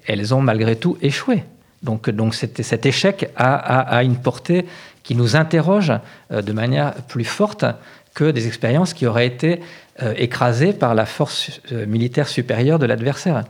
elles 0.08 0.34
ont 0.34 0.42
malgré 0.42 0.78
tout 0.78 0.98
échoué. 1.02 1.44
Donc, 1.84 2.10
donc 2.10 2.36
cet 2.36 2.86
échec 2.86 3.30
a, 3.36 4.04
une 4.04 4.18
portée 4.18 4.66
qui 5.04 5.16
nous 5.16 5.36
interroge 5.36 5.92
euh, 6.32 6.42
de 6.42 6.54
manière 6.54 6.94
plus 7.08 7.26
forte 7.26 7.66
que 8.14 8.30
des 8.30 8.46
expériences 8.48 8.94
qui 8.94 9.08
auraient 9.08 9.26
été 9.26 9.62
euh, 10.04 10.14
écrasées 10.18 10.74
par 10.74 10.94
la 10.94 11.06
force 11.06 11.62
euh, 11.72 11.86
militaire 11.88 12.28
supérieure 12.28 12.78
de 12.78 12.86
l'adversaire. 12.86 13.44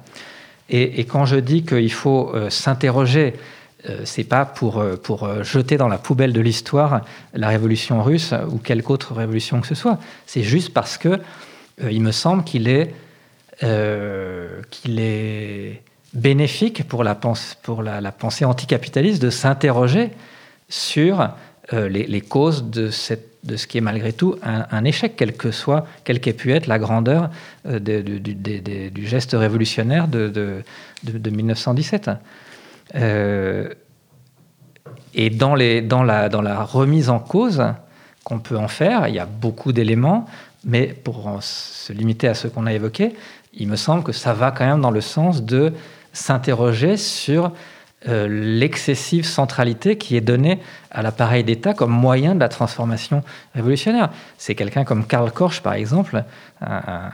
Et, 0.70 1.04
quand 1.04 1.26
je 1.26 1.36
dis 1.36 1.64
qu'il 1.64 1.92
faut 1.92 2.34
s'interroger, 2.48 3.34
c'est 4.06 4.24
pas 4.24 4.46
pour, 4.46 4.82
pour 5.04 5.44
jeter 5.44 5.76
dans 5.76 5.90
la 5.90 5.98
poubelle 5.98 6.32
de 6.32 6.40
l'histoire 6.40 7.02
la 7.34 7.50
révolution 7.50 8.02
russe 8.02 8.34
ou 8.50 8.58
quelque 8.58 8.90
autre 8.90 9.14
révolution 9.14 9.60
que 9.60 9.68
ce 9.68 9.76
soit. 9.76 10.00
C'est 10.26 10.44
juste 10.44 10.74
parce 10.74 10.98
que 10.98 11.20
il 11.90 12.02
me 12.02 12.14
semble 12.14 12.46
qu'il 12.46 12.70
est 12.70 12.94
qu'il 13.60 15.00
est 15.02 15.82
bénéfique 16.14 16.88
pour 16.88 17.03
la, 17.03 17.16
pensée 17.16 18.45
anticapitaliste 18.45 19.22
de 19.22 19.30
s'interroger 19.30 20.12
sur 20.70 21.30
les, 21.72 22.22
causes 22.22 22.64
de, 22.70 22.89
ce 22.89 23.68
qui 23.68 23.78
est 23.78 23.82
malgré 23.82 24.12
tout 24.14 24.36
un, 24.43 24.84
échec, 24.84 25.14
quel 25.16 25.34
que 25.34 25.51
soit, 25.51 25.86
quelle 26.03 26.20
qu'ait 26.20 26.34
pu 26.34 26.51
être 26.51 26.68
la 26.68 26.80
grandeur 26.80 27.30
du 27.66 29.07
geste 29.07 29.34
révolutionnaire 29.34 30.07
de, 30.07 30.64
de 31.03 31.30
1917. 31.30 32.12
Et 35.14 35.30
dans, 35.30 35.55
les, 35.55 35.82
dans, 35.82 36.03
la, 36.03 36.30
dans 36.30 36.41
la 36.41 36.64
remise 36.64 37.09
en 37.09 37.20
cause 37.20 37.64
qu'on 38.24 38.39
peut 38.39 38.57
en 38.57 38.68
faire, 38.68 39.07
il 39.07 39.16
y 39.16 39.20
a 39.20 39.26
beaucoup 39.26 39.74
d'éléments, 39.74 40.26
mais 40.64 40.88
pour 40.88 41.38
se 41.41 41.91
limiter 41.91 42.28
à 42.28 42.34
ce 42.34 42.47
qu'on 42.47 42.66
a 42.66 42.74
évoqué, 42.74 43.14
il 43.53 43.68
me 43.68 43.76
semble 43.76 44.03
que 44.03 44.12
ça 44.12 44.34
va 44.34 44.51
quand 44.51 44.66
même 44.66 44.82
dans 44.82 44.91
le 44.91 45.01
sens 45.01 45.43
de 45.43 45.74
s'interroger 46.14 46.97
sur 46.97 47.51
euh, 48.07 48.28
l'excessive 48.28 49.26
centralité 49.26 49.95
qui 49.95 50.16
est 50.16 50.22
donnée 50.22 50.59
à 50.89 51.03
l'appareil 51.03 51.43
d'État 51.43 51.76
comme 51.76 51.91
moyen 51.91 52.34
de 52.34 52.39
la 52.39 52.49
transformation 52.49 53.24
révolutionnaire. 53.53 54.09
C'est 54.39 54.55
quelqu'un 54.55 54.84
comme 54.86 55.05
Karl 55.05 55.32
Korsch, 55.32 55.62
par 55.62 55.74
exemple, 55.74 56.24
un, 56.62 57.09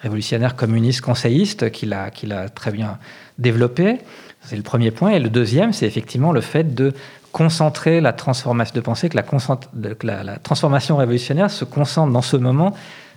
révolutionnaire 0.00 0.56
communiste 0.56 1.00
conseilliste 1.00 1.70
qui 1.70 1.86
l'a 1.86 2.10
très 2.52 2.72
bien 2.72 2.98
développé. 3.38 3.98
C'est 4.42 4.56
le 4.56 4.62
premier 4.62 4.90
point. 4.90 5.10
Et 5.10 5.20
le 5.20 5.30
deuxième, 5.30 5.72
c'est 5.72 5.86
effectivement 5.86 6.32
le 6.32 6.40
fait 6.40 6.74
de 6.74 6.92
concentrer 7.30 8.00
la 8.00 8.12
transformation, 8.12 8.74
de 8.74 8.80
penser 8.80 9.08
que 9.08 9.16
la, 10.06 10.24
la, 10.24 10.36
transformation 10.38 10.96
révolutionnaire 10.96 11.50
se 11.52 11.64
concentre 11.64 12.12
dans 12.12 12.22
ce 12.22 12.36
moment 12.36 12.74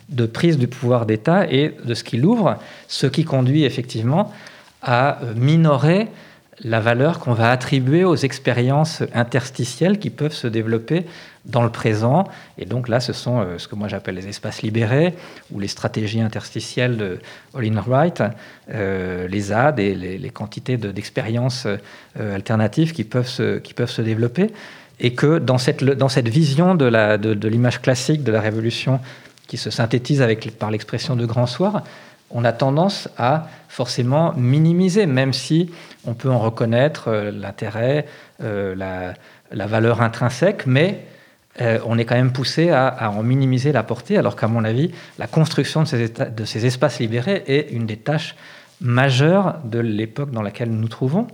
de 0.09 0.27
prise 0.27 0.59
du 0.59 0.67
pouvoir 0.67 1.07
d'État 1.07 1.51
et 1.51 1.75
de 1.83 1.93
ce 1.95 2.03
qu'il 2.03 2.23
ouvre, 2.23 2.57
ce 2.87 3.07
qui 3.07 3.25
conduit 3.25 3.63
effectivement 3.63 4.31
à 4.81 5.19
minorer 5.35 6.07
la 6.63 6.79
valeur 6.79 7.19
qu'on 7.19 7.33
va 7.33 7.51
attribuer 7.51 8.03
aux 8.03 8.15
expériences 8.15 9.03
interstitielles 9.13 9.99
qui 9.99 10.09
peuvent 10.09 10.33
se 10.33 10.47
développer 10.47 11.05
dans 11.45 11.63
le 11.63 11.69
présent. 11.69 12.27
Et 12.57 12.65
donc 12.65 12.87
là, 12.87 12.99
ce 12.99 13.13
sont 13.13 13.39
euh, 13.39 13.57
ce 13.57 13.67
que 13.67 13.75
moi 13.75 13.87
j'appelle 13.87 14.15
les 14.15 14.27
espaces 14.27 14.63
libérés 14.63 15.13
ou 15.51 15.59
les 15.59 15.67
stratégies 15.67 16.19
interstitielles 16.19 16.97
de 16.97 17.19
Olin 17.53 17.79
Wright, 17.85 18.23
euh, 18.71 19.27
les 19.27 19.39
ZAD 19.39 19.79
et 19.79 19.93
les, 19.95 20.29
quantités 20.29 20.77
d'expériences 20.77 21.67
euh, 21.67 22.35
alternatives 22.35 22.91
qui 22.91 23.03
peuvent, 23.03 23.27
se, 23.27 23.59
qui 23.59 23.73
peuvent 23.73 23.91
se 23.91 24.01
développer. 24.01 24.47
Et 24.99 25.13
que 25.13 25.37
dans 25.37 25.59
cette, 25.59 25.83
dans 25.83 26.09
cette 26.09 26.27
vision 26.27 26.73
de 26.73 26.87
l'image 27.47 27.77
de, 27.77 27.81
classique 27.81 28.23
de 28.23 28.31
la 28.31 28.41
révolution 28.41 28.99
qui 29.45 29.57
se 29.57 29.69
synthétise 29.69 30.23
avec, 30.23 30.57
par 30.57 30.71
l'expression 30.71 31.15
de 31.15 31.25
Grand 31.27 31.45
Soir, 31.45 31.83
on 32.29 32.43
a 32.43 32.51
tendance 32.51 33.09
à 33.17 33.47
forcément 33.69 34.33
minimiser, 34.33 35.05
même 35.05 35.33
si 35.33 35.71
on 36.05 36.13
peut 36.13 36.29
en 36.29 36.39
reconnaître 36.39 37.09
euh, 37.09 37.31
l'intérêt, 37.31 38.05
euh, 38.43 38.75
la, 38.75 39.67
valeur 39.67 40.01
intrinsèque, 40.01 40.65
mais 40.65 41.05
euh, 41.61 41.79
on 41.85 41.97
est 41.97 42.05
quand 42.05 42.15
même 42.15 42.33
poussé 42.33 42.69
à, 42.69 43.11
en 43.11 43.23
minimiser 43.23 43.71
la 43.71 43.83
portée, 43.83 44.17
alors 44.17 44.35
qu'à 44.35 44.47
mon 44.47 44.63
avis, 44.63 44.91
la 45.19 45.27
construction 45.27 45.83
de 45.83 46.45
ces, 46.45 46.65
espaces 46.65 46.99
libérés 46.99 47.43
est 47.47 47.71
une 47.71 47.85
des 47.85 47.97
tâches 47.97 48.35
majeures 48.81 49.57
de 49.63 49.79
l'époque 49.79 50.31
dans 50.31 50.41
laquelle 50.41 50.69
nous 50.69 50.81
nous 50.81 50.87
trouvons. 50.87 51.27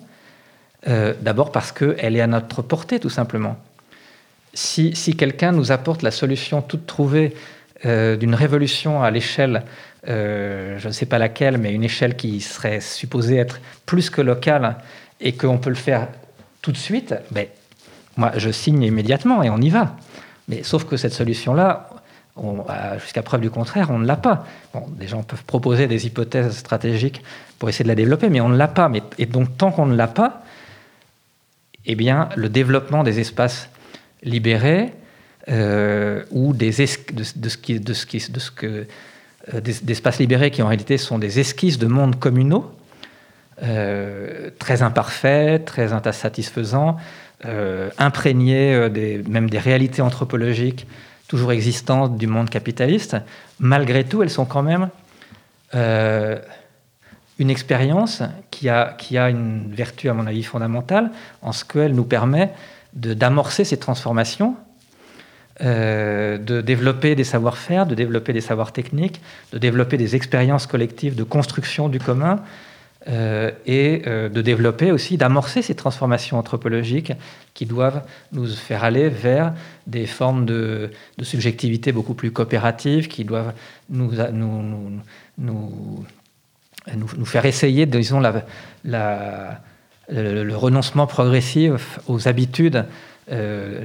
D'abord 0.86 1.54
parce 1.54 1.72
qu'elle 1.72 2.18
est 2.18 2.22
à 2.22 2.28
notre 2.28 2.62
portée, 2.62 3.00
tout 3.00 3.10
simplement. 3.10 3.58
Si, 4.54 4.96
si 4.96 5.16
quelqu'un 5.16 5.54
nous 5.54 5.72
apporte 5.72 6.02
la 6.02 6.12
solution 6.12 6.62
toute 6.62 6.86
trouvée 6.86 7.34
d'une 7.86 8.36
révolution 8.36 9.02
à 9.02 9.10
l'échelle 9.10 9.64
euh, 10.08 10.78
je 10.80 10.88
ne 10.88 10.94
sais 10.94 11.06
pas 11.06 11.18
laquelle, 11.18 11.58
mais 11.58 11.74
une 11.74 11.84
échelle 11.84 12.16
qui 12.16 12.42
serait 12.42 12.82
supposée 12.82 13.38
être 13.38 13.60
plus 13.86 14.10
que 14.10 14.22
locale 14.22 14.78
et 15.22 15.34
qu'on 15.34 15.58
peut 15.58 15.70
le 15.70 15.76
faire 15.76 16.08
tout 16.62 16.72
de 16.72 16.78
suite, 16.78 17.16
ben, 17.32 17.48
moi, 18.18 18.32
je 18.38 18.50
signe 18.52 18.84
immédiatement 18.84 19.44
et 19.44 19.50
on 19.50 19.58
y 19.58 19.70
va. 19.70 19.96
Mais 20.48 20.64
sauf 20.64 20.86
que 20.86 20.98
cette 20.98 21.14
solution-là, 21.14 21.90
jusqu'à 23.00 23.22
preuve 23.22 23.42
du 23.42 23.50
contraire, 23.50 23.92
on 23.92 24.00
ne 24.00 24.06
l'a 24.06 24.18
pas. 24.18 24.46
Bon, 24.74 24.86
des 24.90 25.08
gens 25.08 25.24
peuvent 25.24 25.46
proposer 25.46 25.88
des 25.88 26.06
hypothèses 26.06 26.58
stratégiques 26.58 27.22
pour 27.60 27.70
essayer 27.70 27.84
de 27.84 27.90
la 27.90 27.96
développer, 27.96 28.30
mais 28.30 28.42
on 28.42 28.50
ne 28.50 28.58
l'a 28.58 28.68
pas. 28.68 28.90
Mais, 28.90 29.02
et 29.18 29.26
donc, 29.26 29.58
tant 29.58 29.72
qu'on 29.72 29.86
ne 29.86 29.96
l'a 29.96 30.08
pas, 30.08 30.44
eh 31.86 31.96
bien, 31.96 32.30
le 32.36 32.50
développement 32.50 33.04
des 33.04 33.20
espaces 33.20 33.70
libérés 34.24 34.94
euh, 35.50 36.24
ou 36.32 36.54
des 36.54 36.72
de, 36.72 36.86
ce 36.86 36.98
qui, 37.58 37.80
de, 37.80 37.94
ce 37.94 38.06
qui, 38.06 38.32
de 38.32 38.40
ce 38.40 38.52
que 38.52 38.66
euh, 38.66 38.88
d'espaces 39.52 40.20
libérés 40.20 40.52
qui 40.52 40.62
en 40.62 40.68
réalité 40.68 40.98
sont 40.98 41.20
des 41.20 41.40
esquisses 41.40 41.78
de 41.78 41.88
mondes 41.88 42.18
communaux, 42.18 42.72
euh, 43.62 44.50
très 44.58 44.82
imparfaits, 44.82 45.66
très 45.66 45.94
insatisfaisants, 45.94 46.98
euh, 47.46 47.90
imprégnés 47.98 48.90
même 49.28 49.50
des 49.50 49.60
réalités 49.60 50.02
anthropologiques 50.02 50.88
toujours 51.28 51.52
existantes 51.52 52.18
du 52.18 52.28
monde 52.28 52.50
capitaliste. 52.50 53.18
Malgré 53.60 54.04
tout, 54.04 54.22
elles 54.24 54.30
sont 54.30 54.46
quand 54.46 54.64
même 54.64 54.90
une 57.40 57.50
expérience 57.50 58.22
qui 58.52 58.70
a, 58.70 58.96
qui 58.98 59.18
a 59.18 59.30
une 59.30 59.74
vertu, 59.74 60.10
à 60.10 60.14
mon 60.14 60.28
avis, 60.28 60.44
fondamentale, 60.44 61.12
en 61.42 61.52
ce 61.52 61.66
qu'elle 61.66 61.96
nous 61.96 62.04
permet 62.04 62.52
d'amorcer 62.94 63.64
ces 63.66 63.78
transformations 63.78 64.56
euh, 65.62 66.40
de 66.40 66.62
développer 66.62 67.14
des 67.14 67.24
savoir-faire, 67.24 67.86
de 67.86 67.94
développer 67.94 68.34
des 68.34 68.42
savoirs 68.42 68.72
techniques, 68.72 69.22
de 69.52 69.60
développer 69.60 69.98
des 69.98 70.16
expériences 70.16 70.66
collectives 70.66 71.14
de 71.14 71.22
construction 71.24 71.90
du 71.90 72.00
commun 72.00 72.42
euh, 73.08 73.52
et 73.68 74.02
euh, 74.08 74.30
de 74.30 74.42
développer 74.42 74.92
aussi, 74.92 75.16
d'amorcer 75.16 75.62
ces 75.62 75.76
transformations 75.76 76.40
anthropologiques 76.40 77.14
qui 77.54 77.68
doivent 77.68 78.02
nous 78.32 78.48
faire 78.48 78.84
aller 78.84 79.10
vers 79.10 79.54
des 79.86 80.08
formes 80.08 80.48
de, 80.48 80.90
subjectivité 81.22 81.92
beaucoup 81.92 82.16
plus 82.16 82.32
coopératives, 82.32 83.08
qui 83.08 83.24
doivent 83.24 83.54
nous, 83.92 84.12
nous, 84.32 85.02
nous, 85.38 86.06
nous, 86.96 87.26
faire 87.26 87.46
essayer, 87.46 87.86
disons, 87.86 88.22
le, 88.84 90.56
renoncement 90.56 91.06
progressif 91.06 92.00
aux 92.08 92.28
habitudes 92.28 92.86
euh, 93.32 93.84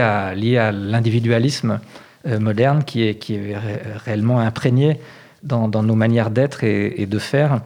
à, 0.00 0.34
lié 0.34 0.58
à 0.58 0.72
l'individualisme 0.72 1.80
euh, 2.26 2.38
moderne 2.38 2.84
qui 2.84 3.02
est, 3.02 3.14
qui 3.14 3.34
est 3.34 3.56
réellement 4.04 4.40
imprégné 4.40 5.00
dans, 5.42 5.68
nos 5.68 5.94
manières 5.94 6.30
d'être 6.30 6.64
et, 6.64 7.06
de 7.06 7.18
faire, 7.20 7.60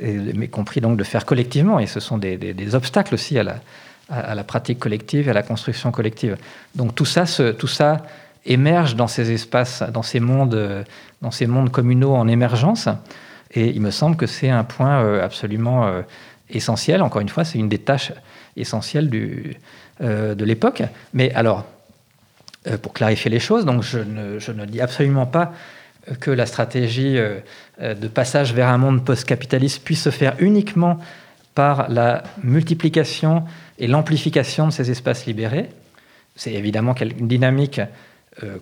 mais 0.00 0.48
compris 0.48 0.80
donc 0.80 0.96
de 0.96 1.04
faire 1.04 1.26
collectivement. 1.26 1.78
Et 1.78 1.86
ce 1.86 2.00
sont 2.00 2.16
des, 2.16 2.74
obstacles 2.74 3.14
aussi 3.14 3.38
à 3.38 3.42
la, 3.42 3.56
à 4.08 4.34
la, 4.34 4.42
pratique 4.42 4.78
collective 4.78 5.28
et 5.28 5.30
à 5.30 5.34
la 5.34 5.42
construction 5.42 5.90
collective. 5.90 6.38
Donc 6.74 6.94
tout 6.94 7.04
ça, 7.04 7.24
tout 7.58 7.66
ça 7.66 7.98
émerge 8.46 8.96
dans 8.96 9.08
ces 9.08 9.32
espaces, 9.32 9.82
dans 9.92 10.02
ces 10.02 10.20
mondes, 10.20 10.84
dans 11.20 11.30
ces 11.30 11.46
mondes 11.46 11.70
communaux 11.70 12.14
en 12.14 12.26
émergence. 12.26 12.88
Et 13.52 13.68
il 13.68 13.80
me 13.80 13.90
semble 13.90 14.16
que 14.16 14.26
c'est 14.26 14.50
un 14.50 14.64
point 14.64 15.02
euh, 15.02 15.24
absolument 15.24 16.02
essentiel. 16.50 17.02
Encore 17.02 17.20
une 17.20 17.28
fois, 17.28 17.44
c'est 17.44 17.58
une 17.58 17.68
des 17.68 17.78
tâches 17.78 18.12
essentielles 18.56 19.10
euh, 20.00 20.34
de 20.34 20.44
l'époque. 20.44 20.82
Mais 21.12 21.32
alors, 21.34 21.64
euh, 22.66 22.78
pour 22.78 22.92
clarifier 22.92 23.30
les 23.30 23.40
choses, 23.40 23.64
donc 23.64 23.82
je 23.82 23.98
ne, 23.98 24.64
dis 24.64 24.80
absolument 24.80 25.26
pas 25.26 25.52
que 26.20 26.30
la 26.30 26.46
stratégie 26.46 27.18
euh, 27.18 27.40
de 27.80 28.08
passage 28.08 28.54
vers 28.54 28.68
un 28.68 28.78
monde 28.78 29.04
post-capitaliste 29.04 29.82
puisse 29.82 30.02
se 30.02 30.10
faire 30.10 30.34
uniquement 30.38 30.98
par 31.54 31.88
la 31.88 32.22
multiplication 32.42 33.44
et 33.78 33.86
l'amplification 33.86 34.68
de 34.68 34.72
ces 34.72 34.90
espaces 34.90 35.26
libérés. 35.26 35.68
C'est 36.36 36.52
évidemment 36.52 36.94
une 36.94 37.28
dynamique 37.28 37.80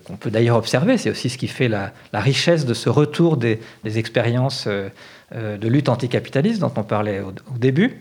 qu'on 0.05 0.15
peut 0.15 0.31
d'ailleurs 0.31 0.55
observer. 0.55 0.97
C'est 0.97 1.09
aussi 1.09 1.29
ce 1.29 1.37
qui 1.37 1.49
fait 1.49 1.67
la, 1.67 1.91
richesse 2.13 2.65
de 2.65 2.73
ce 2.73 2.87
retour 2.87 3.35
des, 3.35 3.59
expériences 3.83 4.69
de 5.33 5.67
lutte 5.67 5.89
anticapitaliste 5.89 6.59
dont 6.59 6.71
on 6.75 6.83
parlait 6.83 7.19
au 7.21 7.57
début. 7.57 7.99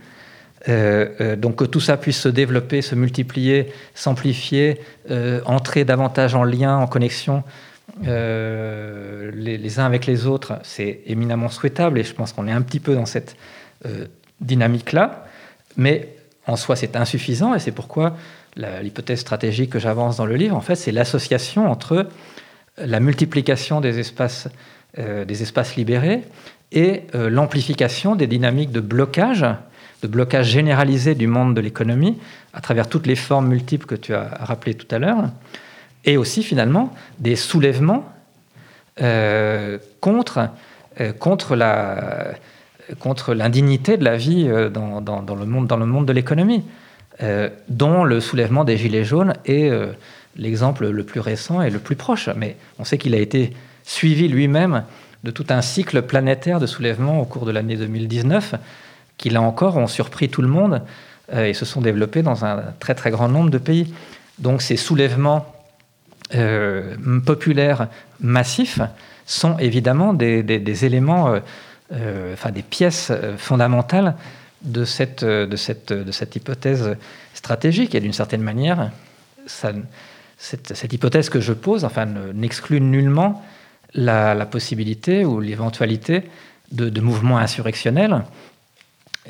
Euh, 0.69 1.09
euh, 1.21 1.37
donc 1.37 1.57
que 1.57 1.65
tout 1.65 1.81
ça 1.81 1.97
puisse 1.97 2.19
se 2.19 2.29
développer, 2.29 2.81
se 2.81 2.95
multiplier, 2.95 3.73
s'amplifier, 3.95 4.81
euh, 5.11 5.41
entrer 5.45 5.85
davantage 5.85 6.35
en 6.35 6.45
lien, 6.45 6.77
en 6.77 6.87
connexion 6.87 7.43
les, 8.03 9.79
uns 9.79 9.85
avec 9.85 10.07
les 10.07 10.27
autres, 10.27 10.59
c'est 10.65 11.03
éminemment 11.07 11.49
souhaitable 11.49 11.99
et 11.99 12.03
je 12.03 12.13
pense 12.13 12.33
qu'on 12.33 12.49
est 12.49 12.53
un 12.53 12.63
petit 12.63 12.81
peu 12.81 12.95
dans 12.95 13.07
cette 13.07 13.37
dynamique-là. 14.41 15.27
Mais 15.77 16.09
en 16.47 16.57
soi, 16.57 16.75
c'est 16.75 16.97
insuffisant 16.97 17.55
et 17.55 17.61
c'est 17.61 17.71
pourquoi 17.71 18.17
l'hypothèse 18.57 19.21
stratégique 19.21 19.71
que 19.71 19.79
j'avance 19.79 20.17
dans 20.17 20.27
le 20.27 20.35
livre, 20.35 20.57
en 20.57 20.61
fait, 20.61 20.75
c'est 20.75 20.91
l'association 20.91 21.71
entre 21.71 22.09
la 22.79 22.99
multiplication 22.99 23.81
des 23.81 24.01
espaces, 24.01 24.49
des 24.97 25.43
espaces 25.43 25.77
libérés 25.77 26.23
et 26.75 27.05
l'amplification 27.15 28.17
des 28.17 28.27
dynamiques 28.27 28.73
de 28.73 28.81
blocage 28.81 29.47
de 30.03 30.09
blocage 30.09 30.49
généralisé 30.49 31.15
du 31.15 31.27
monde 31.27 31.55
de 31.55 31.63
l'économie 31.63 32.19
à 32.53 32.61
travers 32.61 32.91
toutes 32.91 33.07
les 33.07 33.17
formes 33.17 33.49
multiples 33.49 33.87
que 33.87 33.95
tu 33.95 34.13
as 34.13 34.29
rappelées 34.39 34.75
tout 34.75 34.93
à 34.95 34.99
l'heure, 34.99 35.31
et 36.05 36.19
aussi 36.19 36.43
finalement 36.43 36.93
des 37.19 37.37
soulèvements 37.37 38.05
euh, 39.01 39.79
contre 40.01 40.51
contre 41.19 41.57
la 41.57 42.35
contre 42.99 43.33
l'indignité 43.33 43.97
de 43.97 44.05
la 44.05 44.17
vie 44.17 44.47
dans, 44.73 45.01
dans, 45.01 45.35
le 45.35 45.47
monde, 45.47 45.67
dans 45.67 45.79
le 45.79 45.87
monde 45.87 46.05
de 46.05 46.13
l'économie, 46.13 46.63
dont 47.71 48.05
le 48.05 48.21
soulèvement 48.21 48.65
des 48.65 48.77
Gilets 48.77 49.05
jaunes 49.05 49.33
est 49.47 49.71
l'exemple 50.37 50.89
le 50.89 51.03
plus 51.05 51.21
récent 51.21 51.63
et 51.63 51.71
le 51.71 51.79
plus 51.79 51.97
proche. 51.97 52.29
Mais 52.37 52.57
on 52.79 52.85
sait 52.85 52.99
qu'il 52.99 53.15
a 53.15 53.19
été 53.19 53.55
suivi 53.85 54.29
lui-même 54.29 54.85
de 55.25 55.31
tout 55.31 55.47
un 55.49 55.63
cycle 55.63 56.03
planétaire 56.03 56.61
de 56.61 56.67
soulèvement 56.67 57.21
au 57.21 57.25
cours 57.25 57.47
de 57.47 57.51
l'année 57.51 57.77
2019, 57.77 58.57
qui 59.17 59.31
là 59.31 59.41
encore 59.41 59.79
ont 59.79 59.87
surpris 59.87 60.29
tout 60.29 60.43
le 60.43 60.49
monde 60.49 60.83
euh, 61.33 61.47
et 61.47 61.55
se 61.55 61.65
sont 61.65 61.81
développés 61.81 62.23
dans 62.23 62.45
un 62.45 62.63
très 62.79 62.95
très 62.95 63.11
grand 63.11 63.29
nombre 63.29 63.49
de 63.49 63.59
pays. 63.59 63.95
Donc 64.39 64.61
ces 64.61 64.77
soulèvements 64.77 65.51
euh, 66.35 66.95
populaires 67.25 67.89
massifs 68.21 68.81
sont 69.25 69.57
évidemment 69.59 70.13
des, 70.13 70.85
éléments, 70.85 71.41
euh, 71.93 72.35
enfin 72.35 72.51
des 72.51 72.63
pièces 72.63 73.11
fondamentales 73.39 74.17
de 74.61 74.85
cette, 74.85 75.25
hypothèse 76.35 76.97
stratégique. 77.33 77.95
Et 77.95 78.01
d'une 78.01 78.13
certaine 78.13 78.43
manière, 78.43 78.91
cette, 79.47 80.93
hypothèse 80.93 81.31
que 81.31 81.41
je 81.41 81.55
pose 81.55 81.87
enfin, 81.87 82.07
n'exclut 82.35 82.83
nullement 82.83 83.43
la, 83.95 84.47
possibilité 84.47 85.25
ou 85.25 85.41
l'éventualité 85.41 86.23
de, 86.73 87.01
mouvements 87.01 87.39
insurrectionnels, 87.39 88.25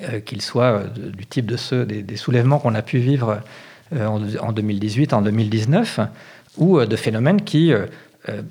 euh, 0.02 0.20
qu'ils 0.20 0.42
soient 0.42 0.80
euh, 0.80 0.88
du 0.88 1.26
type 1.26 1.46
de 1.46 1.56
ceux 1.56 1.84
des, 1.84 2.16
soulèvements 2.16 2.58
qu'on 2.58 2.74
a 2.74 2.82
pu 2.82 2.98
vivre 2.98 3.40
euh, 3.94 4.06
en, 4.06 4.52
2018, 4.52 5.12
en 5.12 5.22
2019, 5.22 6.00
ou 6.56 6.80
de 6.80 6.96
phénomènes 6.96 7.42
qui 7.42 7.72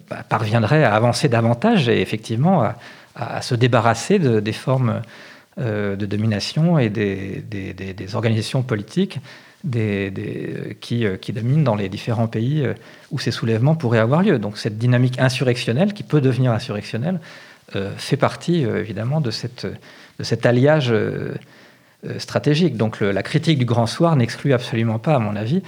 bah, 0.09 0.24
parviendraient 0.28 0.84
à 0.84 0.93
avancer 0.93 1.30
davantage 1.30 1.88
et 1.88 2.01
effectivement 2.01 2.70
à, 3.16 3.41
se 3.41 3.55
débarrasser 3.55 4.20
des 4.20 4.51
formes 4.51 5.01
de 5.57 6.05
domination 6.05 6.78
et 6.78 6.89
des, 6.89 7.41
des 7.47 8.16
organisations 8.16 8.61
politiques 8.61 9.20
des, 9.64 10.78
qui, 10.82 11.05
qui, 11.22 11.34
dominent 11.34 11.64
dans 11.64 11.76
les 11.76 11.88
différents 11.88 12.28
pays 12.28 12.68
où 13.11 13.20
ces 13.20 13.32
soulèvements 13.32 13.76
pourraient 13.76 13.99
avoir 13.99 14.22
lieu. 14.22 14.39
Donc 14.39 14.57
cette 14.57 14.78
dynamique 14.78 15.20
insurrectionnelle, 15.20 15.93
qui 15.93 16.03
peut 16.03 16.22
devenir 16.22 16.51
insurrectionnelle, 16.51 17.20
euh, 17.76 17.91
fait 17.97 18.18
partie 18.18 18.66
euh, 18.66 18.82
évidemment 18.82 19.20
de, 19.20 19.32
cette, 19.32 19.66
cet 20.20 20.45
alliage 20.45 20.89
euh, 20.91 21.34
stratégique. 22.18 22.78
Donc 22.78 22.99
la 22.99 23.24
critique 23.24 23.57
du 23.57 23.66
Grand 23.66 23.88
Soir 23.88 24.16
n'exclut 24.16 24.53
absolument 24.53 24.99
pas, 24.99 25.16
à 25.16 25.20
mon 25.20 25.36
avis, 25.36 25.64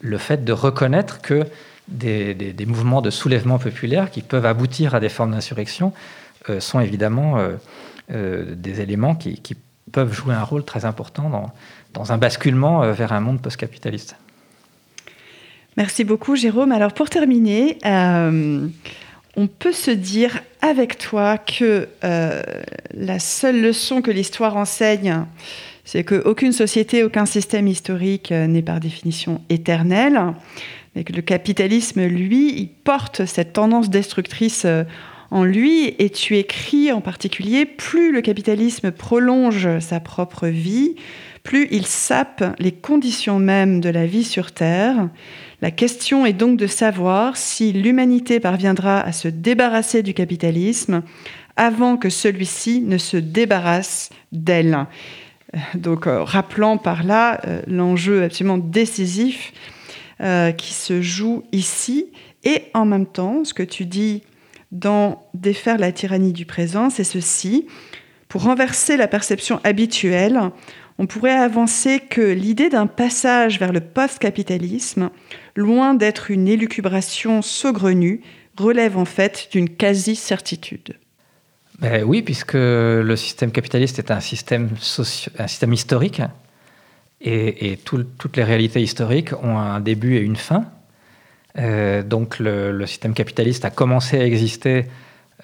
le 0.00 0.18
fait 0.18 0.44
de 0.44 0.52
reconnaître 0.52 1.20
que 1.20 1.44
des, 1.88 2.54
mouvements 2.66 3.00
de 3.00 3.10
soulèvement 3.10 3.58
populaire 3.58 4.10
qui 4.10 4.20
peuvent 4.20 4.44
aboutir 4.44 4.94
à 4.94 5.00
des 5.00 5.08
formes 5.08 5.32
d'insurrection 5.32 5.94
sont 6.58 6.80
évidemment 6.80 7.38
des 8.10 8.80
éléments 8.82 9.14
qui, 9.14 9.40
peuvent 9.90 10.12
jouer 10.12 10.34
un 10.34 10.42
rôle 10.42 10.64
très 10.64 10.84
important 10.84 11.30
dans, 11.30 11.50
dans 11.94 12.12
un 12.12 12.18
basculement 12.18 12.92
vers 12.92 13.12
un 13.12 13.20
monde 13.20 13.40
post-capitaliste. 13.40 14.16
Merci 15.78 16.02
beaucoup, 16.02 16.34
Jérôme. 16.34 16.72
Alors, 16.72 16.92
pour 16.92 17.08
terminer, 17.08 17.78
euh, 17.86 18.66
on 19.36 19.46
peut 19.46 19.72
se 19.72 19.92
dire 19.92 20.40
avec 20.60 20.98
toi 20.98 21.38
que 21.38 21.86
euh, 22.02 22.42
la 22.92 23.20
seule 23.20 23.60
leçon 23.60 24.02
que 24.02 24.10
l'histoire 24.10 24.56
enseigne, 24.56 25.24
c'est 25.84 26.02
qu'aucune 26.02 26.50
société, 26.50 27.04
aucun 27.04 27.26
système 27.26 27.68
historique 27.68 28.32
euh, 28.32 28.48
n'est 28.48 28.62
par 28.62 28.80
définition 28.80 29.40
éternel, 29.50 30.20
et 30.96 31.04
que 31.04 31.12
le 31.12 31.22
capitalisme, 31.22 32.04
lui, 32.06 32.58
il 32.58 32.70
porte 32.70 33.24
cette 33.24 33.52
tendance 33.52 33.88
destructrice 33.88 34.66
en 35.30 35.44
lui, 35.44 35.94
et 36.00 36.10
tu 36.10 36.36
écris 36.38 36.90
en 36.90 37.00
particulier, 37.00 37.66
plus 37.66 38.10
le 38.10 38.20
capitalisme 38.20 38.90
prolonge 38.90 39.78
sa 39.78 40.00
propre 40.00 40.48
vie, 40.48 40.96
plus 41.48 41.66
il 41.70 41.86
sape 41.86 42.44
les 42.58 42.72
conditions 42.72 43.38
mêmes 43.38 43.80
de 43.80 43.88
la 43.88 44.04
vie 44.04 44.24
sur 44.24 44.52
Terre, 44.52 45.08
la 45.62 45.70
question 45.70 46.26
est 46.26 46.34
donc 46.34 46.58
de 46.58 46.66
savoir 46.66 47.38
si 47.38 47.72
l'humanité 47.72 48.38
parviendra 48.38 49.00
à 49.00 49.12
se 49.12 49.28
débarrasser 49.28 50.02
du 50.02 50.12
capitalisme 50.12 51.02
avant 51.56 51.96
que 51.96 52.10
celui-ci 52.10 52.82
ne 52.82 52.98
se 52.98 53.16
débarrasse 53.16 54.10
d'elle. 54.30 54.84
Euh, 55.54 55.58
donc, 55.74 56.06
euh, 56.06 56.22
rappelant 56.22 56.76
par 56.76 57.02
là 57.02 57.40
euh, 57.46 57.62
l'enjeu 57.66 58.24
absolument 58.24 58.58
décisif 58.58 59.52
qui 60.56 60.74
se 60.74 61.00
joue 61.00 61.44
ici, 61.52 62.06
et 62.42 62.64
en 62.74 62.84
même 62.84 63.06
temps, 63.06 63.44
ce 63.44 63.54
que 63.54 63.62
tu 63.62 63.84
dis 63.86 64.24
dans 64.72 65.22
Défaire 65.32 65.78
la 65.78 65.92
tyrannie 65.92 66.32
du 66.32 66.44
présent, 66.44 66.90
c'est 66.90 67.04
ceci. 67.04 67.68
Pour 68.26 68.42
renverser 68.42 68.96
la 68.96 69.06
perception 69.06 69.60
habituelle, 69.62 70.50
on 70.98 71.06
pourrait 71.06 71.36
avancer 71.36 72.00
que 72.00 72.20
l'idée 72.20 72.68
d'un 72.68 72.86
passage 72.86 73.58
vers 73.58 73.72
le 73.72 73.80
post-capitalisme, 73.80 75.10
loin 75.54 75.94
d'être 75.94 76.30
une 76.30 76.48
élucubration 76.48 77.40
saugrenue, 77.42 78.20
relève 78.56 78.98
en 78.98 79.04
fait 79.04 79.48
d'une 79.52 79.68
quasi-certitude. 79.68 80.96
Ben 81.78 82.02
oui, 82.02 82.22
puisque 82.22 82.54
le 82.54 83.14
système 83.14 83.52
capitaliste 83.52 84.00
est 84.00 84.10
un 84.10 84.18
système, 84.18 84.70
historique, 85.72 86.22
et, 87.20 87.78
toutes 87.84 88.36
les 88.36 88.44
réalités 88.44 88.80
historiques 88.80 89.32
ont 89.42 89.58
un 89.58 89.78
début 89.80 90.16
et 90.16 90.20
une 90.20 90.36
fin. 90.36 90.64
Euh, 91.56 92.02
donc 92.02 92.38
le, 92.40 92.84
système 92.86 93.14
capitaliste 93.14 93.64
a 93.64 93.70
commencé 93.70 94.18
à 94.18 94.24
exister 94.24 94.86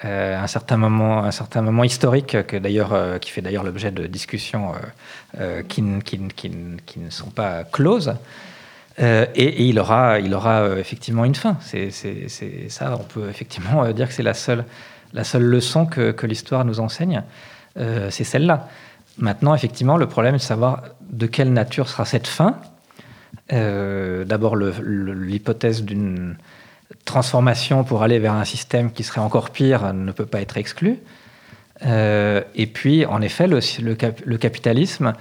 euh, 0.05 0.37
un 0.43 0.47
certain 0.49 0.77
moment, 0.77 1.23
un 1.23 1.31
certain 1.31 1.63
moment 1.63 1.85
historique 1.85 2.45
que 2.49 2.57
d'ailleurs, 2.57 2.93
euh, 2.93 3.19
qui 3.19 3.31
fait 3.31 3.43
d'ailleurs 3.43 3.63
l'objet 3.63 3.93
de 3.93 4.09
discussions 4.09 4.73
euh, 5.41 5.63
qui, 5.63 5.85
qui, 6.05 6.19
qui, 6.35 6.51
qui, 6.85 6.99
ne 6.99 7.11
sont 7.11 7.31
pas 7.31 7.63
closes. 7.63 8.15
Et, 8.99 9.69
il 9.69 9.79
aura, 9.79 10.21
il 10.21 10.35
aura 10.35 10.79
effectivement 10.79 11.25
une 11.25 11.35
fin. 11.35 11.57
C'est 11.61 11.91
ça, 12.69 12.97
on 12.99 13.03
peut 13.03 13.29
effectivement 13.29 13.91
dire 13.93 14.09
que 14.09 14.15
c'est 14.15 14.23
la 14.23 14.35
seule, 14.35 14.65
la 15.13 15.25
seule 15.25 15.43
leçon 15.43 15.87
que, 15.87 16.13
que 16.13 16.27
l'histoire 16.27 16.65
nous 16.65 16.79
enseigne. 16.79 17.23
c'est 17.77 18.25
celle-là. 18.25 18.69
Maintenant, 19.19 19.53
effectivement, 19.55 19.97
le 19.97 20.07
problème 20.07 20.37
est 20.37 20.39
de 20.39 20.43
savoir 20.43 20.85
de 21.11 21.27
quelle 21.27 21.53
nature 21.53 21.89
sera 21.89 22.05
cette 22.05 22.29
fin. 22.29 22.57
D'abord, 23.51 24.55
l'hypothèse 24.55 25.83
d'une 25.83 26.37
transformation 27.05 27.85
pour 27.85 28.03
aller 28.03 28.19
vers 28.19 28.35
un 28.35 28.45
système 28.45 28.93
qui 28.93 29.03
serait 29.03 29.21
encore 29.21 29.51
pire 29.51 29.93
ne 29.93 30.13
peut 30.13 30.27
pas 30.27 30.41
être 30.41 30.57
exclue. 30.57 30.99
Euh, 31.85 32.43
et 32.55 32.67
puis, 32.67 33.05
en 33.07 33.21
effet, 33.21 33.47
le, 33.47 34.37
capitalisme, 34.37 35.13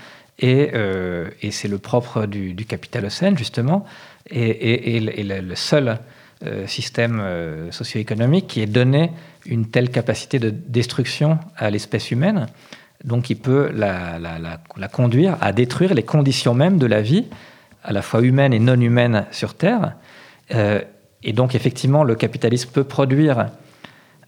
euh, 0.43 1.29
et 1.41 1.51
c'est 1.51 1.67
le 1.67 1.77
propre 1.77 2.25
du, 2.25 2.53
du 2.53 2.65
capitalocène, 2.65 3.37
justement, 3.37 3.85
est, 4.29 4.99
le, 4.99 5.55
seul 5.55 5.99
euh, 6.45 6.67
système 6.67 7.23
socio-économique 7.71 8.47
qui 8.47 8.61
ait 8.61 8.67
donné 8.67 9.11
une 9.45 9.69
telle 9.69 9.89
capacité 9.89 10.39
de 10.39 10.49
destruction 10.49 11.39
à 11.57 11.69
l'espèce 11.69 12.11
humaine, 12.11 12.47
donc 13.03 13.29
il 13.29 13.35
peut 13.35 13.69
la, 13.73 14.19
conduire 14.91 15.37
à 15.41 15.51
détruire 15.51 15.93
les 15.93 16.03
conditions 16.03 16.53
mêmes 16.53 16.77
de 16.77 16.85
la 16.85 17.01
vie, 17.01 17.25
à 17.83 17.91
la 17.91 18.01
fois 18.01 18.21
humaine 18.21 18.53
et 18.53 18.59
non 18.59 18.79
humaine 18.79 19.25
sur 19.31 19.55
Terre. 19.55 19.95
Et 21.23 21.33
donc, 21.33 21.55
effectivement, 21.55 22.03
le 22.03 22.15
capitalisme 22.15 22.69
peut 22.71 22.83
produire 22.83 23.47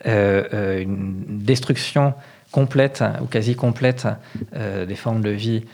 euh, 0.05 0.43
euh, 0.53 0.81
une 0.81 1.23
destruction 1.27 2.13
complète 2.51 3.03
ou 3.21 3.25
quasi 3.25 3.55
complète 3.55 4.07
euh, 4.55 4.85
des 4.85 4.95
formes 4.95 5.21
de 5.21 5.31
vie, 5.31 5.65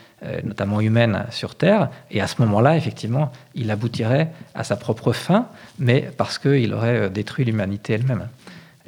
notamment 0.44 0.80
humaines, 0.80 1.24
sur 1.30 1.56
Terre. 1.56 1.90
Et 2.10 2.20
à 2.20 2.28
ce 2.28 2.40
moment-là, 2.42 2.76
effectivement, 2.76 3.32
il 3.56 3.72
aboutirait 3.72 4.30
à 4.54 4.62
sa 4.62 4.76
propre 4.76 5.12
fin, 5.12 5.48
mais 5.80 6.10
parce 6.16 6.38
qu'il 6.38 6.72
aurait 6.74 7.10
détruit 7.10 7.44
l'humanité 7.44 7.94
elle-même. 7.94 8.28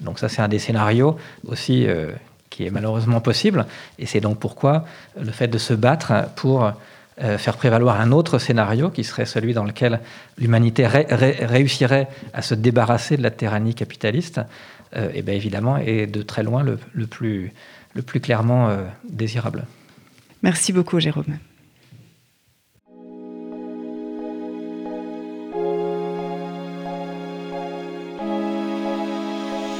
Donc 0.01 0.21
ça, 0.21 0.29
c'est 0.29 0.43
un 0.43 0.49
des 0.49 0.61
scénarios 0.61 1.17
aussi 1.45 1.89
qui 2.51 2.65
est 2.65 2.71
malheureusement 2.71 3.21
possible. 3.21 3.67
Et 3.99 4.07
c'est 4.07 4.21
donc 4.21 4.39
pourquoi 4.39 4.85
le 5.21 5.33
fait 5.33 5.49
de 5.49 5.59
se 5.59 5.75
battre 5.75 6.13
pour 6.37 6.73
euh, 7.23 7.39
faire 7.39 7.57
prévaloir 7.57 8.01
un 8.01 8.11
autre 8.11 8.41
scénario 8.41 8.91
qui 8.91 9.05
serait 9.05 9.25
celui 9.25 9.55
dans 9.55 9.63
lequel 9.63 10.01
l'humanité 10.37 10.87
réussirait 10.87 12.09
à 12.33 12.43
se 12.43 12.55
débarrasser 12.55 13.17
de 13.17 13.23
la 13.23 13.31
tyrannie 13.31 13.75
capitaliste, 13.75 14.41
euh, 14.97 15.11
et 15.15 15.23
bien 15.23 15.35
évidemment 15.35 15.77
est 15.79 16.07
de 16.07 16.23
très 16.23 16.43
loin 16.43 16.65
le, 16.65 16.77
plus, 17.07 17.53
le 17.95 18.03
plus 18.03 18.19
clairement 18.19 18.69
euh, 18.69 18.85
désirable. 19.09 19.65
Merci 20.43 20.73
beaucoup 20.73 20.99
Jérôme. 20.99 21.39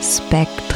Spectre 0.01 0.74